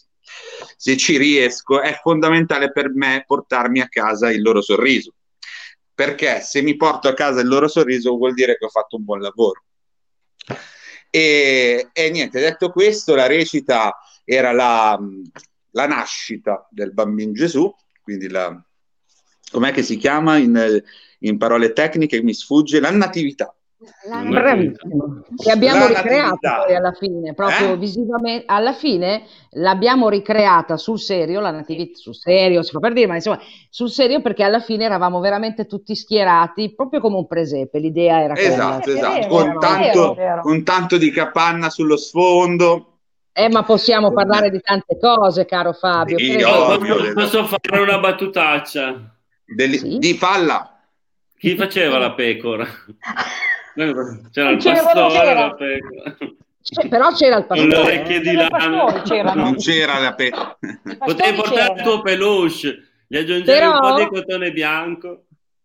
se 0.77 0.97
ci 0.97 1.17
riesco, 1.17 1.81
è 1.81 1.97
fondamentale 2.01 2.71
per 2.71 2.89
me 2.93 3.23
portarmi 3.25 3.79
a 3.81 3.87
casa 3.87 4.31
il 4.31 4.41
loro 4.41 4.61
sorriso. 4.61 5.13
Perché 5.93 6.41
se 6.41 6.61
mi 6.61 6.75
porto 6.75 7.07
a 7.07 7.13
casa 7.13 7.41
il 7.41 7.47
loro 7.47 7.67
sorriso 7.67 8.15
vuol 8.17 8.33
dire 8.33 8.57
che 8.57 8.65
ho 8.65 8.69
fatto 8.69 8.95
un 8.97 9.03
buon 9.03 9.19
lavoro. 9.21 9.63
E, 11.09 11.89
e 11.91 12.09
niente, 12.09 12.39
detto 12.39 12.71
questo, 12.71 13.15
la 13.15 13.27
recita 13.27 13.93
era 14.33 14.51
la, 14.53 14.97
la 15.71 15.87
nascita 15.87 16.67
del 16.69 16.93
bambino 16.93 17.33
Gesù, 17.33 17.73
quindi 18.01 18.29
la, 18.29 18.57
com'è 19.51 19.71
che 19.71 19.83
si 19.83 19.97
chiama 19.97 20.37
in, 20.37 20.81
in 21.19 21.37
parole 21.37 21.73
tecniche? 21.73 22.21
Mi 22.23 22.33
sfugge 22.33 22.79
la 22.79 22.91
natività. 22.91 23.53
la- 24.07 24.21
Bravissimo. 24.23 25.23
Che 25.35 25.51
abbiamo 25.51 25.79
La 25.79 25.87
ricreato 25.87 26.39
natività. 26.39 26.63
poi 26.65 26.75
alla 26.75 26.91
fine, 26.93 27.33
proprio 27.33 27.73
Eh? 27.73 27.77
visivamente, 27.77 28.45
alla 28.47 28.73
fine 28.73 29.23
l'abbiamo 29.51 30.07
ricreata 30.07 30.77
sul 30.77 30.99
serio, 30.99 31.39
la 31.41 31.51
natività 31.51 31.97
sul 31.97 32.15
serio, 32.15 32.63
si 32.63 32.71
fa 32.71 32.79
per 32.79 32.93
dire, 32.93 33.07
ma 33.07 33.15
insomma 33.15 33.39
sul 33.69 33.89
serio 33.89 34.21
perché 34.21 34.43
alla 34.43 34.59
fine 34.61 34.85
eravamo 34.85 35.19
veramente 35.19 35.65
tutti 35.65 35.93
schierati, 35.95 36.73
proprio 36.75 37.01
come 37.01 37.15
un 37.17 37.27
presepe, 37.27 37.79
l'idea 37.79 38.21
era 38.21 38.33
quella. 38.33 38.47
Esatto, 38.49 38.89
È 38.91 38.93
esatto, 38.93 39.13
vero, 39.19 39.27
con 39.27 39.59
tanto, 39.59 40.17
con 40.41 40.63
tanto 40.63 40.97
di 40.97 41.11
capanna 41.11 41.69
sullo 41.69 41.97
sfondo. 41.97 42.85
Eh, 43.45 43.49
ma 43.49 43.63
possiamo 43.63 44.11
parlare 44.11 44.49
di 44.51 44.59
tante 44.61 44.97
cose, 44.99 45.45
caro 45.45 45.73
Fabio. 45.73 46.17
Sì, 46.17 46.41
ovvio. 46.41 47.13
Posso, 47.13 47.45
fare 47.45 47.79
una 47.81 47.97
battutaccia? 47.99 48.99
Del- 49.45 49.77
Sì. 49.77 49.97
Di 49.97 50.13
falla. 50.13 50.79
Chi 51.37 51.55
faceva 51.55 51.97
la 51.97 52.11
pecora? 52.13 52.65
C'era 53.73 54.49
il 54.49 54.57
C'era, 54.59 54.83
pastore, 54.83 55.13
c'era. 55.19 55.33
la 55.45 55.53
pecora. 55.55 56.17
Cioè, 56.63 56.87
però 56.87 57.11
c'era 57.13 57.37
il 57.37 57.45
Con 57.47 57.57
pastore. 57.57 57.67
le 57.67 57.75
eh. 57.75 57.79
orecchie 57.97 58.19
di 58.19 58.33
lana. 58.33 59.33
Non 59.33 59.55
c'era 59.55 59.97
la 59.99 60.13
pe... 60.13 60.25
I 60.25 60.97
Potevi 60.97 61.35
portare 61.35 61.73
il 61.73 61.81
tuo 61.81 62.01
peluche, 62.01 62.77
gli 63.07 63.17
aggiungevi 63.17 63.45
Però- 63.59 63.73
un 63.73 63.79
po' 63.79 63.99
di 63.99 64.07
cotone 64.07 64.51
bianco. 64.51 65.23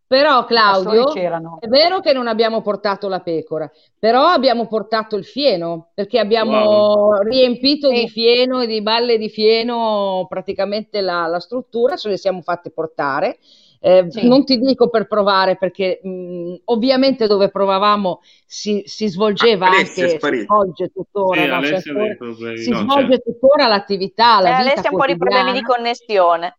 Però 0.08 0.44
Claudio, 0.44 1.12
è 1.58 1.66
vero 1.66 1.98
che 2.00 2.12
non 2.12 2.28
abbiamo 2.28 2.60
portato 2.62 3.08
la 3.08 3.20
pecora, 3.20 3.68
però 3.98 4.26
abbiamo 4.26 4.66
portato 4.68 5.16
il 5.16 5.24
fieno, 5.24 5.90
perché 5.94 6.20
abbiamo 6.20 7.10
Wow. 7.10 7.22
riempito 7.28 7.88
Sì. 7.88 7.94
di 8.02 8.08
fieno 8.08 8.60
e 8.60 8.66
di 8.68 8.82
balle 8.82 9.18
di 9.18 9.28
fieno 9.28 10.26
praticamente 10.28 11.00
la, 11.00 11.26
la 11.26 11.40
struttura, 11.40 11.96
ce 11.96 12.08
le 12.10 12.16
siamo 12.18 12.40
fatte 12.42 12.70
portare. 12.70 13.38
Eh, 13.80 14.08
Sì. 14.12 14.20
Non 14.22 14.44
ti 14.44 14.58
dico 14.58 14.88
per 14.90 15.06
provare, 15.08 15.56
perché 15.56 16.00
mh, 16.02 16.54
ovviamente 16.66 17.26
dove 17.26 17.50
provavamo 17.50 18.20
si, 18.46 18.82
si 18.86 19.08
svolgeva 19.08 19.66
Ah, 19.66 19.72
anche, 19.78 20.08
si 20.08 20.36
svolge 20.44 20.88
tuttora, 20.88 21.42
Sì, 21.42 21.46
no, 21.48 21.60
dei 21.60 22.16
problemi. 22.16 22.58
si 22.58 22.70
no, 22.70 22.78
svolge 22.84 23.18
tuttora 23.18 23.66
l'attività, 23.66 24.40
la 24.40 24.50
Eh, 24.50 24.52
vita 24.52 24.62
Alessia 24.62 24.88
ha 24.88 24.92
un 24.92 24.96
po' 24.98 25.06
di 25.06 25.16
problemi 25.16 25.52
di 25.52 25.62
connessione. 25.62 26.56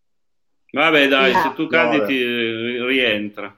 Vabbè, 0.78 1.08
dai, 1.08 1.34
Ah. 1.34 1.42
se 1.42 1.54
tu 1.56 1.68
cadi 1.68 1.98
Vabbè. 1.98 2.08
ti 2.08 2.22
eh, 2.22 2.86
rientra. 2.86 3.56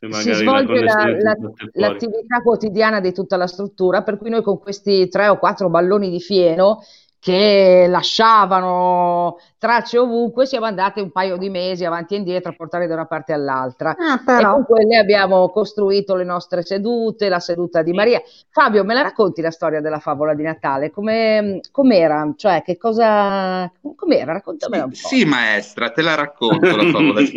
Si 0.00 0.32
svolge 0.32 0.80
la- 0.84 1.06
la- 1.18 1.36
l'attività 1.72 2.40
quotidiana 2.42 3.00
di 3.00 3.12
tutta 3.12 3.36
la 3.36 3.48
struttura, 3.48 4.02
per 4.02 4.16
cui 4.16 4.30
noi 4.30 4.42
con 4.42 4.60
questi 4.60 5.08
tre 5.08 5.26
o 5.28 5.38
quattro 5.38 5.68
balloni 5.70 6.08
di 6.10 6.20
fieno 6.20 6.80
che 7.20 7.86
lasciavano 7.88 9.38
tracce 9.58 9.98
ovunque, 9.98 10.46
siamo 10.46 10.66
andati 10.66 11.00
un 11.00 11.10
paio 11.10 11.36
di 11.36 11.50
mesi 11.50 11.84
avanti 11.84 12.14
e 12.14 12.18
indietro 12.18 12.52
a 12.52 12.54
portare 12.54 12.86
da 12.86 12.94
una 12.94 13.06
parte 13.06 13.32
all'altra. 13.32 13.94
Ah, 13.98 14.14
E 14.14 14.22
però. 14.24 14.52
con 14.54 14.64
quelle 14.64 14.96
abbiamo 14.96 15.48
costruito 15.50 16.14
le 16.14 16.24
nostre 16.24 16.62
sedute, 16.62 17.28
la 17.28 17.40
seduta 17.40 17.82
di 17.82 17.92
Maria. 17.92 18.22
Fabio, 18.50 18.84
me 18.84 18.94
la 18.94 19.02
racconti 19.02 19.40
la 19.42 19.50
storia 19.50 19.80
della 19.80 19.98
favola 19.98 20.34
di 20.34 20.42
Natale? 20.44 20.90
Come, 20.90 21.60
com'era? 21.72 22.32
Cioè, 22.36 22.62
che 22.62 22.76
cosa... 22.76 23.70
Com'era? 23.96 24.32
Raccontamela 24.34 24.84
un 24.84 24.90
po'. 24.90 24.96
Sì, 24.96 25.24
maestra, 25.24 25.90
te 25.90 26.02
la 26.02 26.14
racconto 26.14 26.76
la 26.76 26.90
favola. 26.90 27.20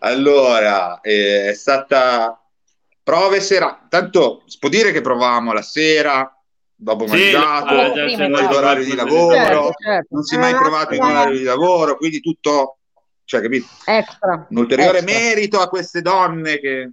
allora, 0.00 1.00
eh, 1.00 1.50
è 1.50 1.54
stata 1.54 2.34
prove 3.02 3.40
sera, 3.40 3.86
tanto 3.88 4.42
si 4.46 4.58
può 4.58 4.68
dire 4.68 4.92
che 4.92 5.00
provavamo 5.00 5.52
la 5.52 5.62
sera, 5.62 6.34
dopo 6.82 7.06
Sì, 7.06 7.32
mangiato, 7.32 7.66
poi 7.66 8.16
la- 8.16 8.50
l'orario 8.50 8.84
di 8.84 8.90
Certo, 8.90 9.04
lavoro, 9.04 9.34
Certo, 9.34 9.70
certo. 9.82 10.06
non 10.10 10.22
si 10.22 10.34
è 10.34 10.38
mai 10.38 10.52
Eh, 10.52 10.56
provato 10.56 10.94
in 10.94 11.00
la- 11.00 11.08
orario 11.08 11.38
di 11.38 11.44
lavoro, 11.44 11.96
quindi 11.96 12.20
tutto, 12.20 12.78
cioè, 13.24 13.40
capito? 13.42 13.66
Extra. 13.84 14.46
Un 14.48 14.56
ulteriore 14.56 14.98
extra. 14.98 15.18
merito 15.18 15.60
a 15.60 15.68
queste 15.68 16.00
donne 16.00 16.58
che 16.58 16.90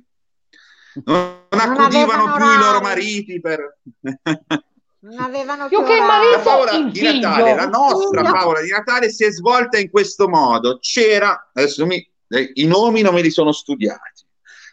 non, 1.06 1.46
non 1.50 1.60
accudivano 1.60 2.34
più 2.36 2.46
i 2.46 2.58
loro 2.58 2.78
orari. 2.78 2.84
mariti 2.84 3.40
per... 3.40 3.78
Non 5.00 5.20
avevano 5.20 5.68
Più 5.70 5.84
che 5.86 6.00
orari. 6.02 6.28
marito- 6.32 6.64
La 6.66 6.72
il 6.72 6.92
di 6.92 7.00
figlio. 7.00 7.12
Natale, 7.30 7.56
la 7.56 7.68
nostra 7.68 8.22
Figlio. 8.26 8.36
favola 8.36 8.62
di 8.62 8.70
Natale 8.72 9.10
si 9.10 9.24
è 9.24 9.32
svolta 9.32 9.78
in 9.80 9.90
questo 9.90 10.28
modo. 10.28 10.80
C'era, 10.82 11.50
adesso 11.54 11.86
mi- 11.86 12.06
eh, 12.30 12.52
i 12.56 12.66
nomi 12.66 13.02
non 13.02 13.14
me 13.14 13.22
li 13.22 13.30
sono 13.32 13.52
studiati. 13.54 14.26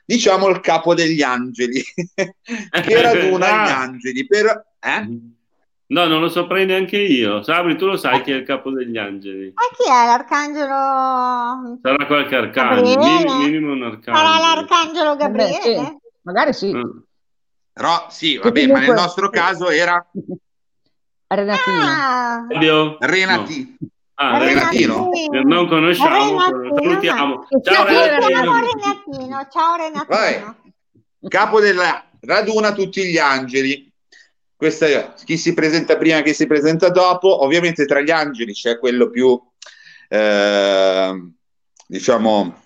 Diciamo 0.06 0.48
il 0.48 0.60
capo 0.60 0.92
degli 0.94 1.22
angeli 1.22 1.82
che 2.34 3.00
raduna 3.02 3.46
Ah. 3.62 3.66
gli 3.66 3.70
angeli 3.70 4.26
per, 4.26 4.73
eh? 4.84 5.32
No, 5.86 6.06
non 6.06 6.20
lo 6.20 6.28
saprei 6.28 6.64
neanche 6.66 6.96
io. 6.98 7.42
Sabri, 7.42 7.76
tu 7.76 7.86
lo 7.86 7.96
sai 7.96 8.22
chi 8.22 8.32
è 8.32 8.36
il 8.36 8.44
capo 8.44 8.70
degli 8.70 8.96
angeli? 8.96 9.52
Ma 9.54 9.62
chi 9.76 9.90
è 9.90 10.06
l'arcangelo? 10.06 11.78
Sarà 11.82 12.06
qualche 12.06 12.34
arcangelo, 12.36 12.94
Gabriele? 12.96 13.34
minimo 13.44 13.72
un 13.72 13.82
arcangelo. 13.82 14.16
Sarà 14.16 14.38
l'arcangelo 14.54 15.16
Gabriele? 15.16 15.54
Eh 15.54 15.74
beh, 15.74 15.84
sì. 15.84 15.98
Magari 16.22 16.52
sì. 16.54 16.74
Mm. 16.74 16.90
Però 17.72 18.06
sì, 18.08 18.36
vabbè, 18.38 18.66
ma 18.66 18.72
comunque- 18.72 18.86
nel 18.86 19.02
nostro 19.02 19.28
caso 19.30 19.68
era 19.70 20.04
Renatino. 21.26 21.76
Ah? 21.76 22.46
Renati. 23.00 23.76
No. 23.78 23.88
Ah, 24.16 24.38
Renatino. 24.38 25.10
Che 25.10 25.40
non 25.42 25.68
conosciamo, 25.68 26.38
Renatino. 26.40 26.76
salutiamo. 26.82 27.46
Ciao 27.62 27.84
Renatino. 27.84 28.52
Renatino, 28.60 29.48
ciao 29.50 29.76
Renatino. 29.76 30.04
Vai. 30.08 30.54
Capo 31.28 31.60
della 31.60 32.04
raduna 32.20 32.72
tutti 32.72 33.04
gli 33.04 33.18
angeli. 33.18 33.92
Questa 34.56 34.86
è 34.86 35.12
chi 35.24 35.36
si 35.36 35.52
presenta 35.52 35.96
prima, 35.96 36.22
chi 36.22 36.32
si 36.32 36.46
presenta 36.46 36.88
dopo. 36.88 37.42
Ovviamente 37.42 37.84
tra 37.86 38.00
gli 38.00 38.10
angeli 38.10 38.52
c'è 38.52 38.78
quello 38.78 39.10
più, 39.10 39.40
eh, 40.08 41.30
diciamo, 41.86 42.62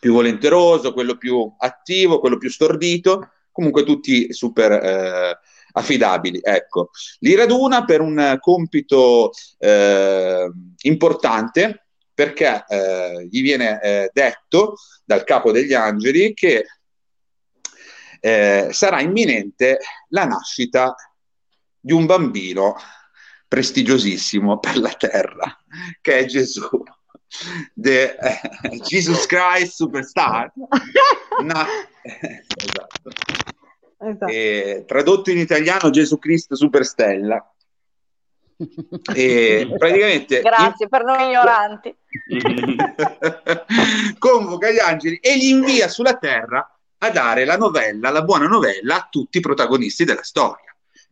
più 0.00 0.12
volenteroso, 0.12 0.92
quello 0.92 1.16
più 1.16 1.52
attivo, 1.58 2.20
quello 2.20 2.38
più 2.38 2.50
stordito. 2.50 3.32
Comunque 3.52 3.84
tutti 3.84 4.32
super 4.32 4.72
eh, 4.72 5.38
affidabili. 5.72 6.40
Ecco, 6.42 6.90
li 7.20 7.34
raduna 7.34 7.84
per 7.84 8.00
un 8.00 8.38
compito 8.40 9.30
eh, 9.58 10.50
importante 10.82 11.86
perché 12.14 12.64
eh, 12.66 13.28
gli 13.30 13.42
viene 13.42 13.80
eh, 13.80 14.10
detto 14.12 14.76
dal 15.04 15.24
capo 15.24 15.52
degli 15.52 15.74
angeli 15.74 16.34
che 16.34 16.66
eh, 18.20 18.68
sarà 18.72 19.00
imminente 19.00 19.78
la 20.08 20.24
nascita 20.24 20.94
di 21.80 21.92
un 21.92 22.06
bambino 22.06 22.76
prestigiosissimo 23.46 24.58
per 24.58 24.78
la 24.78 24.92
terra, 24.92 25.56
che 26.00 26.18
è 26.18 26.24
Gesù. 26.26 26.68
The, 27.74 28.16
eh, 28.16 28.40
Jesus 28.80 29.26
Christ 29.26 29.72
Superstar. 29.74 30.52
Na- 31.42 31.66
esatto. 32.02 33.10
Esatto. 34.00 34.26
E, 34.26 34.84
tradotto 34.86 35.30
in 35.30 35.38
italiano 35.38 35.90
Gesù 35.90 36.18
Cristo 36.18 36.54
Superstella. 36.54 37.52
E 39.14 39.72
praticamente 39.78 40.40
Grazie 40.40 40.88
per 40.88 41.04
noi 41.04 41.26
ignoranti. 41.26 41.94
convoca 44.18 44.70
gli 44.70 44.78
angeli 44.78 45.16
e 45.16 45.36
li 45.36 45.50
invia 45.50 45.86
sulla 45.88 46.16
terra 46.16 46.68
a 46.98 47.10
dare 47.10 47.44
la 47.44 47.56
novella, 47.56 48.10
la 48.10 48.22
buona 48.22 48.46
novella 48.46 48.96
a 48.96 49.06
tutti 49.08 49.38
i 49.38 49.40
protagonisti 49.40 50.04
della 50.04 50.24
storia, 50.24 50.67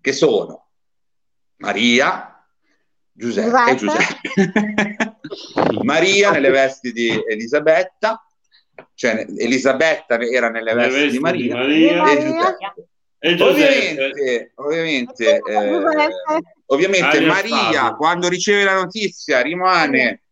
che 0.07 0.13
sono 0.13 0.69
Maria, 1.57 2.41
Giuseppe, 3.11 3.75
Giuseppe. 3.75 5.19
Maria 5.83 6.31
nelle 6.31 6.51
vesti 6.51 6.93
di 6.93 7.11
Elisabetta, 7.29 8.25
cioè 8.95 9.27
Elisabetta 9.37 10.17
era 10.21 10.49
nelle 10.49 10.75
Le 10.75 10.87
vesti 10.87 11.01
di 11.01 11.07
vesti 11.07 11.19
Maria, 11.19 11.57
Maria 11.57 12.05
e. 12.09 12.21
Giuseppe. 12.21 12.89
e 13.19 13.35
Giuseppe. 13.35 14.53
Ovviamente, 14.55 15.41
ovviamente, 15.43 15.43
eh, 15.45 16.43
ovviamente 16.67 17.21
Maria 17.23 17.73
Stato. 17.73 17.97
quando 17.97 18.29
riceve 18.29 18.63
la 18.63 18.75
notizia 18.75 19.41
rimane, 19.41 20.23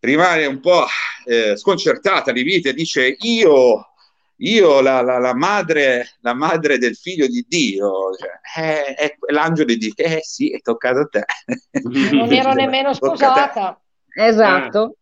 rimane 0.00 0.46
un 0.46 0.58
po' 0.58 0.84
eh, 1.26 1.56
sconcertata 1.56 2.32
di 2.32 2.42
vita 2.42 2.70
e 2.70 2.74
dice 2.74 3.14
io, 3.20 3.92
io 4.38 4.80
la, 4.80 5.00
la- 5.00 5.18
la 5.18 5.34
madre, 5.34 6.16
la 6.20 6.34
madre 6.34 6.78
del 6.78 6.94
figlio 6.96 7.26
di 7.26 7.44
Dio, 7.48 8.10
cioè, 8.18 8.64
eh, 8.64 8.94
eh, 9.04 9.16
l'angelo 9.32 9.74
dice 9.74 9.94
eh 10.02 10.20
sì, 10.22 10.50
è 10.52 10.60
toccato 10.60 10.98
a 11.00 11.06
te. 11.06 11.24
Non 12.12 12.32
ero 12.32 12.52
nemmeno 12.52 12.92
sposata. 12.92 13.80
Esatto. 14.14 14.96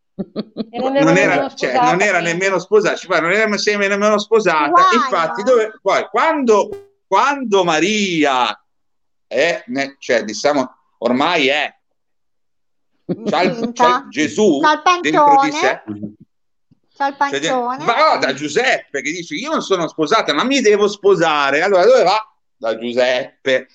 E 0.70 0.78
non 0.78 0.97
era, 1.16 1.49
cioè, 1.55 1.70
sposata, 1.70 1.91
non 1.91 2.01
era 2.01 2.20
nemmeno 2.20 2.59
sposata, 2.61 2.97
cioè, 2.97 3.20
non 3.20 3.32
era 3.32 3.47
nemmeno 3.47 4.18
sposata. 4.18 4.68
Guai, 4.70 4.85
Infatti, 4.95 5.43
dove, 5.43 5.72
poi, 5.82 6.07
quando, 6.11 6.68
quando 7.07 7.64
Maria 7.64 8.57
è, 9.26 9.64
ne- 9.66 9.97
cioè, 9.99 10.22
diciamo, 10.22 10.68
ormai 10.99 11.49
è, 11.49 11.74
c'ha 13.28 13.43
il- 13.43 13.51
Incinta. 13.57 13.85
c'ha 13.85 14.07
Gesù 14.09 14.61
dentro 15.03 15.41
di 15.43 15.51
sé. 15.51 15.82
C'ha 16.97 17.09
il 17.09 17.16
Cioè, 17.18 17.40
pancione. 17.40 17.84
va 17.84 18.18
da 18.20 18.32
Giuseppe 18.34 19.03
che 19.03 19.11
dice 19.11 19.34
io 19.34 19.51
non 19.51 19.62
sono 19.62 19.88
sposata 19.88 20.32
ma 20.32 20.45
mi 20.45 20.61
devo 20.61 20.86
sposare 20.88 21.61
allora 21.62 21.84
dove 21.84 22.03
va? 22.05 22.18
da 22.57 22.78
Giuseppe 22.78 23.66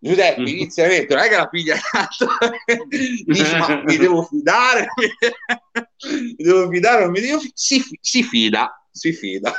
Giuseppe 0.00 0.40
Mm. 0.42 0.46
inizialmente 0.46 1.14
non 1.14 1.24
è 1.24 1.28
che 1.28 1.36
la 1.36 1.48
figlia 1.50 1.76
dice 3.24 3.56
ma 3.58 3.82
mi 3.82 3.96
devo 3.96 4.22
fidare 4.22 4.86
mi 6.06 6.34
devo 6.36 6.68
fidare 6.70 7.02
non 7.02 7.10
mi 7.10 7.20
devo 7.20 7.40
fi-" 7.40 7.50
si, 7.54 7.82
si 8.00 8.22
fida 8.22 8.86
si 8.92 9.12
fida 9.12 9.52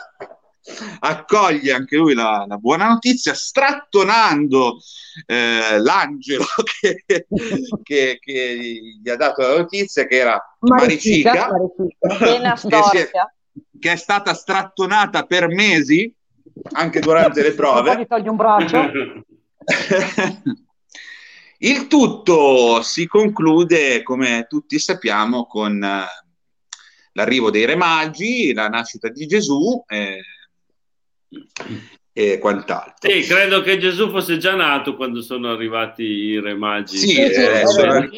accoglie 1.00 1.72
anche 1.74 1.96
lui 1.96 2.14
la, 2.14 2.46
la 2.48 2.58
buona 2.58 2.88
notizia 2.88 3.34
strattonando 3.34 4.78
eh, 5.26 5.80
l'angelo 5.80 6.46
che, 6.80 7.04
che- 7.84 8.18
che 8.20 8.80
gli 9.02 9.10
ha 9.10 9.16
dato 9.16 9.42
la 9.42 9.58
notizia 9.58 10.06
che 10.06 10.16
era 10.18 10.58
Maricica, 10.60 11.48
Maricica. 11.50 12.18
Piena 12.18 12.54
che, 12.92 13.10
è- 13.10 13.10
che 13.80 13.92
è 13.92 13.96
stata 13.96 14.34
strattonata 14.34 15.26
per 15.26 15.48
mesi 15.48 16.14
anche 16.74 17.00
durante 17.00 17.42
le 17.42 17.54
Poi 17.56 17.56
prove. 17.56 18.06
togli 18.06 18.28
un 18.28 18.36
braccio. 18.36 18.92
Il 21.62 21.88
tutto 21.88 22.82
si 22.82 23.06
conclude, 23.08 24.02
come 24.04 24.46
tutti 24.48 24.80
sappiamo, 24.80 25.46
con 25.46 25.84
eh, 25.84 26.06
l'arrivo 27.14 27.50
dei 27.52 27.66
Re 27.66 27.76
Magi, 27.76 28.54
la 28.54 28.70
nascita 28.70 29.10
di 29.10 29.26
Gesù 29.28 29.84
eh, 29.88 30.22
e 32.12 32.38
quant'altro. 32.40 33.10
Sì, 33.10 33.22
credo 33.22 33.62
che 33.62 33.78
Gesù 33.78 34.10
fosse 34.10 34.38
già 34.38 34.54
nato 34.56 34.96
quando 34.96 35.22
sono 35.22 35.52
arrivati 35.52 36.04
i 36.04 36.40
re 36.40 36.54
magi. 36.56 36.98
Sì, 36.98 37.16
eh, 37.18 37.66
sono, 37.66 38.10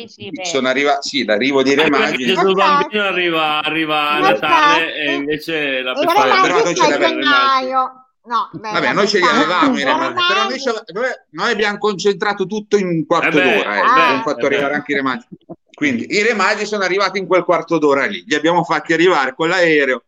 sono 0.43 0.67
arrivati, 0.69 1.07
sì, 1.07 1.23
l'arrivo 1.25 1.61
dei 1.61 1.75
Re 1.75 1.89
Magi. 1.89 2.25
Gesù 2.25 2.53
bambino 2.53 3.03
arriva, 3.03 3.61
arriva 3.63 4.09
a. 4.11 4.19
Natale 4.19 4.95
e 4.95 5.13
invece 5.13 5.81
la 5.81 5.91
I 5.91 6.05
Però- 6.05 6.63
magi 6.63 6.75
ce 6.75 6.83
a 6.83 6.89
l'avevamo. 6.89 7.13
gennaio. 7.13 7.95
No, 8.23 8.49
beh, 8.53 8.71
Vabbè, 8.71 8.93
noi 8.93 9.07
ce 9.07 9.17
li 9.17 9.25
avevamo 9.25 9.77
i 9.77 9.83
Re 9.83 9.93
Magi, 9.93 10.13
però 10.27 10.43
noi, 10.43 10.59
noi- 10.93 11.15
noi 11.31 11.51
abbiamo 11.51 11.77
concentrato 11.77 12.45
tutto 12.45 12.77
in 12.77 12.87
un 12.87 13.05
quarto 13.05 13.37
Eh 13.39 13.41
beh, 13.41 13.55
d'ora, 13.55 13.75
eh, 13.75 13.77
eh 13.77 13.81
abbiamo 13.81 14.21
fatto 14.21 14.41
eh 14.41 14.45
arrivare 14.45 14.69
beh. 14.69 14.75
anche 14.75 14.91
i 14.91 14.95
Re 14.95 15.01
Magi. 15.01 15.25
Quindi 15.73 16.05
i 16.09 16.21
Re 16.23 16.33
Magi 16.33 16.65
sono 16.65 16.83
arrivati 16.83 17.17
in 17.19 17.27
quel 17.27 17.43
quarto 17.43 17.77
d'ora 17.77 18.05
lì, 18.05 18.23
li 18.25 18.35
abbiamo 18.35 18.63
fatti 18.63 18.93
arrivare 18.93 19.33
con 19.35 19.47
l'aereo. 19.49 20.03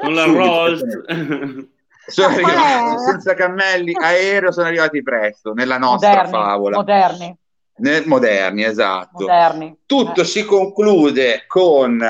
con 0.00 0.14
la. 0.14 0.24
Rose. 0.24 0.84
Sono 2.10 2.28
Ma 2.28 2.34
arrivati 2.34 2.94
è? 2.94 2.98
senza 2.98 3.34
cammelli, 3.34 3.92
aereo, 3.98 4.52
sono 4.52 4.66
arrivati 4.66 5.02
presto 5.02 5.52
nella 5.52 5.78
nostra 5.78 6.10
Moderni, 6.10 6.30
favola. 6.30 6.76
moderni, 6.76 7.36
Nel- 7.76 8.06
moderni, 8.06 8.64
esatto. 8.64 9.20
moderni. 9.20 9.78
Tutto 9.86 10.20
Eh. 10.20 10.24
si 10.24 10.44
conclude 10.44 11.44
con 11.46 12.04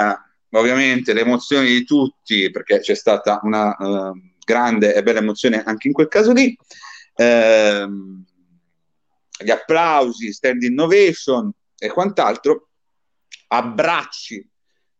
ovviamente 0.52 1.12
le 1.12 1.20
emozioni 1.20 1.68
di 1.68 1.84
tutti, 1.84 2.50
perché 2.50 2.80
c'è 2.80 2.94
stata 2.94 3.40
una 3.42 3.76
eh, 3.76 4.12
grande 4.44 4.94
e 4.94 5.02
bella 5.02 5.20
emozione 5.20 5.62
anche 5.62 5.86
in 5.86 5.92
quel 5.92 6.08
caso 6.08 6.32
lì. 6.32 6.56
Ehm, 7.14 8.24
gli 9.42 9.50
applausi, 9.50 10.32
stand 10.32 10.62
innovation 10.62 11.50
e 11.78 11.88
quant'altro. 11.88 12.68
Abbracci, 13.48 14.46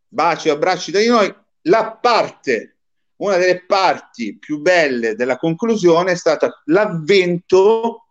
baci 0.08 0.48
abbracci 0.48 0.90
da 0.90 1.04
noi. 1.06 1.34
La 1.62 1.92
parte, 1.92 2.78
una 3.20 3.36
delle 3.36 3.64
parti 3.64 4.38
più 4.38 4.60
belle 4.60 5.14
della 5.14 5.36
conclusione 5.36 6.12
è 6.12 6.16
stata 6.16 6.62
l'avvento 6.66 8.06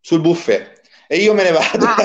sul 0.00 0.20
buffet. 0.20 0.79
E 1.12 1.16
io 1.16 1.34
me 1.34 1.42
ne 1.42 1.50
vado. 1.50 1.84
Ah. 1.84 1.96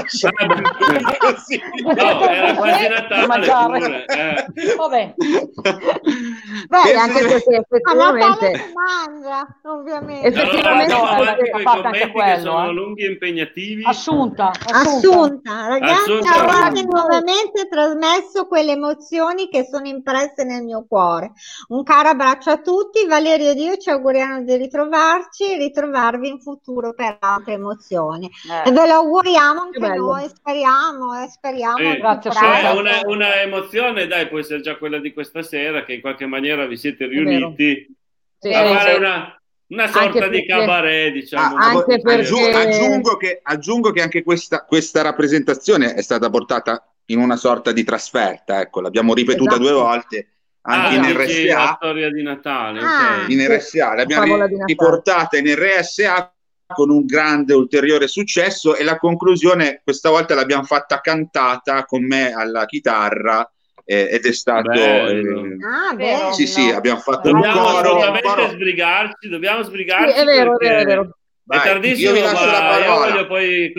Così. 1.19 1.61
No, 1.85 2.27
era 2.27 2.55
quasi 2.55 2.87
Natale 2.87 4.05
eh. 4.07 4.75
Vabbè, 4.75 5.13
Beh, 5.15 6.67
Penso 6.67 6.99
anche 6.99 7.21
di- 7.21 7.27
perché 7.27 7.55
a 7.55 7.59
effettivamente 7.59 8.55
si 8.57 8.73
mangia, 8.73 9.47
ovviamente. 9.63 10.27
Effettivamente- 10.27 10.93
Allora, 10.93 11.35
no, 11.35 11.59
fatto 11.61 11.87
anche 11.87 12.11
quello, 12.11 12.39
sono 12.39 12.69
eh. 12.69 12.71
lunghi 12.73 13.03
e 13.05 13.11
impegnativi. 13.11 13.83
assunta, 13.85 14.49
assunta. 14.49 14.79
Assunta, 14.79 15.67
ragazzi, 15.67 16.11
Assunta. 16.11 16.65
avete 16.65 16.83
nuovamente 16.85 17.67
trasmesso 17.69 18.47
quelle 18.47 18.71
emozioni 18.71 19.49
che 19.49 19.67
sono 19.69 19.85
impresse 19.87 20.43
nel 20.43 20.63
mio 20.63 20.85
cuore. 20.87 21.33
Un 21.67 21.83
caro 21.83 22.09
abbraccio 22.09 22.49
a 22.49 22.57
tutti, 22.57 23.05
Valerio 23.05 23.51
ed 23.51 23.59
io 23.59 23.77
ci 23.77 23.89
auguriamo 23.91 24.41
di 24.43 24.55
ritrovarci 24.55 25.53
e 25.53 25.57
ritrovarvi 25.57 26.27
in 26.27 26.39
futuro 26.41 26.93
per 26.93 27.17
altre 27.19 27.53
emozioni. 27.53 28.29
Eh. 28.49 28.69
E 28.69 28.71
ve 28.71 28.87
lo 28.87 28.94
auguriamo 28.95 29.61
anche 29.61 29.79
noi, 29.79 30.27
speriamo, 30.27 31.23
eh, 31.23 31.27
speriamo. 31.27 31.75
Che 31.77 31.97
Grazie, 31.97 32.31
Cioè, 32.31 32.71
una, 32.71 33.01
una 33.05 33.41
emozione, 33.41 34.07
dai, 34.07 34.27
può 34.27 34.39
essere 34.39 34.61
già 34.61 34.75
quella 34.77 34.99
di 34.99 35.13
questa 35.13 35.41
sera, 35.43 35.83
che 35.85 35.93
in 35.93 36.01
qualche 36.01 36.25
maniera 36.25 36.65
vi 36.65 36.77
siete 36.77 37.05
riuniti 37.05 37.87
Sì, 38.39 38.53
a 38.53 38.65
fare 38.65 38.91
sì. 38.93 38.97
una, 38.99 39.39
Una 39.67 39.87
sorta 39.87 40.27
di 40.27 40.43
perché- 40.43 40.45
cabaret, 40.45 41.11
diciamo. 41.13 41.55
Ah, 41.57 41.65
anche 41.69 41.99
perché- 41.99 42.21
aggiungo, 42.21 43.17
che, 43.17 43.39
aggiungo 43.41 43.91
che 43.91 44.01
anche 44.01 44.21
questa, 44.23 44.63
questa 44.63 45.01
rappresentazione 45.01 45.93
è 45.95 46.01
stata 46.03 46.29
portata 46.29 46.87
in 47.05 47.19
una 47.19 47.35
sorta 47.35 47.71
di 47.71 47.83
trasferta, 47.83 48.61
ecco, 48.61 48.81
l'abbiamo 48.81 49.13
ripetuta 49.13 49.55
Esatto. 49.55 49.63
due 49.63 49.71
volte 49.73 50.27
anche 50.67 50.87
Ah, 50.87 50.93
in 50.95 51.01
dici 51.01 51.45
la 51.45 51.53
RSA. 51.63 51.73
storia 51.75 52.09
di 52.11 52.23
Natale, 52.23 52.79
Ah. 52.81 53.21
ok. 53.23 53.29
In 53.29 53.47
RSA 53.47 53.93
l'abbiamo 53.95 54.47
di 54.47 54.55
riportata 54.65 55.37
in 55.37 55.45
RSA 55.55 56.33
con 56.73 56.89
un 56.89 57.05
grande 57.05 57.53
ulteriore 57.53 58.07
successo 58.07 58.75
e 58.75 58.83
la 58.83 58.97
conclusione 58.97 59.81
questa 59.83 60.09
volta 60.09 60.33
l'abbiamo 60.33 60.63
fatta 60.63 60.99
cantata 60.99 61.85
con 61.85 62.03
me 62.05 62.33
alla 62.33 62.65
chitarra 62.65 63.47
eh, 63.83 64.07
ed 64.11 64.25
è 64.25 64.33
stato 64.33 64.69
Bello. 64.69 65.45
eh, 65.45 65.57
Ah, 65.63 65.93
Vero? 65.95 66.17
bello. 66.17 66.33
sì 66.33 66.47
sì 66.47 66.69
abbiamo 66.71 66.99
fatto 66.99 67.27
un 67.29 67.35
Dobbiamo 67.35 67.61
coro, 67.61 67.95
un 68.09 68.19
coro. 68.21 68.49
sbrigarci, 68.49 69.29
dobbiamo 69.29 69.61
Sì, 69.61 69.69
sbrigarci 69.69 70.19
è 70.19 70.23
vero, 70.25 70.53
è 70.59 70.65
vero, 70.67 70.79
è 70.79 70.85
vero. 70.85 71.17
è 71.47 71.57
tardissimo, 71.61 72.11
ma 72.19 72.77
io 72.83 72.93
voglio 72.95 73.27
poi 73.27 73.71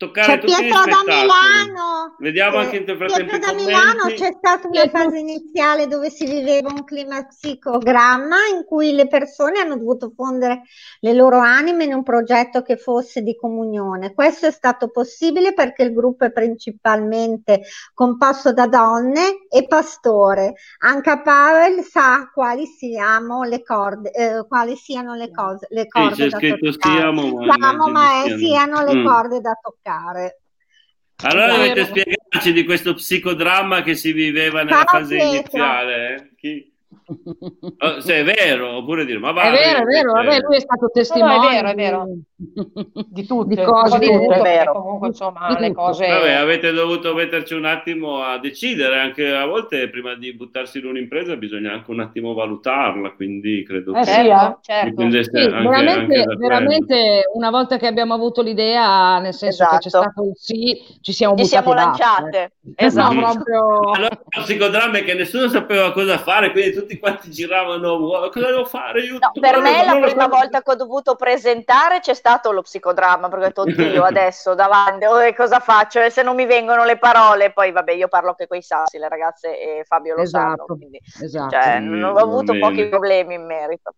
toccare 0.00 0.32
C'è 0.32 0.38
tutti 0.40 0.52
gli 0.54 0.68
Pietro 0.68 0.84
da. 0.86 1.02
Milano. 1.04 2.14
Vediamo 2.18 2.56
Eh, 2.56 2.60
anche 2.60 2.78
nel 2.80 2.96
frattempo 2.96 3.24
Pietro 3.36 3.36
i 3.36 3.40
da. 3.40 3.52
Milano 3.52 4.06
c'è 4.06 4.32
stata 4.32 4.66
una 4.68 4.88
fase 4.88 5.18
iniziale 5.18 5.86
dove 5.88 6.08
si 6.08 6.24
viveva 6.24 6.70
un 6.70 6.84
clima 6.84 7.22
psicogramma 7.26 8.36
in 8.56 8.64
cui 8.64 8.92
le 8.94 9.06
persone 9.08 9.58
hanno 9.60 9.76
dovuto 9.76 10.10
fondere 10.16 10.62
le 11.00 11.12
loro 11.12 11.38
anime 11.38 11.84
in 11.84 11.92
un 11.92 12.02
progetto 12.02 12.62
che 12.62 12.78
fosse 12.78 13.20
di 13.20 13.36
comunione. 13.36 14.14
Questo 14.14 14.46
è 14.46 14.50
stato 14.50 14.88
possibile 14.88 15.52
perché 15.52 15.82
il 15.82 15.92
gruppo 15.92 16.24
è 16.24 16.32
principalmente 16.32 17.60
composto 17.92 18.54
da 18.54 18.66
donne 18.68 19.46
e 19.50 19.66
pastore. 19.66 20.54
Anche 20.78 21.20
Pavel 21.22 21.82
sa 21.84 22.30
quali 22.32 22.64
siano 22.64 23.42
le 23.42 23.62
corde, 23.62 24.12
eh, 24.12 24.46
quali 24.48 24.76
siano 24.76 25.14
le 25.14 25.30
cose, 25.30 25.66
le 25.68 25.82
Sì, 25.82 25.88
corde 25.88 26.14
c'è 26.14 26.28
da 26.28 26.36
scritto 26.38 26.70
toccare. 26.70 26.96
siamo, 27.00 27.22
ma 27.44 27.54
Siamo, 27.54 27.88
ma 27.88 28.22
è- 28.22 28.22
siano. 28.24 28.38
siano 28.38 28.82
le 28.84 28.94
Mm. 28.94 29.06
corde 29.06 29.40
da 29.42 29.58
toccare. 29.60 29.88
Allora 31.22 31.46
Vero. 31.48 31.56
dovete 31.58 31.84
spiegarci 31.84 32.52
di 32.52 32.64
questo 32.64 32.94
psicodramma 32.94 33.82
che 33.82 33.94
si 33.94 34.12
viveva 34.12 34.62
nella 34.62 34.84
Ciao, 34.84 34.98
fase 35.00 35.16
Pietro. 35.16 35.34
iniziale. 35.36 36.14
eh? 36.14 36.30
Chi? 36.36 36.72
Oh, 37.82 38.00
se 38.00 38.20
è 38.20 38.24
vero, 38.24 38.76
oppure 38.76 39.04
dire, 39.04 39.18
ma 39.18 39.32
va. 39.32 39.42
È 39.42 39.50
vero, 39.50 39.80
è 39.80 39.84
vero, 39.84 40.12
vabbè, 40.12 40.38
lui 40.40 40.56
è 40.56 40.60
stato 40.60 40.90
testimone 40.92 41.48
vero, 41.48 41.68
è 41.68 41.74
vero. 41.74 42.06
Di- 42.42 43.26
tutte, 43.26 43.54
di 43.54 43.62
cose 43.62 43.94
un 43.94 44.00
di 44.00 44.06
tutto, 44.06 44.22
È 44.22 44.26
perché 44.28 44.42
vero. 44.42 44.72
comunque 44.72 45.08
insomma 45.08 45.48
Di 45.54 45.60
le 45.60 45.66
tutto. 45.68 45.80
cose 45.82 46.06
Vabbè, 46.06 46.32
avete 46.32 46.72
dovuto 46.72 47.14
metterci 47.14 47.54
un 47.54 47.66
attimo 47.66 48.22
a 48.22 48.38
decidere, 48.38 48.98
anche 48.98 49.30
a 49.30 49.44
volte 49.44 49.88
prima 49.90 50.14
di 50.14 50.32
buttarsi 50.34 50.78
in 50.78 50.86
un'impresa 50.86 51.36
bisogna 51.36 51.72
anche 51.72 51.90
un 51.90 52.00
attimo 52.00 52.32
valutarla, 52.32 53.10
quindi 53.12 53.62
credo 53.66 53.92
Eh 53.94 54.00
che 54.00 54.04
sì, 54.04 54.12
certo, 54.12 54.32
eh. 54.32 54.56
certo. 54.62 55.10
Sì, 55.10 55.36
anche, 55.38 55.68
veramente, 55.68 56.14
anche 56.20 56.36
veramente 56.36 57.22
una 57.34 57.50
volta 57.50 57.76
che 57.76 57.86
abbiamo 57.86 58.14
avuto 58.14 58.40
l'idea, 58.42 59.18
nel 59.18 59.34
senso 59.34 59.64
che 59.64 59.76
c'è 59.78 59.86
Esatto. 59.88 60.10
stato 60.10 60.26
il 60.28 60.32
sì, 60.36 60.98
ci 61.02 61.12
siamo 61.12 61.36
Ci 61.36 61.44
siamo 61.44 61.72
e 61.72 61.74
lanciate. 61.74 62.52
eh. 62.76 62.86
Esatto. 62.86 63.12
No, 63.14 63.20
proprio... 63.20 63.80
Allora, 63.90 64.08
il 64.36 64.42
psicodramma 64.42 64.98
è 64.98 65.04
che 65.04 65.14
nessuno 65.14 65.48
sapeva 65.48 65.92
cosa 65.92 66.16
fare, 66.18 66.52
quindi 66.52 66.72
tutti 66.72 66.98
quanti 66.98 67.30
giravano, 67.30 67.94
"Wow, 67.94 68.30
cosa 68.30 68.46
devo 68.46 68.64
fare? 68.64 69.02
Io 69.02 69.18
No, 69.18 69.30
per 69.38 69.60
me 69.60 69.84
la 69.84 69.98
prima 69.98 70.22
so". 70.24 70.28
volta 70.30 70.62
che 70.62 70.70
ho 70.70 70.74
dovuto 70.76 71.14
presentare 71.16 72.00
c'è 72.00 72.14
stato 72.14 72.29
lo 72.52 72.62
psicodramma, 72.62 73.28
perché 73.28 73.44
ho 73.44 73.48
detto, 73.48 73.60
oddio, 73.96 74.04
adesso 74.04 74.54
davanti, 74.54 75.04
oh, 75.06 75.22
e 75.22 75.34
cosa 75.34 75.60
faccio? 75.60 76.00
E 76.00 76.10
se 76.10 76.22
non 76.22 76.34
mi 76.36 76.46
vengono 76.46 76.84
le 76.84 76.98
parole, 76.98 77.52
poi 77.52 77.72
vabbè, 77.72 77.92
io 77.92 78.08
parlo 78.08 78.30
anche 78.30 78.46
con 78.46 78.56
i 78.58 78.62
sassi, 78.62 78.98
le 78.98 79.08
ragazze 79.08 79.48
e 79.58 79.84
Fabio 79.84 80.14
lo 80.16 80.26
sanno, 80.26 80.52
Esatto, 80.54 80.76
quindi 80.76 81.00
esatto. 81.22 81.50
cioè, 81.50 81.78
non 81.80 82.02
ho 82.04 82.16
avuto 82.16 82.58
pochi 82.58 82.88
problemi 82.88 83.34
in 83.34 83.44
merito. 83.46 83.94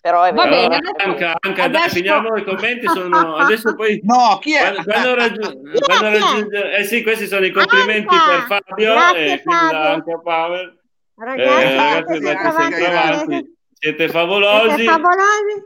Però 0.00 0.22
è 0.22 0.32
Va 0.32 0.44
vero. 0.44 0.68
bene, 0.68 0.76
adesso- 0.76 1.08
Anca, 1.08 1.36
Anca, 1.40 1.66
dai, 1.66 1.80
adesso- 1.80 1.96
finiamo 1.96 2.36
i 2.36 2.44
commenti, 2.44 2.86
sono 2.86 3.34
adesso 3.42 3.74
poi... 3.74 4.00
no 4.04 4.38
chi 4.40 4.54
è 4.54 4.60
Quando, 4.60 4.82
quando 4.84 5.14
raggiu- 5.16 5.70
Chi 5.72 5.78
è? 5.78 5.80
quando 5.80 6.06
Chi 6.08 6.14
è? 6.14 6.18
raggiunge- 6.20 6.76
eh 6.76 6.84
sì, 6.84 7.02
questi 7.02 7.26
sono 7.26 7.44
i 7.44 7.50
complimenti 7.50 8.14
Anca! 8.14 8.26
per 8.46 8.62
Fabio 8.66 8.92
Grazie, 8.92 9.32
e 9.32 9.42
Fabio. 9.42 9.76
Anca 9.78 10.18
Power. 10.22 10.76
Ragazzi, 11.18 11.48
Eh, 11.50 12.04
siete 12.20 12.32
ragazzi, 12.32 12.68
dai, 12.70 12.84
avanti. 12.84 13.26
siete- 13.32 13.50
Siete 13.78 14.08
favolosi. 14.08 14.74
siete 14.76 14.84
favolosi. 14.92 15.64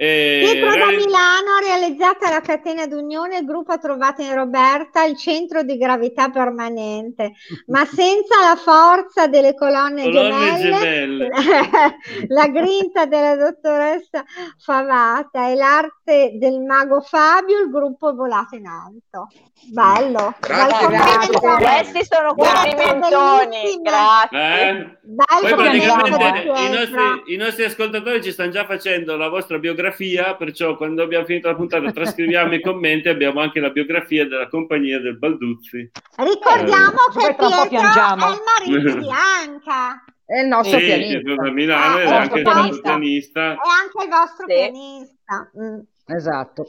Pietro 0.00 0.70
da 0.78 0.86
Milano 0.92 1.56
ha 1.58 1.60
realizzata 1.62 2.30
la 2.30 2.40
catena 2.40 2.86
d'unione, 2.86 3.40
il 3.40 3.44
gruppo 3.44 3.72
ha 3.72 3.76
trovato 3.78 4.22
in 4.22 4.34
Roberta 4.34 5.04
il 5.04 5.14
centro 5.14 5.62
di 5.62 5.76
gravità 5.76 6.30
permanente, 6.30 7.32
ma 7.68 7.84
senza 7.84 8.40
la 8.40 8.56
forza 8.56 9.26
delle 9.26 9.54
colonne, 9.54 10.04
Colonne 10.04 10.30
gemelle, 10.30 10.78
gemelle. 10.78 11.28
la 12.28 12.48
grinta 12.48 13.04
della 13.04 13.36
dottoressa 13.36 14.24
Favata 14.56 15.50
e 15.50 15.54
l'arte 15.54 16.32
del 16.38 16.60
mago 16.62 17.02
Fabio, 17.02 17.58
il 17.58 17.70
gruppo 17.70 18.08
è 18.08 18.14
volato 18.14 18.56
in 18.56 18.64
alto. 18.64 19.28
Bello. 19.72 20.34
Grazie, 20.40 20.86
grazie. 20.88 21.38
Questi 21.38 22.04
sono 22.14 22.34
complimentoni, 22.34 23.80
grazie. 23.82 24.68
Eh? 24.68 24.98
Poi 25.40 25.54
praticamente 25.54 26.48
i 26.48 26.70
nostri, 26.70 27.34
i 27.34 27.36
nostri 27.36 27.64
ascoltatori 27.64 28.22
ci 28.22 28.32
stanno 28.32 28.50
già 28.50 28.64
facendo 28.64 29.16
la 29.16 29.28
vostra 29.28 29.58
biografia, 29.58 30.34
perciò 30.34 30.76
quando 30.76 31.02
abbiamo 31.02 31.24
finito 31.24 31.48
la 31.48 31.54
puntata 31.54 31.92
trascriviamo 31.92 32.54
i 32.54 32.60
commenti, 32.62 33.08
abbiamo 33.08 33.40
anche 33.40 33.60
la 33.60 33.70
biografia 33.70 34.26
della 34.26 34.48
compagnia 34.48 34.98
del 35.00 35.18
Balduzzi. 35.18 35.90
Ricordiamo 36.16 36.92
Eh, 36.92 37.18
che 37.18 37.34
Pietro 37.36 37.48
è 37.48 38.32
il 38.32 38.78
marito 38.80 38.98
di 38.98 39.08
Anca. 39.10 40.04
È 40.24 40.38
il 40.40 40.46
nostro 40.46 40.78
Sì, 40.78 40.84
pianista. 40.84 41.50
Milano 41.50 41.96
Ah, 41.96 42.00
è 42.00 42.04
il 42.04 42.12
anche 42.12 42.38
il 42.38 42.44
nostro 42.44 42.62
nostro 42.62 42.82
pianista. 42.82 43.40
È 43.40 43.56
anche 43.56 44.04
il 44.04 44.08
vostro 44.10 44.46
Sì. 44.46 44.54
pianista. 44.54 45.50
Mm. 45.60 45.78
Esatto. 46.14 46.66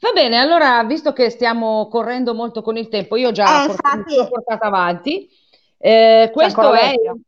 Va 0.00 0.10
bene, 0.12 0.38
allora, 0.38 0.82
visto 0.84 1.12
che 1.12 1.30
stiamo 1.30 1.88
correndo 1.88 2.34
molto 2.34 2.62
con 2.62 2.76
il 2.76 2.88
tempo, 2.88 3.16
io 3.16 3.30
già 3.32 3.64
Eh, 3.64 3.66
port- 3.66 3.80
infatti. 3.84 4.16
l'ho 4.16 4.28
portata 4.28 4.66
avanti. 4.66 5.28
Eh, 5.78 6.30
questo 6.32 6.72
è 6.72 6.90
il 6.92 7.20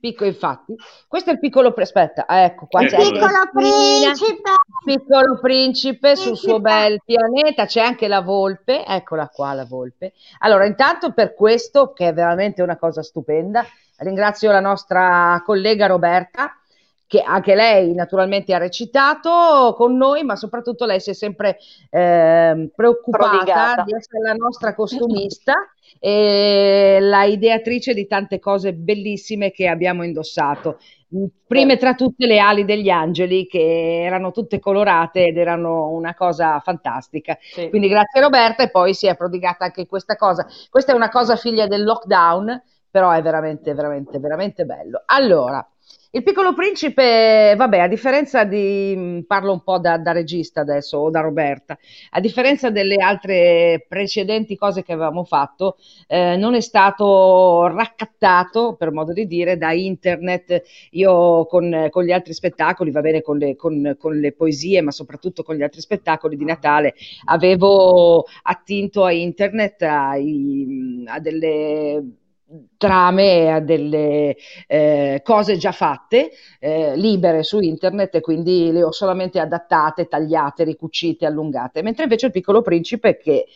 piccolo, 0.00 0.28
infatti, 0.28 0.74
questo 1.06 1.30
è 1.30 1.32
il 1.34 1.38
piccolo, 1.38 1.72
pre- 1.72 1.84
aspetta, 1.84 2.26
ah, 2.26 2.40
ecco 2.40 2.66
qua 2.68 2.84
c'è. 2.84 2.96
Piccolo 2.96 3.50
principe. 3.52 4.50
piccolo 4.84 5.38
principe 5.40 6.16
sul 6.16 6.36
suo 6.36 6.60
Principe. 6.60 6.88
bel 6.88 7.00
pianeta, 7.04 7.66
c'è 7.66 7.80
anche 7.80 8.08
la 8.08 8.20
volpe, 8.20 8.84
eccola 8.84 9.28
qua 9.28 9.54
la 9.54 9.64
volpe. 9.64 10.12
Allora, 10.40 10.66
intanto 10.66 11.12
per 11.12 11.34
questo, 11.34 11.92
che 11.92 12.08
è 12.08 12.12
veramente 12.12 12.60
una 12.62 12.76
cosa 12.76 13.02
stupenda, 13.02 13.64
ringrazio 13.98 14.50
la 14.50 14.60
nostra 14.60 15.40
collega 15.46 15.86
Roberta, 15.86 16.54
che 17.06 17.20
anche 17.20 17.54
lei 17.54 17.94
naturalmente 17.94 18.54
ha 18.54 18.58
recitato 18.58 19.74
con 19.76 19.96
noi, 19.96 20.22
ma 20.24 20.36
soprattutto 20.36 20.86
lei 20.86 21.00
si 21.00 21.10
è 21.10 21.14
sempre 21.14 21.58
ehm, 21.90 22.70
preoccupata 22.74 23.28
Prodigata. 23.28 23.82
di 23.82 23.94
essere 23.94 24.22
la 24.22 24.34
nostra 24.34 24.74
costumista 24.76 25.54
e 26.00 26.98
la 27.00 27.24
ideatrice 27.24 27.94
di 27.94 28.06
tante 28.06 28.38
cose 28.38 28.74
bellissime 28.74 29.50
che 29.50 29.68
abbiamo 29.68 30.02
indossato. 30.02 30.78
Prime 31.46 31.76
tra 31.76 31.94
tutte 31.94 32.26
le 32.26 32.40
ali 32.40 32.64
degli 32.64 32.90
angeli 32.90 33.46
che 33.46 34.02
erano 34.02 34.32
tutte 34.32 34.58
colorate 34.58 35.26
ed 35.26 35.36
erano 35.36 35.90
una 35.90 36.14
cosa 36.14 36.58
fantastica. 36.58 37.38
Sì. 37.40 37.68
Quindi 37.68 37.88
grazie 37.88 38.20
Roberta 38.20 38.64
e 38.64 38.70
poi 38.70 38.94
si 38.94 39.06
è 39.06 39.16
prodigata 39.16 39.66
anche 39.66 39.86
questa 39.86 40.16
cosa. 40.16 40.46
Questa 40.68 40.92
è 40.92 40.94
una 40.96 41.10
cosa 41.10 41.36
figlia 41.36 41.68
del 41.68 41.84
lockdown, 41.84 42.60
però 42.90 43.12
è 43.12 43.22
veramente, 43.22 43.74
veramente, 43.74 44.18
veramente 44.18 44.64
bello. 44.64 45.02
Allora, 45.06 45.64
il 46.14 46.22
piccolo 46.22 46.54
principe, 46.54 47.54
vabbè, 47.56 47.78
a 47.80 47.88
differenza 47.88 48.44
di, 48.44 48.94
mh, 48.96 49.22
parlo 49.26 49.50
un 49.52 49.64
po' 49.64 49.78
da, 49.80 49.98
da 49.98 50.12
regista 50.12 50.60
adesso 50.60 50.98
o 50.98 51.10
da 51.10 51.20
Roberta, 51.20 51.76
a 52.10 52.20
differenza 52.20 52.70
delle 52.70 52.96
altre 52.96 53.84
precedenti 53.88 54.56
cose 54.56 54.84
che 54.84 54.92
avevamo 54.92 55.24
fatto, 55.24 55.76
eh, 56.06 56.36
non 56.36 56.54
è 56.54 56.60
stato 56.60 57.66
raccattato, 57.66 58.76
per 58.76 58.92
modo 58.92 59.12
di 59.12 59.26
dire, 59.26 59.56
da 59.58 59.72
internet. 59.72 60.62
Io 60.90 61.46
con, 61.46 61.88
con 61.90 62.04
gli 62.04 62.12
altri 62.12 62.32
spettacoli, 62.32 62.92
va 62.92 63.00
bene, 63.00 63.20
con 63.20 63.36
le, 63.36 63.56
con- 63.56 63.96
con 63.98 64.16
le 64.16 64.32
poesie, 64.32 64.80
ma 64.82 64.92
soprattutto 64.92 65.42
con 65.42 65.56
gli 65.56 65.62
altri 65.62 65.80
spettacoli 65.80 66.36
di 66.36 66.44
Natale, 66.44 66.94
avevo 67.24 68.24
attinto 68.42 69.04
a 69.04 69.10
internet, 69.12 69.82
ai- 69.82 71.02
a 71.06 71.18
delle 71.18 72.02
trame, 72.76 73.52
a 73.52 73.60
delle 73.60 74.36
eh, 74.66 75.20
cose 75.22 75.56
già 75.56 75.72
fatte, 75.72 76.30
eh, 76.58 76.96
libere 76.96 77.42
su 77.42 77.60
internet 77.60 78.16
e 78.16 78.20
quindi 78.20 78.70
le 78.72 78.82
ho 78.82 78.92
solamente 78.92 79.38
adattate, 79.40 80.06
tagliate, 80.06 80.64
ricucite, 80.64 81.26
allungate. 81.26 81.82
Mentre 81.82 82.04
invece 82.04 82.26
il 82.26 82.32
piccolo 82.32 82.62
principe 82.62 83.16
che 83.16 83.46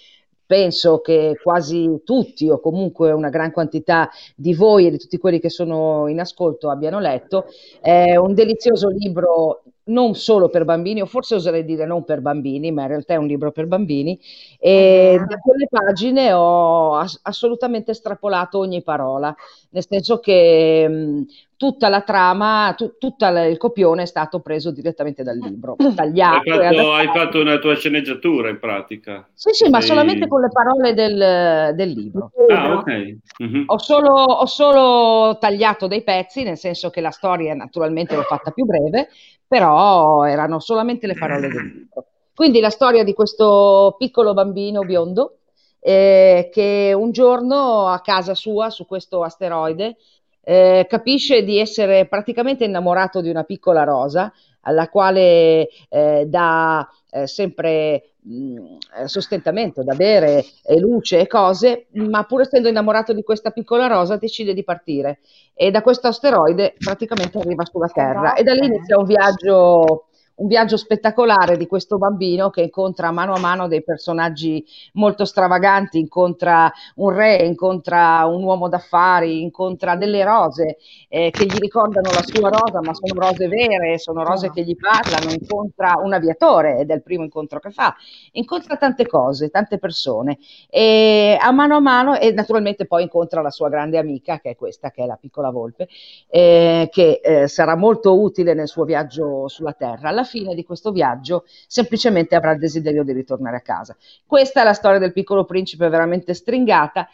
penso 0.48 1.00
che 1.00 1.38
quasi 1.42 2.00
tutti 2.04 2.48
o 2.48 2.58
comunque 2.58 3.12
una 3.12 3.28
gran 3.28 3.52
quantità 3.52 4.08
di 4.34 4.54
voi 4.54 4.86
e 4.86 4.90
di 4.90 4.98
tutti 4.98 5.18
quelli 5.18 5.40
che 5.40 5.50
sono 5.50 6.08
in 6.08 6.20
ascolto 6.20 6.70
abbiano 6.70 6.98
letto, 7.00 7.44
è 7.82 8.16
un 8.16 8.32
delizioso 8.32 8.88
libro 8.88 9.62
non 9.88 10.14
solo 10.14 10.48
per 10.48 10.64
bambini, 10.64 11.00
o 11.00 11.06
forse 11.06 11.34
oserei 11.34 11.64
dire 11.64 11.86
non 11.86 12.04
per 12.04 12.20
bambini, 12.20 12.72
ma 12.72 12.82
in 12.82 12.88
realtà 12.88 13.14
è 13.14 13.16
un 13.16 13.26
libro 13.26 13.52
per 13.52 13.66
bambini, 13.66 14.18
e 14.58 15.16
da 15.28 15.36
quelle 15.38 15.66
pagine 15.68 16.32
ho 16.32 16.96
ass- 16.96 17.20
assolutamente 17.22 17.90
estrapolato 17.90 18.58
ogni 18.58 18.82
parola, 18.82 19.34
nel 19.70 19.84
senso 19.86 20.18
che 20.18 20.88
mh, 20.88 21.26
tutta 21.56 21.88
la 21.88 22.02
trama, 22.02 22.74
tu, 22.76 22.96
tutto 22.98 23.26
il 23.26 23.56
copione 23.56 24.02
è 24.02 24.06
stato 24.06 24.40
preso 24.40 24.70
direttamente 24.70 25.22
dal 25.22 25.36
libro, 25.36 25.76
tagliato. 25.94 26.50
Hai 26.52 26.68
fatto, 26.68 26.92
hai 26.92 27.06
fatto 27.08 27.40
una 27.40 27.58
tua 27.58 27.74
sceneggiatura 27.74 28.48
in 28.48 28.58
pratica. 28.58 29.28
Sì, 29.34 29.50
sì, 29.52 29.68
ma 29.68 29.80
solamente 29.80 30.28
con 30.28 30.40
le 30.40 30.48
parole 30.50 30.94
del, 30.94 31.74
del 31.74 31.90
libro. 31.90 32.30
Ah, 32.50 32.74
ok. 32.74 33.16
Mhm. 33.38 33.64
Ho 33.66 33.78
solo, 33.78 34.12
ho 34.12 34.46
solo 34.46 35.36
tagliato 35.38 35.86
dei 35.86 36.02
pezzi, 36.02 36.42
nel 36.42 36.56
senso 36.56 36.90
che 36.90 37.00
la 37.00 37.10
storia 37.10 37.54
naturalmente 37.54 38.16
l'ho 38.16 38.22
fatta 38.22 38.50
più 38.50 38.64
breve, 38.64 39.08
però 39.48 40.24
erano 40.24 40.60
solamente 40.60 41.06
le 41.06 41.14
parole 41.14 41.48
del 41.48 41.64
libro. 41.64 42.04
Quindi 42.34 42.60
la 42.60 42.70
storia 42.70 43.02
di 43.02 43.14
questo 43.14 43.96
piccolo 43.98 44.34
bambino 44.34 44.82
biondo 44.82 45.38
eh, 45.80 46.50
che 46.52 46.92
un 46.94 47.10
giorno 47.10 47.88
a 47.88 48.00
casa 48.00 48.34
sua, 48.34 48.70
su 48.70 48.86
questo 48.86 49.24
asteroide, 49.24 49.96
eh, 50.42 50.86
capisce 50.88 51.42
di 51.42 51.58
essere 51.58 52.06
praticamente 52.06 52.64
innamorato 52.64 53.20
di 53.20 53.30
una 53.30 53.44
piccola 53.44 53.84
rosa 53.84 54.32
alla 54.62 54.88
quale 54.88 55.68
eh, 55.88 56.26
dà 56.26 56.88
eh, 57.10 57.26
sempre 57.26 58.14
mh, 58.28 59.04
sostentamento 59.06 59.82
da 59.82 59.94
bere 59.94 60.44
e 60.62 60.78
luce 60.78 61.20
e 61.20 61.26
cose, 61.26 61.86
ma 61.92 62.24
pur 62.24 62.42
essendo 62.42 62.68
innamorato 62.68 63.12
di 63.12 63.22
questa 63.22 63.50
piccola 63.50 63.86
rosa 63.86 64.16
decide 64.16 64.54
di 64.54 64.64
partire. 64.64 65.20
E 65.54 65.70
da 65.70 65.82
questo 65.82 66.08
asteroide 66.08 66.74
praticamente 66.78 67.38
arriva 67.38 67.64
sulla 67.64 67.88
Terra. 67.88 68.34
E 68.34 68.42
da 68.42 68.52
lì 68.52 68.66
inizia 68.66 68.98
un 68.98 69.04
viaggio 69.04 70.07
un 70.38 70.46
viaggio 70.46 70.76
spettacolare 70.76 71.56
di 71.56 71.66
questo 71.66 71.98
bambino 71.98 72.50
che 72.50 72.62
incontra 72.62 73.10
mano 73.10 73.34
a 73.34 73.40
mano 73.40 73.68
dei 73.68 73.82
personaggi 73.82 74.64
molto 74.94 75.24
stravaganti, 75.24 75.98
incontra 75.98 76.72
un 76.96 77.10
re, 77.10 77.36
incontra 77.44 78.24
un 78.26 78.42
uomo 78.42 78.68
d'affari, 78.68 79.42
incontra 79.42 79.96
delle 79.96 80.24
rose 80.24 80.78
eh, 81.08 81.30
che 81.30 81.44
gli 81.44 81.56
ricordano 81.58 82.10
la 82.10 82.22
sua 82.22 82.50
rosa, 82.50 82.80
ma 82.80 82.94
sono 82.94 83.20
rose 83.20 83.48
vere, 83.48 83.98
sono 83.98 84.22
rose 84.22 84.50
che 84.50 84.62
gli 84.62 84.76
parlano, 84.76 85.32
incontra 85.32 85.94
un 86.02 86.12
aviatore 86.12 86.78
ed 86.78 86.90
è 86.90 86.94
il 86.94 87.02
primo 87.02 87.24
incontro 87.24 87.58
che 87.58 87.70
fa, 87.70 87.94
incontra 88.32 88.76
tante 88.76 89.06
cose, 89.06 89.50
tante 89.50 89.78
persone 89.78 90.38
e 90.68 91.36
a 91.40 91.50
mano 91.50 91.76
a 91.76 91.80
mano 91.80 92.16
e 92.16 92.32
naturalmente 92.32 92.86
poi 92.86 93.02
incontra 93.02 93.42
la 93.42 93.50
sua 93.50 93.68
grande 93.68 93.98
amica 93.98 94.38
che 94.38 94.50
è 94.50 94.56
questa, 94.56 94.90
che 94.90 95.02
è 95.02 95.06
la 95.06 95.16
piccola 95.16 95.50
volpe, 95.50 95.88
eh, 96.28 96.88
che 96.92 97.20
eh, 97.22 97.48
sarà 97.48 97.74
molto 97.74 98.20
utile 98.20 98.54
nel 98.54 98.68
suo 98.68 98.84
viaggio 98.84 99.48
sulla 99.48 99.72
Terra. 99.72 100.08
Alla 100.08 100.24
fine 100.28 100.54
di 100.54 100.62
questo 100.62 100.92
viaggio 100.92 101.44
semplicemente 101.66 102.36
avrà 102.36 102.52
il 102.52 102.58
desiderio 102.58 103.02
di 103.02 103.12
ritornare 103.12 103.56
a 103.56 103.62
casa. 103.62 103.96
Questa 104.26 104.60
è 104.60 104.64
la 104.64 104.74
storia 104.74 105.00
del 105.00 105.12
piccolo 105.12 105.44
principe 105.44 105.88
veramente 105.88 106.34
stringata. 106.34 107.08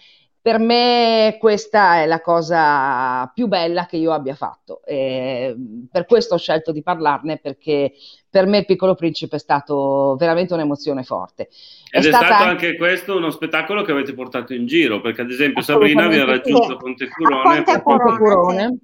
Per 0.44 0.58
me 0.58 1.38
questa 1.40 2.02
è 2.02 2.06
la 2.06 2.20
cosa 2.20 3.26
più 3.32 3.46
bella 3.46 3.86
che 3.86 3.96
io 3.96 4.12
abbia 4.12 4.34
fatto. 4.34 4.82
E 4.84 5.56
per 5.90 6.04
questo 6.04 6.34
ho 6.34 6.38
scelto 6.38 6.70
di 6.70 6.82
parlarne 6.82 7.38
perché 7.38 7.94
per 8.28 8.44
me 8.44 8.58
il 8.58 8.66
piccolo 8.66 8.94
principe 8.94 9.36
è 9.36 9.38
stato 9.38 10.16
veramente 10.18 10.52
un'emozione 10.52 11.02
forte. 11.02 11.48
È 11.88 11.96
Ed 11.96 12.04
è 12.04 12.08
stata 12.08 12.26
stato 12.26 12.44
anche- 12.44 12.76
questo 12.76 13.16
uno 13.16 13.30
spettacolo 13.30 13.82
che 13.84 13.92
avete 13.92 14.12
portato 14.12 14.52
in 14.52 14.66
giro, 14.66 15.00
perché 15.00 15.22
ad 15.22 15.30
esempio 15.30 15.62
Sabrina 15.62 16.08
vi 16.08 16.18
ha 16.18 16.26
raggiunto 16.26 16.72
sì. 16.72 16.76
Ponte 16.76 17.08
Curone 17.08 17.62
Ponte 17.62 18.16
Curone, 18.18 18.78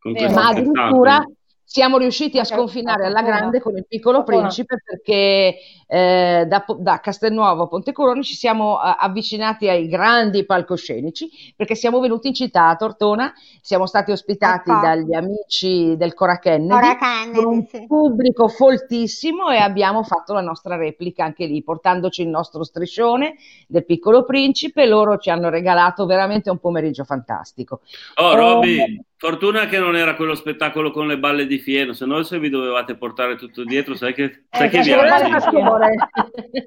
con 0.00 0.14
questo 0.14 0.34
ma 0.34 0.48
addirittura 0.48 0.90
spettacolo. 0.90 1.34
Siamo 1.64 1.98
riusciti 1.98 2.38
a 2.38 2.44
sconfinare 2.44 3.06
alla 3.06 3.22
grande 3.22 3.60
con 3.60 3.76
il 3.76 3.86
piccolo 3.88 4.22
principe 4.22 4.76
perché 4.84 5.56
eh, 5.86 6.44
da, 6.48 6.64
da 6.78 7.00
Castelnuovo 7.00 7.64
a 7.64 7.68
Pontecorone 7.68 8.22
ci 8.22 8.34
siamo 8.34 8.76
eh, 8.76 8.94
avvicinati 8.98 9.68
ai 9.68 9.88
grandi 9.88 10.44
palcoscenici 10.44 11.28
perché 11.56 11.74
siamo 11.74 12.00
venuti 12.00 12.28
in 12.28 12.34
città 12.34 12.68
a 12.68 12.76
Tortona, 12.76 13.32
siamo 13.60 13.86
stati 13.86 14.10
ospitati 14.12 14.70
Ecco. 14.70 14.80
dagli 14.80 15.14
amici 15.14 15.96
del 15.96 16.14
Cora 16.14 16.38
Kennedy 16.38 16.96
con 17.34 17.44
un 17.46 17.66
sì. 17.66 17.86
pubblico 17.86 18.48
foltissimo 18.48 19.50
e 19.50 19.58
abbiamo 19.58 20.02
fatto 20.02 20.32
la 20.32 20.40
nostra 20.40 20.76
replica 20.76 21.24
anche 21.24 21.46
lì, 21.46 21.62
portandoci 21.62 22.22
il 22.22 22.28
nostro 22.28 22.64
striscione 22.64 23.34
del 23.66 23.84
piccolo 23.84 24.24
principe. 24.24 24.86
Loro 24.86 25.18
ci 25.18 25.30
hanno 25.30 25.48
regalato 25.50 26.06
veramente 26.06 26.50
un 26.50 26.58
pomeriggio 26.58 27.04
fantastico. 27.04 27.80
Oh, 28.16 28.32
Eh, 28.32 28.36
Roby, 28.36 29.00
fortuna 29.16 29.66
che 29.66 29.78
non 29.78 29.96
era 29.96 30.14
quello 30.14 30.34
spettacolo 30.34 30.90
con 30.90 31.06
le 31.06 31.18
balle 31.18 31.46
di 31.46 31.58
fieno, 31.58 31.92
se 31.92 32.04
no 32.04 32.22
se 32.22 32.38
vi 32.38 32.50
dovevate 32.50 32.96
portare 32.96 33.36
tutto 33.36 33.64
dietro, 33.64 33.94
sai 33.94 34.14
che, 34.14 34.44
sai 34.50 34.66
Eh, 34.66 34.70
che 34.70 34.76
faceva 34.78 35.02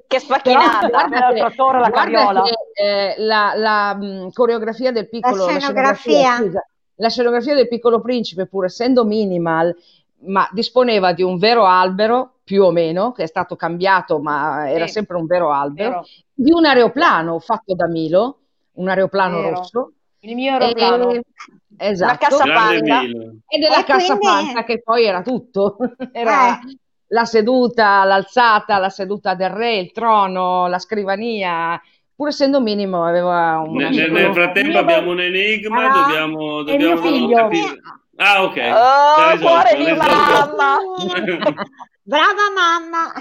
Che 0.06 0.18
spacchinata. 0.20 0.88
Guarda 0.88 1.28
che- 1.28 1.36
trattore, 1.38 1.78
la 1.80 1.88
guarda 1.90 2.10
carriola. 2.18 2.42
che, 2.42 2.54
eh, 2.82 3.14
la, 3.18 3.52
la, 3.56 3.94
mh, 3.94 4.32
coreografia 4.32 4.92
del 4.92 5.08
piccolo, 5.08 5.46
La 5.46 5.58
scenografia. 5.58 6.36
scusa, 6.36 6.66
la 6.96 7.08
scenografia 7.08 7.54
del 7.54 7.68
piccolo 7.68 8.00
principe, 8.00 8.46
pur 8.46 8.64
essendo 8.66 9.04
minimal, 9.04 9.74
ma 10.26 10.48
disponeva 10.52 11.12
di 11.12 11.22
un 11.22 11.38
vero 11.38 11.64
albero, 11.64 12.32
più 12.42 12.64
o 12.64 12.70
meno, 12.70 13.12
che 13.12 13.24
è 13.24 13.26
stato 13.26 13.56
cambiato, 13.56 14.18
ma 14.20 14.70
era 14.70 14.86
Sì. 14.86 14.92
sempre 14.94 15.16
un 15.16 15.26
vero 15.26 15.52
albero, 15.52 15.90
Vero. 15.90 16.06
di 16.34 16.50
un 16.50 16.64
aeroplano 16.64 17.38
fatto 17.38 17.74
da 17.74 17.86
Milo, 17.86 18.38
un 18.72 18.88
aeroplano 18.88 19.40
Vero. 19.42 19.54
rosso. 19.56 19.92
Il 20.20 20.34
mio 20.34 20.52
aeroplano. 20.54 21.10
E- 21.12 21.22
esatto. 21.76 22.10
Una 22.10 22.18
cassa 22.18 22.44
Grande 22.44 22.78
panda. 22.78 23.00
Milo. 23.02 23.32
E 23.46 23.58
della 23.58 23.80
E 23.80 23.84
cassapanza 23.84 24.42
quindi- 24.44 24.64
che 24.64 24.82
poi 24.82 25.04
era 25.04 25.22
tutto, 25.22 25.76
era 26.10 26.58
Eh. 26.58 26.78
La 27.08 27.24
seduta, 27.24 28.04
l'alzata, 28.04 28.78
la 28.78 28.88
seduta 28.90 29.34
del 29.34 29.50
re, 29.50 29.76
il 29.76 29.92
trono, 29.92 30.66
la 30.66 30.78
scrivania, 30.78 31.80
pur 32.14 32.28
essendo 32.28 32.60
minimo 32.60 33.04
aveva 33.04 33.58
un 33.64 33.74
Nel, 33.76 34.10
nel- 34.10 34.32
frattempo 34.32 34.78
abbiamo 34.78 35.10
un 35.12 35.20
enigma, 35.20 35.78
Allora, 35.86 36.00
dobbiamo, 36.02 36.62
dobbiamo 36.62 37.00
figlio. 37.02 37.36
capire. 37.36 37.80
Ah, 38.16 38.42
ok. 38.42 38.56
Oh, 38.56 39.30
risolto, 39.30 39.46
cuore 39.46 39.76
di 39.76 39.92
mamma. 39.96 40.76
Brava 42.02 42.50
mamma. 42.54 43.12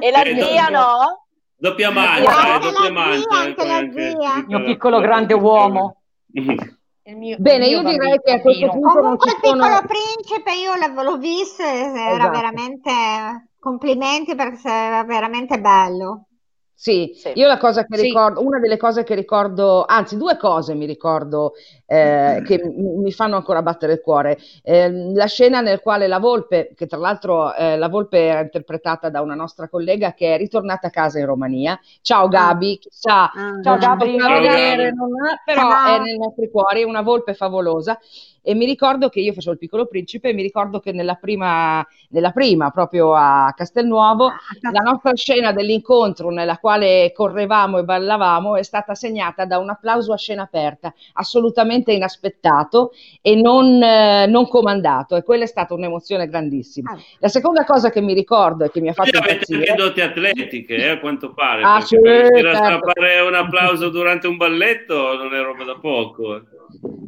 E 0.00 0.10
la 0.10 0.22
Eh, 0.22 0.42
zia 0.42 0.68
no? 0.68 1.26
Doppia 1.56 1.90
mancia, 1.92 2.56
eh, 2.56 2.58
doppia 2.58 2.90
mancia. 2.92 3.28
anche 3.38 3.66
la 3.66 3.76
anche- 3.76 4.10
zia. 4.18 4.36
Il 4.38 4.44
mio 4.48 4.62
piccolo 4.64 4.98
grande 5.00 5.34
uomo. 5.34 6.02
Il 7.04 7.16
mio- 7.16 7.38
Bene, 7.38 7.66
il 7.66 7.68
mio 7.68 7.80
io 7.80 7.82
direi 7.82 8.20
che 8.22 8.32
a 8.32 8.40
questo 8.40 8.68
punto 8.70 9.00
non 9.00 9.18
Comunque 9.18 9.30
ci 9.30 9.34
il 9.34 9.40
piccolo 9.40 9.80
sono... 9.80 9.86
principe 9.86 10.52
io 10.54 10.74
l'avevo 10.76 11.02
l'ho 11.02 11.16
visto 11.18 11.62
e 11.62 11.66
era 11.66 12.28
Esatto. 12.28 12.30
veramente 12.30 13.50
complimenti 13.58 14.34
perché 14.34 14.68
era 14.68 15.04
veramente 15.04 15.60
bello. 15.60 16.26
Sì, 16.74 17.12
Sì. 17.12 17.32
io 17.34 17.46
la 17.46 17.58
cosa 17.58 17.84
che 17.86 17.96
Sì. 17.96 18.02
ricordo, 18.02 18.44
una 18.44 18.58
delle 18.58 18.76
cose 18.76 19.04
che 19.04 19.14
ricordo, 19.14 19.84
anzi 19.84 20.16
due 20.16 20.36
cose 20.36 20.74
mi 20.74 20.84
ricordo 20.84 21.52
eh, 21.92 22.42
che 22.46 22.58
mi, 22.64 23.12
fanno 23.12 23.36
ancora 23.36 23.60
battere 23.60 23.92
il 23.92 24.00
cuore. 24.00 24.38
Eh, 24.62 25.12
la 25.12 25.26
scena 25.26 25.60
nel 25.60 25.80
quale 25.80 26.06
la 26.06 26.18
Volpe, 26.18 26.72
che 26.74 26.86
tra 26.86 26.98
l'altro 26.98 27.54
eh, 27.54 27.76
la 27.76 27.88
Volpe 27.88 28.18
era 28.18 28.40
interpretata 28.40 29.10
da 29.10 29.20
una 29.20 29.34
nostra 29.34 29.68
collega 29.68 30.14
che 30.14 30.34
è 30.34 30.38
ritornata 30.38 30.86
a 30.86 30.90
casa 30.90 31.18
in 31.18 31.26
Romania. 31.26 31.78
Ciao 32.00 32.28
Gabi, 32.28 32.78
chissà, 32.78 33.30
Ah. 33.32 33.60
Ciao, 33.62 33.74
potrà 33.74 33.96
Ciao, 33.96 33.96
vedere, 33.96 34.90
Gabi. 34.90 35.12
ha- 35.28 35.42
però 35.44 35.60
Ciao. 35.60 35.96
è 35.96 36.00
nei 36.00 36.16
nostri 36.16 36.50
cuori, 36.50 36.80
è 36.80 36.84
una 36.84 37.02
Volpe 37.02 37.34
favolosa. 37.34 37.98
E 38.44 38.54
mi 38.54 38.64
ricordo 38.64 39.08
che 39.08 39.20
io 39.20 39.32
facevo 39.32 39.52
il 39.52 39.58
piccolo 39.58 39.86
principe 39.86 40.30
e 40.30 40.32
mi 40.32 40.42
ricordo 40.42 40.80
che 40.80 40.90
nella 40.90 41.14
prima, 41.14 41.86
nella 42.08 42.32
prima 42.32 42.70
proprio 42.70 43.14
a 43.14 43.52
Castelnuovo, 43.54 44.32
la 44.72 44.80
nostra 44.80 45.14
scena 45.14 45.52
dell'incontro 45.52 46.30
nella 46.30 46.58
quale 46.58 47.12
correvamo 47.14 47.78
e 47.78 47.84
ballavamo 47.84 48.56
è 48.56 48.64
stata 48.64 48.96
segnata 48.96 49.44
da 49.44 49.58
un 49.58 49.70
applauso 49.70 50.12
a 50.12 50.16
scena 50.16 50.42
aperta, 50.42 50.92
assolutamente 51.12 51.81
inaspettato 51.90 52.92
e 53.20 53.34
non, 53.34 53.82
eh, 53.82 54.26
non 54.26 54.46
comandato, 54.46 55.16
e 55.16 55.24
quella 55.24 55.42
è 55.42 55.48
stata 55.48 55.74
un'emozione 55.74 56.28
grandissima. 56.28 56.92
Ah. 56.92 56.98
La 57.18 57.28
seconda 57.28 57.64
cosa 57.64 57.90
che 57.90 58.00
mi 58.00 58.14
ricordo 58.14 58.64
e 58.64 58.70
che 58.70 58.80
mi 58.80 58.90
ha 58.90 58.92
fatto 58.92 59.18
avete 59.18 59.46
impazzire 59.48 59.74
doti 59.74 60.00
atletiche, 60.00 60.76
eh, 60.76 60.88
a 60.90 61.00
quanto 61.00 61.32
pare. 61.32 61.62
Ah, 61.62 61.80
sì, 61.80 61.98
certo. 62.00 62.54
strappare 62.54 63.20
un 63.20 63.34
applauso 63.34 63.88
durante 63.88 64.28
un 64.28 64.36
balletto 64.36 65.16
non 65.16 65.34
è 65.34 65.42
roba 65.42 65.64
da 65.64 65.78
poco. 65.80 66.36
eh. 66.36 66.42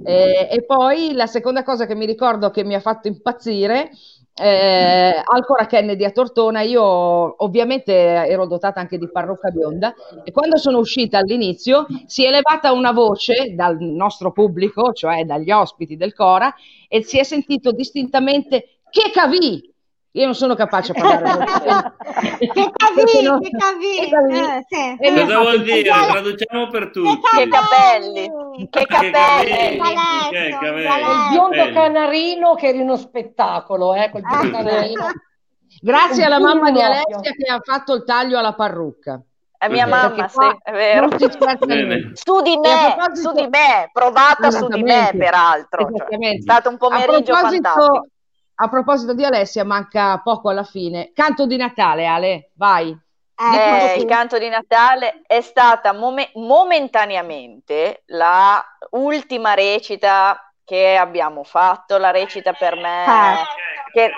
Eh, 0.05 0.49
e 0.51 0.64
poi 0.64 1.12
la 1.14 1.27
seconda 1.27 1.62
cosa 1.62 1.87
che 1.87 1.95
mi 1.95 2.05
ricordo 2.05 2.51
che 2.51 2.64
mi 2.64 2.75
ha 2.75 2.81
fatto 2.81 3.09
impazzire, 3.09 3.91
eh, 4.37 5.22
al 5.24 5.45
Cora 5.47 5.66
Kennedy 5.66 6.05
a 6.05 6.11
Tortona, 6.11 6.62
io 6.62 6.82
ovviamente 7.45 7.93
ero 7.93 8.47
dotata 8.47 8.80
anche 8.80 8.99
di 8.99 9.11
parrucca 9.11 9.51
bionda 9.51 9.95
e 10.24 10.32
quando 10.32 10.57
sono 10.57 10.78
uscita 10.78 11.18
all'inizio 11.18 11.87
si 12.07 12.24
è 12.24 12.28
elevata 12.28 12.72
una 12.72 12.93
voce 12.93 13.55
dal 13.55 13.78
nostro 13.80 14.32
pubblico, 14.32 14.93
cioè 14.93 15.24
dagli 15.24 15.51
ospiti 15.51 15.97
del 15.97 16.14
Cora, 16.14 16.53
e 16.89 17.03
si 17.03 17.18
è 17.18 17.22
sentito 17.22 17.72
distintamente 17.72 18.80
che 18.91 19.11
cavì! 19.12 19.74
Io 20.17 20.25
non 20.27 20.35
sono 20.37 20.55
capace 20.55 20.93
a 20.93 21.01
parlare. 21.01 21.93
Che 22.39 22.71
cavi, 22.73 23.23
non- 23.23 23.41
che 23.41 23.51
cavi. 23.51 23.99
Eh, 23.99 24.65
sì. 24.69 24.97
E 25.01 25.12
Cosa 25.12 25.27
fatto 25.27 25.41
vuol 25.41 25.62
dire? 25.62 25.83
Traduciamo 25.83 26.69
per 26.69 26.91
tutti. 26.91 27.21
Che 27.37 27.49
capelli. 27.49 28.31
Che 28.71 28.85
capelli. 28.87 29.77
capelli. 29.77 30.31
Che 30.31 30.49
capelli. 30.51 30.83
Il 30.85 31.29
biondo 31.31 31.73
canarino 31.73 32.55
che 32.55 32.69
era 32.69 32.79
uno 32.79 32.97
spettacolo, 32.97 33.95
eh, 33.95 34.11
quel 34.11 34.23
biondo 34.23 34.57
Ah. 34.57 34.62
canarino. 34.62 35.07
Grazie 35.83 36.25
alla 36.25 36.39
mamma 36.39 36.71
di 36.71 36.81
Alessia 36.81 37.33
che 37.37 37.51
ha 37.51 37.59
fatto 37.61 37.95
il 37.95 38.05
taglio 38.05 38.39
alla 38.39 38.55
parrucca. 38.55 39.21
È 39.59 39.69
mia 39.69 39.87
mamma, 39.87 40.29
sì, 40.29 40.35
qua 40.37 40.57
è 40.62 40.71
vero. 40.73 41.09
Su 42.12 42.41
di 42.43 42.57
me, 42.59 43.12
su 43.15 43.33
di 43.33 43.49
me, 43.49 43.91
provata 43.93 44.51
su 44.53 44.69
di 44.69 44.83
me 44.83 45.11
peraltro. 45.17 45.89
Cioè, 45.97 46.19
è 46.19 46.41
stato 46.41 46.69
un 46.69 46.77
pomeriggio 46.77 47.35
fantastico. 47.35 48.07
A 48.57 48.69
proposito 48.69 49.15
di 49.15 49.25
Alessia, 49.25 49.65
manca 49.65 50.19
poco 50.23 50.51
alla 50.51 50.65
fine. 50.65 51.11
Canto 51.13 51.47
di 51.47 51.57
Natale, 51.57 52.07
Ale, 52.07 52.51
vai. 52.55 52.97
Eh, 53.37 53.97
il 53.99 54.05
canto 54.05 54.39
di 54.39 54.49
Natale 54.49 55.23
è 55.27 55.41
stata 55.41 55.93
mome- 55.93 56.31
momentaneamente 56.35 58.03
la 58.07 58.65
ultima 58.91 59.55
recita 59.55 60.53
che 60.65 60.97
abbiamo 60.97 61.43
fatto, 61.43 61.99
la 61.99 62.11
recita 62.13 62.53
per 62.53 62.77
me 62.77 63.05
Eh. 63.05 63.45
che, 63.93 64.13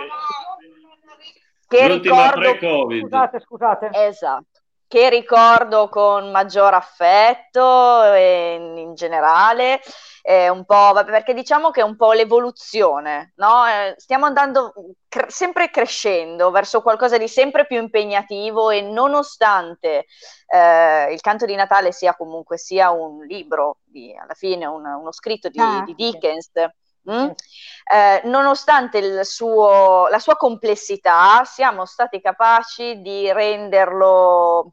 che 1.66 1.88
L'ultima 1.88 2.30
ricordo 2.30 2.40
pre-Covid. 2.40 3.00
Scusate, 3.02 3.40
scusate. 3.40 3.90
Esatto, 3.92 4.60
che 4.86 5.08
ricordo 5.08 5.88
con 5.88 6.30
maggior 6.30 6.74
affetto 6.74 8.12
e 8.12 8.54
in, 8.54 8.76
in 8.76 8.94
generale, 8.94 9.80
è 10.28 10.48
un 10.48 10.64
po', 10.64 10.74
vabbè, 10.92 11.04
perché 11.12 11.34
diciamo 11.34 11.70
che 11.70 11.80
è 11.80 11.84
un 11.84 11.94
po' 11.94 12.12
l'evoluzione, 12.12 13.32
no? 13.36 13.64
Eh, 13.66 13.94
stiamo 13.96 14.26
andando 14.26 14.72
cre- 15.08 15.30
sempre 15.30 15.70
crescendo 15.70 16.50
verso 16.50 16.82
qualcosa 16.82 17.16
di 17.16 17.28
sempre 17.28 17.64
più 17.64 17.78
impegnativo 17.80 18.70
e 18.70 18.80
nonostante 18.80 20.06
eh, 20.48 21.12
il 21.12 21.20
canto 21.20 21.46
di 21.46 21.54
Natale 21.54 21.92
sia 21.92 22.16
comunque 22.16 22.58
sia 22.58 22.90
un 22.90 23.24
libro, 23.24 23.78
di, 23.84 24.12
alla 24.20 24.34
fine 24.34 24.66
un- 24.66 24.84
uno 24.84 25.12
scritto 25.12 25.48
di, 25.48 25.60
Ah, 25.60 25.84
di. 25.84 25.94
Dickens, 25.94 26.50
mm? 27.08 27.28
Eh, 27.92 28.22
nonostante 28.24 28.98
il 28.98 29.24
suo- 29.24 30.08
la 30.08 30.18
sua 30.18 30.34
complessità, 30.36 31.44
siamo 31.44 31.84
stati 31.86 32.20
capaci 32.20 33.00
di 33.00 33.30
renderlo 33.32 34.72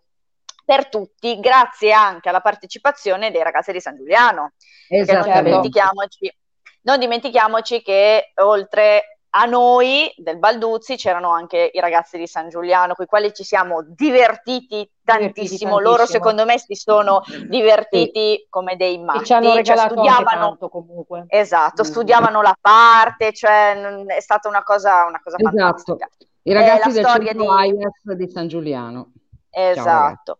per 0.65 0.89
tutti, 0.89 1.39
grazie 1.39 1.91
anche 1.91 2.29
alla 2.29 2.41
partecipazione 2.41 3.31
dei 3.31 3.43
ragazzi 3.43 3.71
di 3.71 3.79
San 3.79 3.95
Giuliano. 3.95 4.53
Perché 4.87 5.13
non 5.13 5.43
dimentichiamoci, 5.43 6.37
non 6.81 6.99
dimentichiamoci 6.99 7.81
che 7.81 8.31
oltre 8.41 9.07
a 9.35 9.45
noi 9.45 10.13
del 10.15 10.37
Balduzzi 10.37 10.95
c'erano 10.95 11.31
anche 11.31 11.71
i 11.73 11.79
ragazzi 11.79 12.19
di 12.19 12.27
San 12.27 12.49
Giuliano, 12.49 12.93
con 12.93 13.05
i 13.05 13.07
quali 13.07 13.33
ci 13.33 13.43
siamo 13.43 13.83
divertiti 13.83 14.87
tantissimo. 15.03 15.79
Loro, 15.79 15.95
tantissimo. 15.97 16.05
secondo 16.19 16.45
me, 16.45 16.59
si 16.59 16.75
sono 16.75 17.21
divertiti 17.47 18.45
come 18.47 18.75
dei 18.75 18.93
E 18.95 18.99
matti. 18.99 19.25
ci 19.25 19.33
hanno 19.33 19.47
cioè, 19.47 19.55
regalato 19.55 19.81
anche 19.81 19.93
studiavano, 20.11 20.47
tanto 20.49 20.69
comunque. 20.69 21.25
esatto, 21.29 21.81
Mm. 21.81 21.85
studiavano 21.85 22.41
la 22.43 22.55
parte, 22.61 23.33
cioè 23.33 23.73
è 24.05 24.19
stata 24.21 24.47
una 24.49 24.61
cosa, 24.63 25.05
una 25.05 25.19
cosa 25.23 25.37
Esatto. 25.37 25.55
fantastica. 25.57 26.07
I 26.43 26.53
ragazzi 26.53 26.87
la 26.89 26.93
del 26.93 27.05
centro 27.05 28.13
di- 28.13 28.25
di 28.25 28.29
San 28.29 28.47
Giuliano. 28.47 29.11
Esatto. 29.53 30.39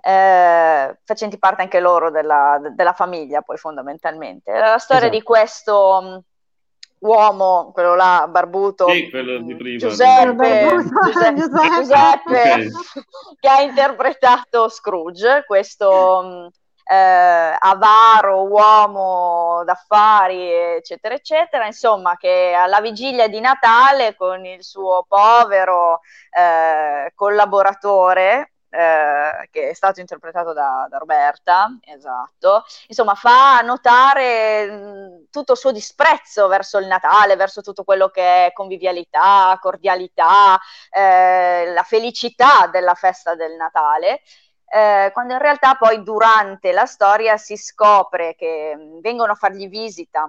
Eh, 0.00 0.98
facenti 1.04 1.38
parte 1.38 1.62
anche 1.62 1.80
loro 1.80 2.10
della, 2.10 2.58
della 2.74 2.92
famiglia, 2.92 3.42
poi 3.42 3.56
fondamentalmente. 3.56 4.52
La 4.52 4.78
storia 4.78 5.04
Esatto. 5.04 5.16
di 5.18 5.22
questo 5.22 6.00
mh, 6.02 7.06
uomo, 7.06 7.70
quello 7.72 7.94
là, 7.94 8.26
barbuto, 8.28 8.88
Sì, 8.88 9.08
quello 9.10 9.38
di 9.38 9.54
mh, 9.54 9.56
prima. 9.56 9.78
Giuseppe, 9.78 10.34
Barbuto, 10.34 11.00
Giuseppe, 11.04 11.34
Giuseppe. 11.40 11.74
Giuseppe, 11.76 12.52
Ok. 12.66 13.38
che 13.40 13.48
ha 13.48 13.60
interpretato 13.60 14.68
Scrooge, 14.68 15.44
questo 15.46 16.22
mh, 16.22 16.92
eh, 16.92 17.56
avaro 17.58 18.42
uomo 18.46 19.62
d'affari, 19.64 20.50
eccetera, 20.52 21.14
eccetera, 21.14 21.66
insomma, 21.66 22.16
che 22.16 22.52
alla 22.54 22.80
vigilia 22.80 23.26
di 23.28 23.40
Natale 23.40 24.14
con 24.16 24.44
il 24.44 24.62
suo 24.62 25.04
povero 25.08 26.00
eh, 26.30 27.10
collaboratore, 27.14 28.53
eh, 28.74 29.48
che 29.52 29.70
è 29.70 29.74
stato 29.74 30.00
interpretato 30.00 30.52
da, 30.52 30.86
da 30.90 30.98
Roberta, 30.98 31.78
esatto, 31.82 32.64
insomma, 32.88 33.14
fa 33.14 33.60
notare 33.60 35.26
tutto 35.30 35.52
il 35.52 35.58
suo 35.58 35.70
disprezzo 35.70 36.48
verso 36.48 36.78
il 36.78 36.86
Natale, 36.86 37.36
verso 37.36 37.60
tutto 37.60 37.84
quello 37.84 38.08
che 38.08 38.46
è 38.46 38.52
convivialità, 38.52 39.56
cordialità, 39.60 40.58
eh, 40.90 41.72
la 41.72 41.82
felicità 41.84 42.66
della 42.66 42.94
festa 42.94 43.36
del 43.36 43.54
Natale. 43.54 44.22
Eh, 44.66 45.10
quando 45.12 45.34
in 45.34 45.38
realtà 45.38 45.76
poi 45.76 46.02
durante 46.02 46.72
la 46.72 46.86
storia 46.86 47.36
si 47.36 47.56
scopre 47.56 48.34
che 48.34 48.76
vengono 49.00 49.32
a 49.32 49.36
fargli 49.36 49.68
visita 49.68 50.28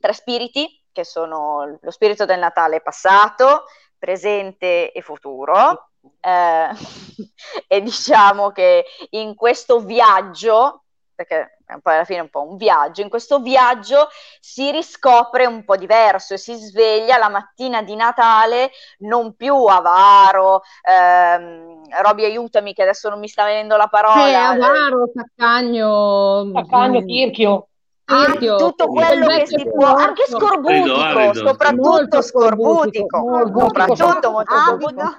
tre 0.00 0.12
spiriti, 0.14 0.84
che 0.90 1.04
sono 1.04 1.78
lo 1.80 1.90
spirito 1.90 2.24
del 2.24 2.38
Natale 2.38 2.80
passato, 2.80 3.64
presente 3.98 4.90
e 4.90 5.02
futuro. 5.02 5.90
Eh, 6.20 6.68
e 7.68 7.82
diciamo 7.82 8.50
che 8.50 8.84
in 9.10 9.34
questo 9.34 9.80
viaggio, 9.80 10.84
perché 11.14 11.58
poi 11.82 11.94
alla 11.94 12.04
fine 12.04 12.20
è 12.20 12.22
un 12.22 12.30
po' 12.30 12.48
un 12.48 12.56
viaggio, 12.56 13.02
in 13.02 13.10
questo 13.10 13.40
viaggio 13.40 14.08
si 14.40 14.70
riscopre 14.70 15.44
un 15.44 15.64
po' 15.64 15.76
diverso 15.76 16.34
e 16.34 16.38
si 16.38 16.54
sveglia 16.54 17.18
la 17.18 17.28
mattina 17.28 17.82
di 17.82 17.94
Natale 17.94 18.70
non 19.00 19.34
più 19.34 19.54
avaro, 19.64 20.62
ehm, 20.82 21.82
Roby 22.02 22.24
aiutami 22.24 22.72
che 22.72 22.82
adesso 22.82 23.08
non 23.10 23.18
mi 23.18 23.28
sta 23.28 23.44
venendo 23.44 23.76
la 23.76 23.84
Eh, 23.84 23.88
parola, 23.90 24.48
avaro, 24.48 25.10
taccagno, 25.14 26.50
Taccagno, 26.52 27.00
mm, 27.02 27.06
tirchio. 27.06 27.68
Ah, 28.10 28.24
tirchio, 28.24 28.56
tutto 28.56 28.86
quel 28.86 29.06
quello 29.06 29.26
che 29.26 29.46
si 29.46 29.68
può, 29.68 29.84
anche 29.94 30.24
scorbutico, 30.26 31.34
soprattutto 31.34 31.88
Molto 31.90 32.22
scorbutico, 32.22 33.52
soprattutto 33.54 34.30
molto 34.30 34.58
scorbutico. 34.58 35.16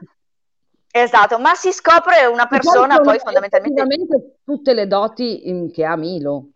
Esatto, 0.92 1.38
ma 1.40 1.54
si 1.54 1.72
scopre 1.72 2.26
una 2.26 2.48
poi 2.48 2.60
persona 2.60 2.94
sono 2.96 3.02
poi 3.04 3.20
fondamentalmente 3.20 4.38
tutte 4.44 4.74
le 4.74 4.88
doti 4.88 5.48
in- 5.48 5.72
che 5.72 5.86
ha 5.86 5.96
Milo, 5.96 6.50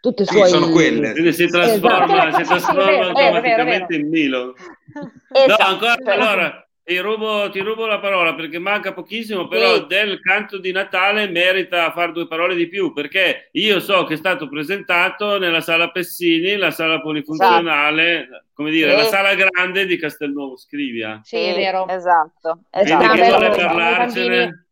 tutte 0.00 0.24
Sì, 0.24 0.34
suoi... 0.36 0.48
sono 0.48 0.68
quelle. 0.70 1.12
Quindi 1.12 1.32
si 1.32 1.46
trasforma, 1.48 2.28
Esatto. 2.28 2.36
si 2.36 2.42
trasforma 2.44 2.82
Sì, 2.82 2.88
è 2.88 2.92
vero, 2.92 3.12
vero, 3.12 3.26
automaticamente 3.36 3.94
in 3.96 4.08
Milo. 4.08 4.54
No, 4.94 5.10
Esatto, 5.32 5.62
ancora 5.62 5.94
cioè- 5.96 6.12
allora 6.14 6.63
ti 6.84 6.98
rubo, 6.98 7.48
ti 7.50 7.60
rubo 7.60 7.86
la 7.86 7.98
parola 7.98 8.34
perché 8.34 8.58
manca 8.58 8.92
pochissimo, 8.92 9.48
però 9.48 9.76
Sì. 9.76 9.86
del 9.86 10.20
canto 10.20 10.58
di 10.58 10.70
Natale 10.70 11.28
merita 11.28 11.90
fare 11.92 12.12
due 12.12 12.26
parole 12.28 12.54
di 12.54 12.68
più 12.68 12.92
perché 12.92 13.48
io 13.52 13.80
so 13.80 14.04
che 14.04 14.14
è 14.14 14.16
stato 14.18 14.48
presentato 14.48 15.38
nella 15.38 15.62
sala 15.62 15.90
Pessini, 15.90 16.56
la 16.56 16.70
sala 16.70 17.00
polifunzionale, 17.00 18.46
come 18.52 18.70
dire, 18.70 18.90
Sì. 18.90 18.96
la 18.98 19.04
sala 19.04 19.34
grande 19.34 19.86
di 19.86 19.96
Castelnuovo 19.96 20.56
Scrivia. 20.58 21.20
Sì, 21.24 21.36
è 21.38 21.54
vero. 21.54 21.88
Esatto, 21.88 22.60
Quindi 22.70 22.94
Quindi 22.94 23.04
esatto. 23.04 23.12
chi 23.14 23.20
bello, 23.20 23.36
vuole 23.38 23.66
parlarcene? 23.66 24.66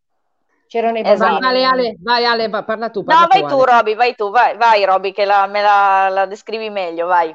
C'erano 0.69 0.99
i 0.99 1.03
Esatto. 1.05 1.19
Vai, 1.19 1.41
bambini. 1.41 1.65
Ale, 1.65 1.81
Ale, 1.89 1.97
vai 2.01 2.25
Ale, 2.25 2.49
parla 2.65 2.91
tu, 2.91 3.01
No, 3.01 3.05
parla 3.07 3.27
vai 3.27 3.41
tu, 3.43 3.49
tu. 3.49 3.65
Roby, 3.65 3.95
vai 3.95 4.15
tu, 4.15 4.31
vai, 4.31 4.57
vai 4.57 4.85
Roby, 4.85 5.13
che 5.13 5.25
la- 5.25 5.47
me 5.47 5.61
la, 5.63 6.09
la 6.11 6.27
descrivi 6.27 6.71
meglio, 6.71 7.07
vai. 7.07 7.35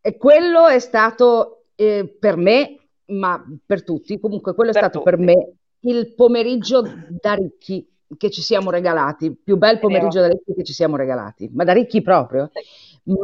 E 0.00 0.16
quello 0.16 0.66
è 0.66 0.78
stato 0.80 1.64
eh, 1.76 2.12
per 2.20 2.36
me, 2.36 2.78
ma 3.18 3.42
per 3.64 3.84
tutti, 3.84 4.18
comunque 4.18 4.54
quello 4.54 4.70
è 4.70 4.72
Per 4.72 4.82
stato 4.82 5.00
per 5.00 5.16
tutti. 5.16 5.24
me 5.24 5.52
il 5.80 6.14
pomeriggio 6.14 6.82
da 7.08 7.34
ricchi 7.34 7.86
che 8.16 8.30
ci 8.30 8.42
siamo 8.42 8.70
regalati, 8.70 9.34
più 9.34 9.56
bel 9.56 9.78
pomeriggio 9.78 10.20
da 10.20 10.28
ricchi 10.28 10.52
che 10.54 10.62
ci 10.64 10.72
siamo 10.72 10.96
regalati, 10.96 11.50
ma 11.52 11.64
da 11.64 11.72
ricchi 11.72 12.02
proprio, 12.02 12.50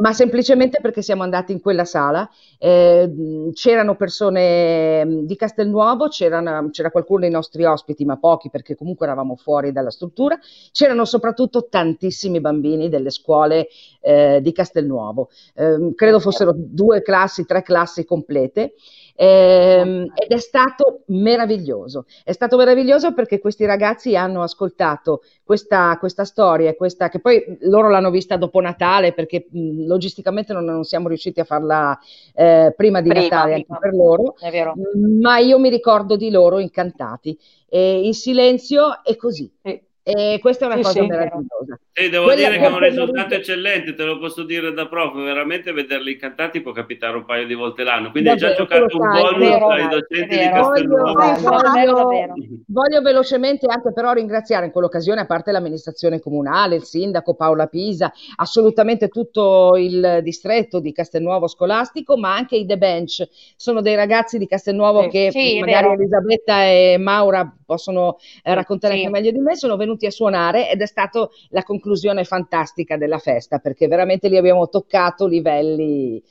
ma 0.01 0.11
semplicemente 0.13 0.79
perché 0.81 1.01
siamo 1.01 1.23
andati 1.23 1.51
in 1.53 1.61
quella 1.61 1.85
sala, 1.85 2.29
eh, 2.57 3.51
c'erano 3.53 3.95
persone 3.95 5.05
mh, 5.05 5.25
di 5.25 5.35
Castelnuovo, 5.35 6.07
c'erano- 6.09 6.69
c'era 6.69 6.91
qualcuno 6.91 7.21
dei 7.21 7.29
nostri 7.29 7.63
ospiti, 7.63 8.03
ma 8.03 8.17
pochi 8.17 8.49
perché 8.49 8.75
comunque 8.75 9.05
eravamo 9.05 9.35
fuori 9.37 9.71
dalla 9.71 9.89
struttura, 9.91 10.37
c'erano 10.71 11.05
soprattutto 11.05 11.67
tantissimi 11.69 12.41
bambini 12.41 12.89
delle 12.89 13.09
scuole 13.09 13.67
eh, 14.01 14.39
di 14.41 14.51
Castelnuovo, 14.51 15.29
Ehm, 15.55 15.93
credo 15.93 16.19
fossero 16.19 16.53
due 16.55 17.01
classi, 17.01 17.45
tre 17.45 17.61
classi 17.63 18.05
complete. 18.05 18.73
Ehm, 19.21 20.13
ed 20.15 20.31
è 20.31 20.37
stato 20.37 21.01
meraviglioso. 21.07 22.05
È 22.23 22.31
stato 22.31 22.55
meraviglioso 22.55 23.13
perché 23.13 23.39
questi 23.39 23.65
ragazzi 23.65 24.15
hanno 24.15 24.41
ascoltato 24.43 25.23
questa, 25.43 25.97
questa 25.99 26.23
storia, 26.23 26.73
questa, 26.73 27.09
che 27.09 27.19
poi 27.19 27.57
loro 27.63 27.89
l'hanno 27.89 28.11
vista 28.11 28.37
dopo 28.37 28.61
Natale 28.61 29.11
perché 29.11 29.47
mh, 29.49 29.87
logisticamente 29.87 30.53
non, 30.53 30.63
non 30.63 30.85
siamo 30.85 31.09
riusciti 31.09 31.41
a 31.41 31.43
farla 31.43 31.99
eh, 32.33 32.73
prima 32.77 33.01
di 33.01 33.09
Prima, 33.09 33.23
Natale 33.23 33.53
anche 33.55 33.65
prima. 33.65 33.79
per 33.79 33.93
loro, 33.93 34.35
È 34.39 34.49
vero. 34.51 34.73
ma 35.21 35.37
io 35.39 35.59
mi 35.59 35.69
ricordo 35.69 36.15
di 36.15 36.29
loro 36.29 36.59
incantati, 36.59 37.37
e 37.67 38.05
in 38.05 38.13
silenzio 38.13 39.03
e 39.03 39.17
così. 39.17 39.51
Sì. 39.61 39.87
E 40.11 40.39
questa 40.39 40.63
è 40.65 40.67
una 40.67 40.77
Sì, 40.77 40.81
cosa 40.81 40.99
sì, 41.01 41.05
meravigliosa. 41.07 41.79
Sì, 41.91 42.09
devo 42.09 42.23
Quella- 42.23 42.47
dire 42.47 42.57
che 42.59 42.65
è 42.65 42.71
un 42.71 42.79
risultato 42.79 43.33
eccellente, 43.35 43.93
te 43.93 44.03
lo 44.03 44.17
posso 44.17 44.43
dire 44.43 44.73
da 44.73 44.87
prof, 44.87 45.13
veramente 45.21 45.71
vederli 45.71 46.13
incantati 46.13 46.61
può 46.61 46.71
capitare 46.71 47.15
un 47.17 47.25
paio 47.25 47.45
di 47.45 47.53
volte 47.53 47.83
l'anno, 47.83 48.09
quindi 48.09 48.29
hai 48.29 48.37
già 48.37 48.53
giocato 48.55 48.97
un 48.97 49.07
bonus 49.07 49.37
vero, 49.37 49.67
ai 49.69 49.83
è 49.85 49.87
docenti 49.87 50.37
di. 50.37 50.49
Castelnuovo. 50.49 51.13
Voglio, 51.13 51.31
Esatto. 51.35 52.03
voglio- 52.03 52.33
voglio 52.67 53.01
velocemente 53.01 53.67
anche 53.69 53.93
però 53.93 54.13
ringraziare 54.13 54.65
in 54.65 54.71
quell'occasione, 54.71 55.21
a 55.21 55.25
parte 55.27 55.51
l'amministrazione 55.51 56.19
comunale, 56.19 56.75
il 56.75 56.83
sindaco 56.83 57.35
Paola 57.35 57.67
Pisa, 57.67 58.11
assolutamente 58.37 59.09
tutto 59.09 59.75
il 59.77 60.21
distretto 60.23 60.79
di 60.79 60.91
Castelnuovo 60.91 61.47
scolastico, 61.47 62.17
ma 62.17 62.33
anche 62.33 62.55
i 62.55 62.65
The 62.65 62.77
Bench. 62.77 63.27
Sono 63.55 63.81
dei 63.81 63.95
ragazzi 63.95 64.37
di 64.39 64.47
Castelnuovo 64.47 65.03
Sì, 65.03 65.09
che 65.09 65.57
magari. 65.59 65.93
Elisabetta 65.93 66.63
e 66.63 66.97
Maura 66.97 67.53
possono 67.69 68.17
eh, 68.41 68.53
raccontare 68.55 68.95
Sì. 68.95 68.99
anche 69.01 69.11
meglio 69.11 69.31
di 69.31 69.37
me, 69.39 69.55
sono 69.55 69.75
venuti 69.77 70.07
a 70.07 70.11
suonare 70.11 70.71
ed 70.71 70.81
è 70.81 70.87
stata 70.87 71.29
la 71.49 71.61
conclusione 71.61 72.23
fantastica 72.23 72.97
della 72.97 73.19
festa, 73.19 73.59
perché 73.59 73.87
veramente 73.87 74.27
lì 74.27 74.37
abbiamo 74.37 74.67
toccato 74.69 75.27
livelli 75.27 76.21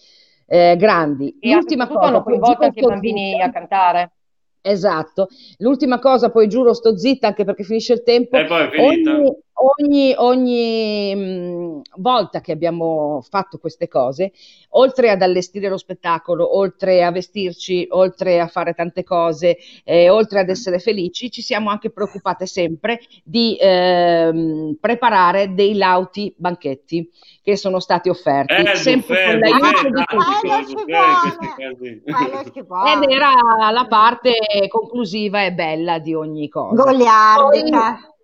eh, 0.46 0.74
grandi. 0.76 1.36
E 1.38 1.52
L'ultima 1.52 1.86
cosa, 1.86 2.06
hanno 2.08 2.22
poi 2.22 2.38
coinvolto 2.38 2.54
giuro 2.54 2.64
anche 2.66 2.78
i 2.80 2.82
sto 2.82 2.90
bambini 2.90 3.30
zitta. 3.32 3.44
a 3.44 3.50
cantare. 3.50 4.12
Esatto. 4.60 5.28
L'ultima 5.58 5.98
cosa, 6.00 6.30
poi 6.30 6.48
giuro 6.48 6.74
sto 6.74 6.96
zitta 6.98 7.28
anche 7.28 7.44
perché 7.44 7.62
finisce 7.62 7.92
il 7.92 8.02
tempo. 8.02 8.36
E 8.36 8.44
poi 8.44 8.64
è 8.66 8.70
finita. 8.70 9.14
Ogni, 9.14 9.36
ogni, 9.78 10.14
ogni 10.16 11.14
mh, 11.14 11.82
volta 11.96 12.40
che 12.40 12.52
abbiamo 12.52 13.22
fatto 13.28 13.58
queste 13.58 13.88
cose, 13.88 14.32
oltre 14.70 15.10
ad 15.10 15.22
allestire 15.22 15.68
lo 15.68 15.76
spettacolo, 15.76 16.56
oltre 16.56 17.02
a 17.04 17.10
vestirci, 17.10 17.86
oltre 17.90 18.40
a 18.40 18.46
fare 18.46 18.74
tante 18.74 19.04
cose, 19.04 19.58
eh, 19.84 20.08
oltre 20.08 20.40
ad 20.40 20.48
essere 20.48 20.78
felici, 20.78 21.30
ci 21.30 21.42
siamo 21.42 21.70
anche 21.70 21.90
preoccupate 21.90 22.46
sempre 22.46 23.00
di 23.24 23.56
ehm, 23.60 24.76
preparare 24.80 25.54
dei 25.54 25.74
lauti 25.76 26.32
banchetti 26.36 27.10
che 27.42 27.56
sono 27.56 27.80
stati 27.80 28.08
offerti, 28.08 28.54
Eh, 28.54 28.74
sempre 28.76 29.38
buffet, 29.38 30.04
con 30.04 30.18
l'aiuto 30.18 30.74
di 30.74 30.74
tutti. 30.74 32.02
Ed 32.86 33.10
era 33.10 33.30
la 33.70 33.86
parte 33.88 34.32
conclusiva 34.68 35.44
e 35.44 35.52
bella 35.52 35.98
di 35.98 36.14
ogni 36.14 36.48
cosa. 36.48 36.82
Goliardica. 36.82 37.98
Poi 38.00 38.16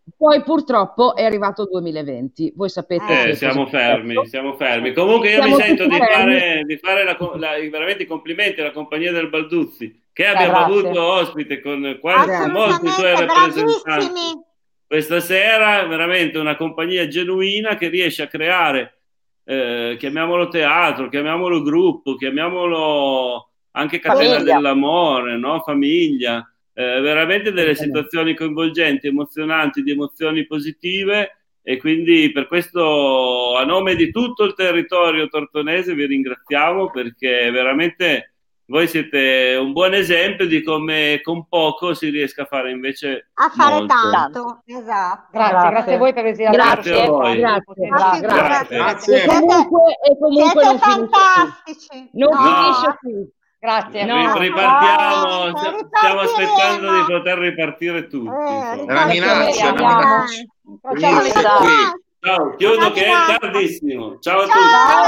purtroppo 0.44 1.14
è 1.16 1.24
arrivato 1.24 1.62
il 1.62 1.68
2020. 1.70 2.52
Voi 2.54 2.68
sapete 2.68 3.04
Eh, 3.26 3.28
Eh, 3.30 3.34
siamo 3.34 3.66
fermi, 3.66 4.12
successo. 4.14 4.28
siamo 4.30 4.54
fermi. 4.54 4.92
Comunque 4.92 5.30
io 5.30 5.36
Siamo 5.42 5.56
mi 5.56 5.62
sento 5.62 5.86
di 5.86 5.96
fare, 5.96 6.62
di 6.64 6.76
fare 6.76 7.04
la 7.04 7.16
la- 7.36 7.58
veramente 7.70 8.02
i 8.02 8.06
complimenti 8.06 8.60
alla 8.60 8.70
compagnia 8.72 9.12
del 9.12 9.28
Balduzzi, 9.28 10.02
che 10.12 10.26
abbiamo 10.26 10.52
grazie. 10.66 10.78
avuto 10.88 11.02
ospite 11.02 11.60
con 11.60 11.98
quasi 12.00 12.50
molti 12.50 12.88
suoi 12.88 13.10
rappresentanti. 13.16 14.42
Questa 14.86 15.20
sera 15.20 15.84
veramente 15.86 16.38
una 16.38 16.56
compagnia 16.56 17.08
genuina 17.08 17.74
che 17.76 17.88
riesce 17.88 18.22
a 18.22 18.28
creare, 18.28 18.98
eh, 19.44 19.96
chiamiamolo 19.98 20.48
teatro, 20.48 21.08
chiamiamolo 21.08 21.62
gruppo, 21.62 22.14
chiamiamolo 22.14 23.48
anche 23.72 23.98
catena 23.98 24.34
Famiglia. 24.34 24.54
dell'amore, 24.54 25.36
no? 25.36 25.60
famiglia, 25.60 26.48
eh, 26.74 27.00
veramente 27.00 27.52
delle 27.52 27.74
situazioni 27.74 28.34
coinvolgenti, 28.34 29.06
emozionanti, 29.06 29.82
di 29.82 29.92
emozioni 29.92 30.44
positive 30.46 31.38
e 31.62 31.78
quindi 31.78 32.30
per 32.32 32.46
questo 32.46 33.56
a 33.56 33.64
nome 33.64 33.94
di 33.94 34.10
tutto 34.10 34.44
il 34.44 34.54
territorio 34.54 35.28
tortonese 35.28 35.94
vi 35.94 36.04
ringraziamo 36.06 36.90
perché 36.90 37.50
veramente 37.50 38.34
voi 38.66 38.86
siete 38.88 39.56
un 39.60 39.72
buon 39.72 39.92
esempio 39.94 40.46
di 40.46 40.62
come 40.62 41.20
con 41.22 41.46
poco 41.48 41.92
si 41.94 42.08
riesca 42.08 42.42
a 42.42 42.46
fare 42.46 42.70
invece 42.70 43.28
A 43.34 43.48
fare 43.50 43.74
molto. 43.74 43.94
tanto. 43.94 44.62
Esatto. 44.64 45.28
Grazie, 45.32 45.50
Grazie. 45.50 45.70
grazie 45.70 45.94
a 45.94 45.98
voi 45.98 46.12
per 46.14 46.32
girato 46.34 46.56
Grazie 46.56 47.02
a 47.02 47.06
voi. 47.06 47.36
Grazie, 47.38 47.88
Ma 47.88 47.96
grazie. 47.96 48.20
figurati. 48.20 48.74
Grazie. 48.74 49.22
E 49.22 49.26
comunque, 49.26 49.82
e 50.02 50.18
comunque 50.18 50.62
Siete 50.62 50.66
non 50.66 50.78
finisce 50.78 50.96
qui. 50.96 51.08
fantastici. 51.10 52.08
Non 52.12 52.30
No. 52.32 52.38
finisce 52.42 52.96
qui. 53.00 53.32
Grazie. 53.64 54.04
No. 54.04 54.16
Ri- 54.36 54.48
ripartiamo, 54.48 55.24
No, 55.24 55.46
ripartiremo. 55.46 55.88
stiamo 55.90 56.20
aspettando 56.20 56.92
di 56.96 57.02
poter 57.06 57.38
ripartire 57.38 58.06
tutti. 58.08 58.26
Eh, 58.28 58.82
una 58.82 59.04
minaccia, 59.06 59.68
Speriamo. 59.68 60.24
minaccia. 60.92 61.92
Ciao, 62.20 62.54
chiudo 62.56 62.90
che 62.92 63.04
è 63.06 63.38
tardissimo. 63.38 64.18
Ciao 64.20 64.40
a 64.40 64.42
tutti. 64.44 64.52
Ciao. 64.52 65.02